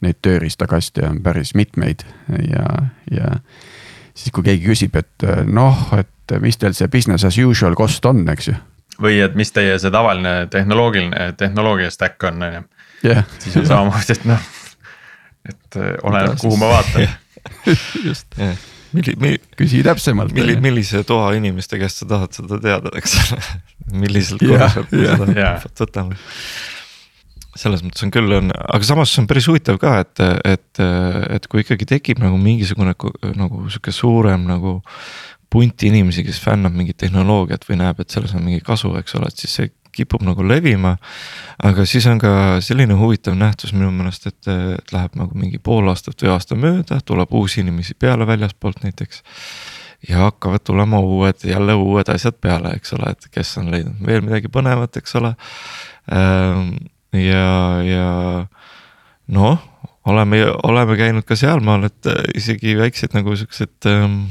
neid 0.00 0.20
tööriistakaste 0.22 1.04
on 1.08 1.18
päris 1.22 1.52
mitmeid 1.58 2.06
ja, 2.46 2.66
ja 3.10 3.34
siis 4.14 4.32
kui 4.32 4.46
keegi 4.46 4.70
küsib, 4.70 4.96
et 4.96 5.26
noh, 5.50 5.82
et 5.98 6.08
et 6.36 6.42
mis 6.42 6.58
teil 6.58 6.74
see 6.76 6.88
business 6.92 7.26
as 7.26 7.38
usual 7.38 7.76
cost 7.78 8.06
on, 8.08 8.22
eks 8.32 8.50
ju. 8.50 8.56
või 9.00 9.20
et 9.24 9.36
mis 9.38 9.52
teie 9.52 9.78
see 9.80 9.92
tavaline 9.92 10.46
tehnoloogiline, 10.52 11.32
tehnoloogia 11.40 11.90
stack 11.90 12.22
on, 12.28 12.42
on 12.42 12.58
ju. 12.58 13.22
siis 13.38 13.56
on 13.62 13.66
samamoodi, 13.66 14.18
et 14.18 14.26
noh, 14.28 14.50
et 15.48 15.80
äh, 15.80 15.94
oleneb, 16.02 16.36
kuhu 16.40 16.60
ma 16.60 16.74
vaatan 16.76 17.08
just 18.08 18.38
yeah 18.38 18.58
milli-, 18.96 19.16
mi-. 19.20 19.38
küsi 19.58 19.82
täpsemalt. 19.86 20.34
milli-, 20.36 20.58
millise 20.62 21.02
toa 21.06 21.32
inimeste 21.38 21.80
käest 21.80 22.02
sa 22.02 22.10
tahad 22.10 22.36
seda 22.36 22.60
teada, 22.62 22.92
eks 22.98 23.16
ole 23.22 23.40
milliselt 24.04 24.44
korruselt 24.44 24.92
me 24.94 25.08
seda 25.08 25.48
infot 25.54 25.82
võtame. 25.84 26.20
selles 27.60 27.82
mõttes 27.86 28.06
on 28.06 28.14
küll, 28.14 28.36
on, 28.36 28.52
aga 28.60 28.86
samas 28.86 29.14
see 29.14 29.24
on 29.24 29.30
päris 29.30 29.48
huvitav 29.50 29.80
ka, 29.82 29.96
et, 30.04 30.22
et, 30.54 30.84
et 31.36 31.50
kui 31.50 31.64
ikkagi 31.64 31.88
tekib 31.96 32.22
nagu 32.22 32.38
mingisugune 32.40 32.94
nagu 33.36 33.66
sihuke 33.68 33.94
suurem 33.94 34.46
nagu 34.48 34.78
punti 35.50 35.90
inimesi, 35.90 36.22
kes 36.22 36.38
fännab 36.44 36.76
mingit 36.78 37.00
tehnoloogiat 37.02 37.64
või 37.66 37.80
näeb, 37.80 37.98
et 38.00 38.14
selles 38.14 38.36
on 38.38 38.44
mingi 38.46 38.62
kasu, 38.62 38.92
eks 39.00 39.16
ole, 39.18 39.30
et 39.32 39.42
siis 39.42 39.56
see 39.58 39.72
kipub 39.92 40.22
nagu 40.26 40.44
levima. 40.46 40.96
aga 41.62 41.84
siis 41.86 42.06
on 42.06 42.18
ka 42.18 42.60
selline 42.64 42.94
huvitav 42.98 43.36
nähtus 43.38 43.72
minu 43.76 43.90
meelest, 43.94 44.26
et, 44.26 44.48
et 44.48 44.92
läheb 44.94 45.16
nagu 45.18 45.36
mingi 45.38 45.58
pool 45.58 45.88
aastat 45.92 46.22
või 46.22 46.32
aasta 46.34 46.56
mööda, 46.56 47.00
tuleb 47.04 47.32
uusi 47.34 47.60
inimesi 47.64 47.94
peale 47.94 48.26
väljaspoolt 48.26 48.84
näiteks. 48.84 49.22
ja 50.08 50.24
hakkavad 50.24 50.64
tulema 50.64 51.00
uued, 51.00 51.44
jälle 51.44 51.74
uued 51.74 52.08
asjad 52.08 52.38
peale, 52.40 52.72
eks 52.76 52.94
ole, 52.96 53.10
et 53.10 53.28
kes 53.30 53.58
on 53.60 53.70
leidnud 53.70 54.06
veel 54.06 54.24
midagi 54.24 54.48
põnevat, 54.48 54.96
eks 54.96 55.18
ole. 55.20 55.34
Ehm, 56.12 56.70
ja, 57.12 57.82
ja 57.84 58.06
noh, 59.28 59.58
oleme, 60.08 60.44
oleme 60.62 60.96
käinud 60.96 61.26
ka 61.28 61.36
sealmaal, 61.36 61.84
et 61.90 62.08
isegi 62.34 62.76
väiksed 62.78 63.12
nagu 63.16 63.36
siuksed 63.36 63.90
ähm, 63.90 64.22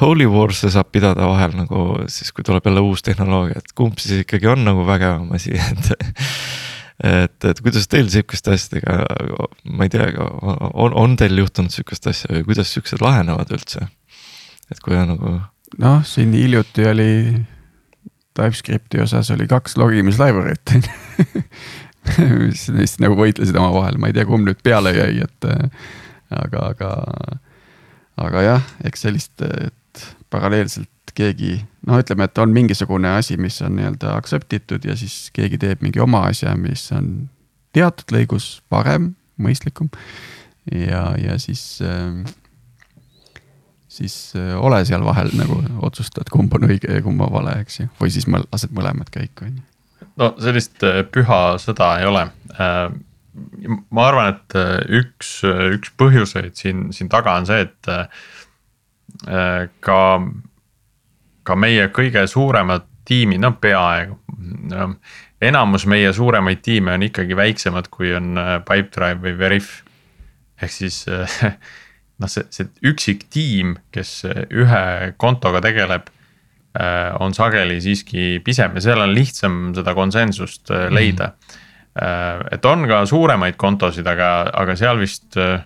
Holy 0.00 0.28
Wars'e 0.30 0.70
saab 0.70 0.92
pidada 0.94 1.26
vahel 1.26 1.56
nagu 1.58 1.84
siis, 2.10 2.30
kui 2.34 2.46
tuleb 2.46 2.66
jälle 2.68 2.82
uus 2.86 3.02
tehnoloogia, 3.06 3.58
et 3.58 3.74
kumb 3.76 3.98
siis 4.02 4.22
ikkagi 4.22 4.50
on 4.50 4.64
nagu 4.68 4.86
vägevam 4.86 5.32
asi, 5.34 5.56
et. 5.70 5.90
et, 7.04 7.48
et 7.50 7.62
kuidas 7.64 7.90
teil 7.90 8.10
sihukeste 8.12 8.54
asjadega, 8.54 8.98
ma 9.70 9.86
ei 9.86 9.92
tea, 9.94 10.08
on, 10.18 10.94
on 10.94 11.16
teil 11.18 11.38
juhtunud 11.42 11.74
sihukest 11.74 12.10
asja 12.10 12.32
või 12.36 12.46
kuidas 12.50 12.72
siuksed 12.74 13.02
lahenevad 13.04 13.54
üldse? 13.54 13.88
et 14.68 14.80
kui 14.84 14.96
on 14.98 15.14
nagu. 15.14 15.34
noh, 15.80 16.00
siin 16.06 16.34
hiljuti 16.36 16.86
oli 16.90 17.12
TypeScripti 18.38 19.00
osas 19.02 19.30
oli 19.34 19.48
kaks 19.50 19.78
logimis 19.80 20.18
library't 20.20 20.76
mis 22.38 22.68
neist 22.72 23.00
nagu 23.02 23.18
võitlesid 23.18 23.56
omavahel, 23.58 23.98
ma 24.00 24.10
ei 24.10 24.16
tea, 24.16 24.26
kumb 24.28 24.46
nüüd 24.48 24.62
peale 24.64 24.94
jäi, 24.96 25.24
et 25.26 25.48
aga, 26.30 26.70
aga 26.70 26.92
aga 28.24 28.44
jah, 28.44 28.70
eks 28.88 29.06
sellist, 29.06 29.42
et 29.42 30.06
paralleelselt 30.32 31.14
keegi 31.18 31.56
noh, 31.88 31.98
ütleme, 31.98 32.28
et 32.28 32.40
on 32.42 32.52
mingisugune 32.54 33.10
asi, 33.18 33.38
mis 33.40 33.58
on 33.64 33.76
nii-öelda 33.78 34.14
accept 34.18 34.52
itud 34.54 34.84
ja 34.86 34.96
siis 34.98 35.30
keegi 35.34 35.58
teeb 35.60 35.82
mingi 35.84 36.02
oma 36.02 36.26
asja, 36.30 36.54
mis 36.58 36.84
on 36.94 37.28
teatud 37.76 38.14
lõigus 38.14 38.58
parem, 38.70 39.12
mõistlikum. 39.38 39.90
ja, 40.72 41.10
ja 41.18 41.38
siis 41.42 41.80
äh,, 41.82 42.22
siis 43.88 44.32
äh, 44.36 44.54
ole 44.60 44.84
seal 44.84 45.04
vahel 45.04 45.32
nagu 45.38 45.62
otsustad, 45.82 46.30
kumb 46.32 46.54
on 46.54 46.68
õige 46.68 46.92
ja 46.92 47.02
kumb 47.02 47.24
on 47.24 47.32
vale, 47.32 47.58
eks 47.64 47.82
ju, 47.82 47.90
või 48.00 48.12
siis 48.14 48.28
lased 48.28 48.74
mõlemad 48.76 49.10
käiku, 49.14 49.48
on 49.48 49.58
ju. 49.58 50.08
no 50.20 50.32
sellist 50.42 50.82
äh, 50.86 51.02
püha 51.08 51.42
sõda 51.62 51.94
ei 52.02 52.10
ole 52.10 52.28
ma 53.90 54.08
arvan, 54.08 54.34
et 54.34 54.56
äh, 54.58 54.76
üks, 55.00 55.38
äh, 55.46 55.64
üks 55.76 55.92
põhjuseid 56.00 56.58
siin, 56.58 56.88
siin 56.94 57.10
taga 57.12 57.36
on 57.38 57.48
see, 57.48 57.64
et 57.66 57.90
äh, 57.92 59.68
ka, 59.84 60.00
ka 61.48 61.58
meie 61.58 61.88
kõige 61.94 62.26
suuremad 62.30 62.86
tiimid, 63.08 63.40
no 63.42 63.54
peaaegu 63.60 64.18
no,. 64.72 64.88
enamus 65.40 65.86
meie 65.88 66.10
suuremaid 66.12 66.60
tiime 66.66 66.96
on 66.98 67.06
ikkagi 67.06 67.36
väiksemad, 67.38 67.88
kui 67.94 68.10
on 68.16 68.36
Pipedrive 68.68 69.22
või 69.22 69.36
Veriff. 69.38 69.82
ehk 70.60 70.74
siis 70.74 71.04
noh, 72.20 72.28
see, 72.28 72.44
see 72.52 72.68
üksik 72.90 73.28
tiim, 73.32 73.78
kes 73.94 74.24
ühe 74.28 74.84
kontoga 75.16 75.62
tegeleb 75.64 76.10
on 77.18 77.32
sageli 77.34 77.78
siiski 77.82 78.42
pisem 78.44 78.76
ja 78.76 78.82
seal 78.84 79.00
on 79.02 79.14
lihtsam 79.16 79.56
seda 79.74 79.94
konsensust 79.96 80.70
leida 80.92 81.32
mm. 81.32 81.38
-hmm 81.38 81.66
et 81.98 82.64
on 82.68 82.84
ka 82.86 83.02
suuremaid 83.10 83.56
kontosid, 83.58 84.06
aga, 84.06 84.28
aga 84.54 84.76
seal 84.78 85.00
vist 85.00 85.36
äh, 85.40 85.60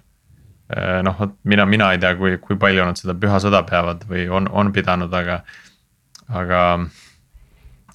noh, 1.05 1.17
vot 1.19 1.35
mina, 1.49 1.67
mina 1.69 1.91
ei 1.93 2.01
tea, 2.03 2.15
kui, 2.19 2.37
kui 2.43 2.59
palju 2.61 2.87
nad 2.87 2.99
seda 2.99 3.15
püha 3.19 3.41
sõda 3.43 3.63
peavad 3.69 4.07
või 4.09 4.27
on, 4.33 4.49
on 4.49 4.73
pidanud, 4.75 5.13
aga, 5.13 5.43
aga. 6.43 6.63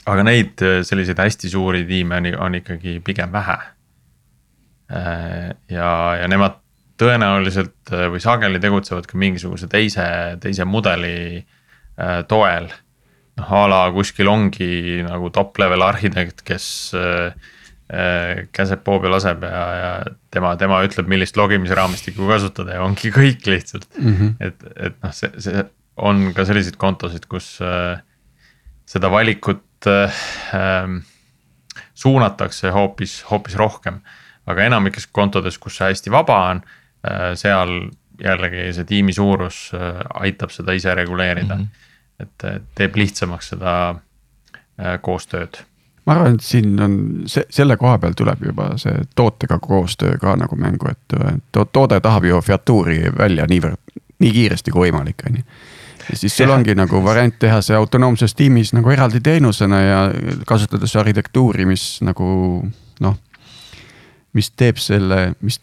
aga 0.07 0.27
neid 0.27 0.63
äh, 0.65 0.79
selliseid 0.87 1.19
hästi 1.19 1.51
suuri 1.51 1.85
tiime 1.89 2.21
on, 2.21 2.29
on 2.47 2.61
ikkagi 2.61 2.99
pigem 3.05 3.33
vähe. 3.33 3.57
Äh, 4.93 5.51
ja, 5.73 5.91
ja 6.21 6.31
nemad 6.31 6.61
tõenäoliselt 6.97 7.93
äh, 7.93 8.07
või 8.13 8.21
sageli 8.23 8.61
tegutsevad 8.63 9.09
ka 9.09 9.17
mingisuguse 9.19 9.69
teise, 9.71 10.07
teise 10.41 10.65
mudeli 10.65 11.45
toel. 12.29 12.67
noh 13.37 13.51
a 13.53 13.61
la 13.69 13.77
kuskil 13.89 14.29
ongi 14.29 15.01
nagu 15.01 15.31
top 15.33 15.57
level 15.57 15.81
arhitekt, 15.81 16.43
kes 16.45 16.65
käseb 17.87 18.81
poo 18.83 18.97
peal 18.99 19.13
laseb 19.15 19.43
ja, 19.47 19.63
ja 19.79 19.91
tema, 20.33 20.49
tema 20.59 20.81
ütleb, 20.83 21.07
millist 21.07 21.37
logimise 21.39 21.75
raamistikku 21.77 22.27
kasutada 22.27 22.75
ja 22.75 22.81
ongi 22.83 23.13
kõik 23.15 23.47
lihtsalt 23.47 23.87
mm. 23.95 24.15
-hmm. 24.17 24.33
et, 24.43 24.65
et 24.75 24.97
noh, 25.03 25.13
see, 25.15 25.29
see 25.39 25.63
on 25.97 26.33
ka 26.35 26.45
selliseid 26.45 26.75
kontosid, 26.81 27.25
kus 27.31 27.57
äh, 27.63 28.01
seda 28.87 29.11
valikut 29.11 29.87
äh, 29.87 30.19
suunatakse 31.95 32.71
hoopis, 32.75 33.21
hoopis 33.31 33.55
rohkem. 33.55 34.01
aga 34.47 34.63
enamikes 34.63 35.09
kontodes, 35.11 35.57
kus 35.59 35.77
see 35.77 35.89
hästi 35.89 36.11
vaba 36.11 36.37
on 36.49 36.61
äh,, 37.03 37.33
seal 37.35 37.89
jällegi 38.23 38.69
see 38.73 38.87
tiimi 38.87 39.13
suurus 39.13 39.71
äh, 39.75 40.03
aitab 40.23 40.53
seda 40.55 40.73
ise 40.73 40.95
reguleerida 40.95 41.55
mm. 41.55 41.63
-hmm. 41.63 42.23
et 42.23 42.67
teeb 42.75 42.95
lihtsamaks 42.95 43.49
seda 43.53 43.73
äh, 43.89 45.01
koostööd 45.01 45.59
ma 46.07 46.15
arvan, 46.15 46.37
et 46.37 46.45
siin 46.45 46.77
on 46.79 46.99
see, 47.27 47.43
selle 47.51 47.77
koha 47.77 47.97
peal 47.99 48.15
tuleb 48.17 48.45
juba 48.49 48.69
see 48.79 49.01
tootega 49.15 49.59
koostöö 49.63 50.17
ka 50.21 50.37
nagu 50.39 50.55
mängu, 50.55 50.91
et 50.91 51.17
to 51.51 51.65
toode 51.65 51.99
tahab 52.03 52.25
ju 52.29 52.39
featuuri 52.41 53.01
välja 53.17 53.47
niivõrd, 53.49 53.99
nii 54.23 54.31
kiiresti 54.33 54.71
kui 54.71 54.87
võimalik, 54.87 55.25
on 55.27 55.41
ju 55.41 55.49
ja 56.09 56.17
siis 56.17 56.37
sul 56.37 56.49
ongi 56.49 56.75
nagu 56.75 57.01
variant 57.03 57.35
teha 57.39 57.61
see 57.61 57.75
autonoomses 57.75 58.35
tiimis 58.37 58.73
nagu 58.75 58.91
eraldi 58.93 59.19
teenusena 59.23 59.81
ja 59.81 59.97
kasutades 60.47 60.95
arhitektuuri, 60.95 61.65
mis 61.67 61.97
nagu 62.05 62.27
noh. 63.03 63.17
mis 64.33 64.51
teeb 64.53 64.77
selle, 64.77 65.33
mis 65.41 65.59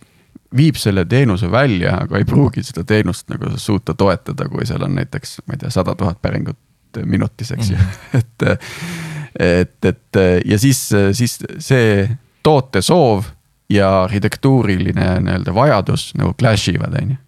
viib 0.56 0.76
selle 0.78 1.04
teenuse 1.06 1.50
välja, 1.50 1.96
aga 2.04 2.18
ei 2.18 2.26
pruugi 2.26 2.62
seda 2.66 2.84
teenust 2.84 3.28
nagu 3.30 3.52
suuta 3.56 3.94
toetada, 3.94 4.48
kui 4.50 4.66
seal 4.66 4.82
on 4.86 4.96
näiteks, 4.98 5.38
ma 5.46 5.54
ei 5.54 5.64
tea, 5.64 5.70
sada 5.70 5.94
tuhat 5.98 6.20
päringut 6.22 6.58
minutis, 7.04 7.50
eks 7.54 7.70
ju 7.70 7.78
mm, 7.78 8.08
et. 8.20 8.48
Et, 9.40 9.78
et 9.84 10.20
ja 10.46 10.58
siis, 10.58 10.86
siis 11.12 11.38
see 11.58 12.04
toote 12.44 12.82
soov 12.82 13.30
ja 13.72 14.04
arhitektuuriline 14.04 15.08
nii-öelda 15.24 15.54
vajadus 15.56 16.12
nagu 16.18 16.34
clash 16.38 16.70
ivad, 16.74 16.94
on 17.00 17.14
ju 17.16 17.20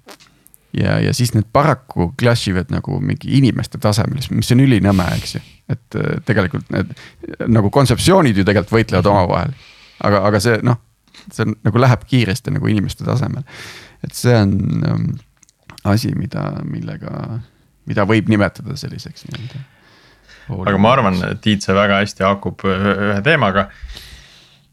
ja, 0.76 0.98
ja 1.00 1.14
siis 1.14 1.32
need 1.34 1.46
paraku 1.52 2.10
clash 2.20 2.48
ivad 2.50 2.70
nagu 2.72 3.00
mingi 3.00 3.30
inimeste 3.38 3.78
tasemel, 3.82 4.20
mis 4.30 4.52
on 4.52 4.64
ülinõme, 4.64 5.06
eks 5.16 5.36
ju. 5.36 5.42
et 5.72 5.98
äh, 5.98 6.18
tegelikult 6.28 6.68
need 6.74 6.92
nagu 7.50 7.70
kontseptsioonid 7.74 8.36
ju 8.36 8.44
tegelikult 8.46 8.76
võitlevad 8.78 9.10
omavahel. 9.10 9.54
aga, 10.04 10.22
aga 10.28 10.40
see 10.42 10.58
noh, 10.66 10.80
see 11.32 11.46
on 11.46 11.56
nagu 11.66 11.80
läheb 11.80 12.04
kiiresti 12.08 12.54
nagu 12.54 12.68
inimeste 12.70 13.06
tasemel. 13.06 13.46
et 14.04 14.14
see 14.14 14.36
on 14.36 14.56
um, 14.90 15.06
asi, 15.86 16.12
mida, 16.18 16.48
millega, 16.66 17.40
mida 17.86 18.06
võib 18.08 18.28
nimetada 18.32 18.76
selliseks 18.76 19.28
nii-öelda. 19.30 19.64
Aga 20.48 20.78
ma 20.78 20.92
arvan, 20.94 21.22
Tiit, 21.42 21.64
see 21.66 21.74
väga 21.76 22.02
hästi 22.02 22.26
haakub 22.26 22.66
ühe 22.70 23.20
teemaga 23.26 23.70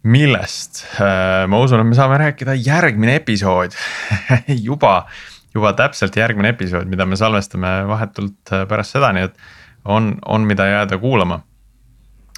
millest 0.04 0.84
äh, 1.00 1.46
ma 1.48 1.62
usun, 1.64 1.80
et 1.80 1.88
me 1.88 1.96
saame 1.96 2.18
rääkida 2.20 2.58
järgmine 2.60 3.16
episood 3.22 3.76
juba 4.68 5.06
juba 5.54 5.74
täpselt 5.78 6.16
järgmine 6.18 6.52
episood, 6.54 6.90
mida 6.90 7.06
me 7.06 7.18
salvestame 7.20 7.84
vahetult 7.88 8.52
äh, 8.52 8.66
pärast 8.70 8.98
seda, 8.98 9.14
nii 9.16 9.28
et 9.30 9.38
on, 9.86 10.16
on, 10.26 10.46
mida 10.48 10.66
jääda 10.66 10.98
kuulama. 10.98 11.42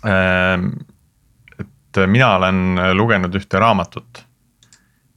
Et 0.05 1.99
mina 2.09 2.31
olen 2.35 2.79
lugenud 2.97 3.33
ühte 3.37 3.59
raamatut 3.61 4.23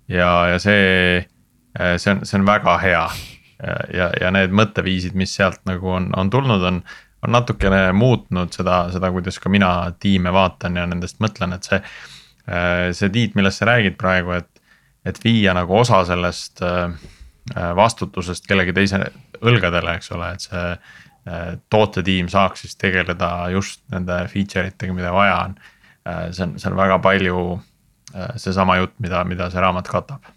ja, 0.08 0.28
ja 0.52 0.58
see, 0.62 1.18
äh, 1.80 1.96
see 1.96 2.14
on, 2.14 2.22
see 2.28 2.38
on 2.38 2.46
väga 2.48 2.78
hea. 2.84 3.08
ja, 3.90 4.04
ja 4.20 4.28
need 4.30 4.52
mõtteviisid, 4.54 5.16
mis 5.18 5.32
sealt 5.34 5.64
nagu 5.66 5.88
on, 5.90 6.12
on 6.16 6.28
tulnud, 6.30 6.62
on, 6.62 6.76
on 7.26 7.34
natukene 7.34 7.88
muutnud 7.92 8.54
seda, 8.54 8.84
seda, 8.94 9.10
kuidas 9.14 9.40
ka 9.42 9.50
mina 9.50 9.72
tiime 10.00 10.32
vaatan 10.32 10.76
ja 10.78 10.86
nendest 10.86 11.20
mõtlen, 11.24 11.56
et 11.56 11.68
see. 11.68 11.82
Äh, 12.48 12.88
see 12.96 13.10
Tiit, 13.12 13.34
millest 13.36 13.60
sa 13.60 13.66
räägid 13.68 13.98
praegu, 14.00 14.32
et, 14.38 14.62
et 15.04 15.18
viia 15.24 15.52
nagu 15.56 15.74
osa 15.76 16.00
sellest 16.08 16.62
äh, 16.64 16.94
Äh, 17.56 17.76
vastutusest 17.76 18.46
kellegi 18.48 18.74
teise 18.76 19.00
õlgadele, 19.40 19.94
eks 19.96 20.12
ole, 20.16 20.32
et 20.34 20.48
see 20.48 20.64
tootetiim 21.68 22.30
saaks 22.32 22.62
siis 22.64 22.78
tegeleda 22.80 23.28
just 23.52 23.82
nende 23.92 24.14
feature 24.32 24.70
itega, 24.70 24.94
mida 24.96 25.10
vaja 25.12 25.34
on. 25.42 25.56
See 26.32 26.40
on, 26.46 26.54
see 26.56 26.70
on 26.70 26.76
väga 26.78 26.96
palju 27.04 27.42
seesama 28.40 28.78
jutt, 28.78 28.94
mida, 29.04 29.20
mida 29.28 29.50
see 29.52 29.60
raamat 29.60 29.90
katab. 29.92 30.30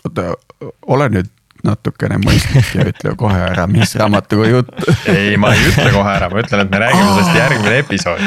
oota, 0.00 0.24
ole 0.96 1.10
nüüd 1.12 1.28
natukene 1.64 2.18
mõistlik 2.22 2.70
ja 2.76 2.86
ütle 2.90 3.14
kohe 3.18 3.40
ära, 3.46 3.66
mis 3.70 3.94
raamatuga 4.00 4.48
jutt. 4.50 4.72
ei, 5.10 5.34
ma 5.40 5.54
ei 5.56 5.64
ütle 5.70 5.88
kohe 5.94 6.12
ära, 6.12 6.28
ma 6.32 6.42
ütlen, 6.42 6.64
et 6.64 6.72
me 6.72 6.82
räägime 6.84 7.10
sellest 7.10 7.40
järgmine 7.40 7.76
episood. 7.82 8.24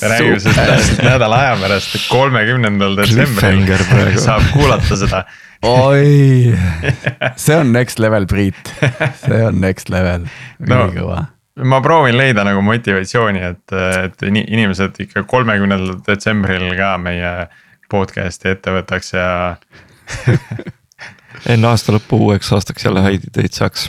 me 0.00 0.12
räägime 0.14 0.40
sellest 0.44 1.02
nädala 1.04 1.40
aja 1.42 1.58
pärast, 1.62 1.98
kolmekümnendal 2.12 2.98
detsembril. 3.00 4.18
Saab 4.20 4.48
kuulata 4.52 4.98
seda. 5.00 5.24
Oi, 5.64 6.52
see 7.40 7.56
on 7.56 7.72
next 7.72 8.02
level, 8.02 8.26
Priit, 8.28 8.74
see 9.22 9.44
on 9.46 9.62
next 9.64 9.88
level, 9.92 10.28
ülikõva 10.60 11.22
no 11.54 11.68
ma 11.70 11.78
proovin 11.80 12.16
leida 12.18 12.42
nagu 12.46 12.62
motivatsiooni, 12.66 13.42
et, 13.46 13.74
et 14.04 14.24
inimesed 14.26 14.98
ikka 15.06 15.22
kolmekümnendal 15.30 16.00
detsembril 16.06 16.72
ka 16.78 16.94
meie 16.98 17.30
podcast'i 17.92 18.50
ette 18.54 18.74
võtaks 18.74 19.14
ja 19.14 19.28
enne 21.48 21.70
aasta 21.70 21.94
lõppu 21.96 22.20
uueks 22.28 22.52
aastaks 22.56 22.84
jälle 22.84 23.02
häid 23.04 23.28
ideid 23.30 23.56
saaks. 23.56 23.88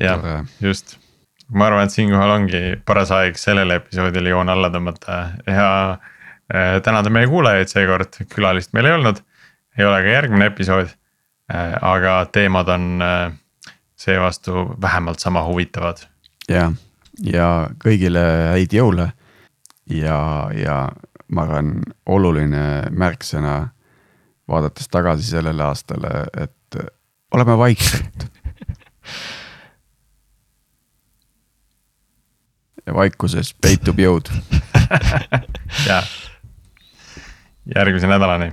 jah, 0.00 0.44
just, 0.60 0.96
ma 1.48 1.68
arvan, 1.68 1.88
et 1.88 1.96
siinkohal 1.96 2.36
ongi 2.38 2.62
paras 2.86 3.12
aeg 3.14 3.36
sellele 3.40 3.80
episoodile 3.82 4.32
joon 4.32 4.48
alla 4.48 4.70
tõmmata 4.72 5.20
ja 5.46 5.68
äh, 5.92 6.78
tänada 6.84 7.10
meie 7.10 7.28
kuulajaid 7.30 7.72
seekord, 7.72 8.24
külalist 8.32 8.72
meil 8.72 8.90
ei 8.90 8.98
olnud 9.00 9.22
ei 9.78 9.84
ole 9.84 10.02
ka 10.02 10.08
järgmine 10.08 10.48
episood. 10.50 10.92
Äh, 11.52 11.74
aga 11.84 12.22
teemad 12.32 12.68
on 12.72 13.02
äh, 13.02 13.32
seevastu 13.96 14.74
vähemalt 14.80 15.18
sama 15.20 15.44
huvitavad. 15.44 16.06
ja, 16.48 16.72
ja 17.22 17.68
kõigile 17.84 18.22
häid 18.52 18.72
jõule. 18.72 19.12
ja, 19.90 20.48
ja 20.54 20.76
ma 21.28 21.42
arvan, 21.42 21.82
oluline 22.06 22.88
märksõna 22.90 23.72
vaadates 24.48 24.88
tagasi 24.88 25.30
sellele 25.30 25.64
aastale, 25.64 26.10
et 26.40 26.80
oleme 27.34 27.58
vaikselt. 27.58 28.26
Ja 32.86 32.94
vaikuses 32.94 33.54
peitub 33.54 33.98
jõud. 34.02 34.32
Ja, 35.86 36.02
järgmise 37.74 38.06
nädalani 38.06 38.50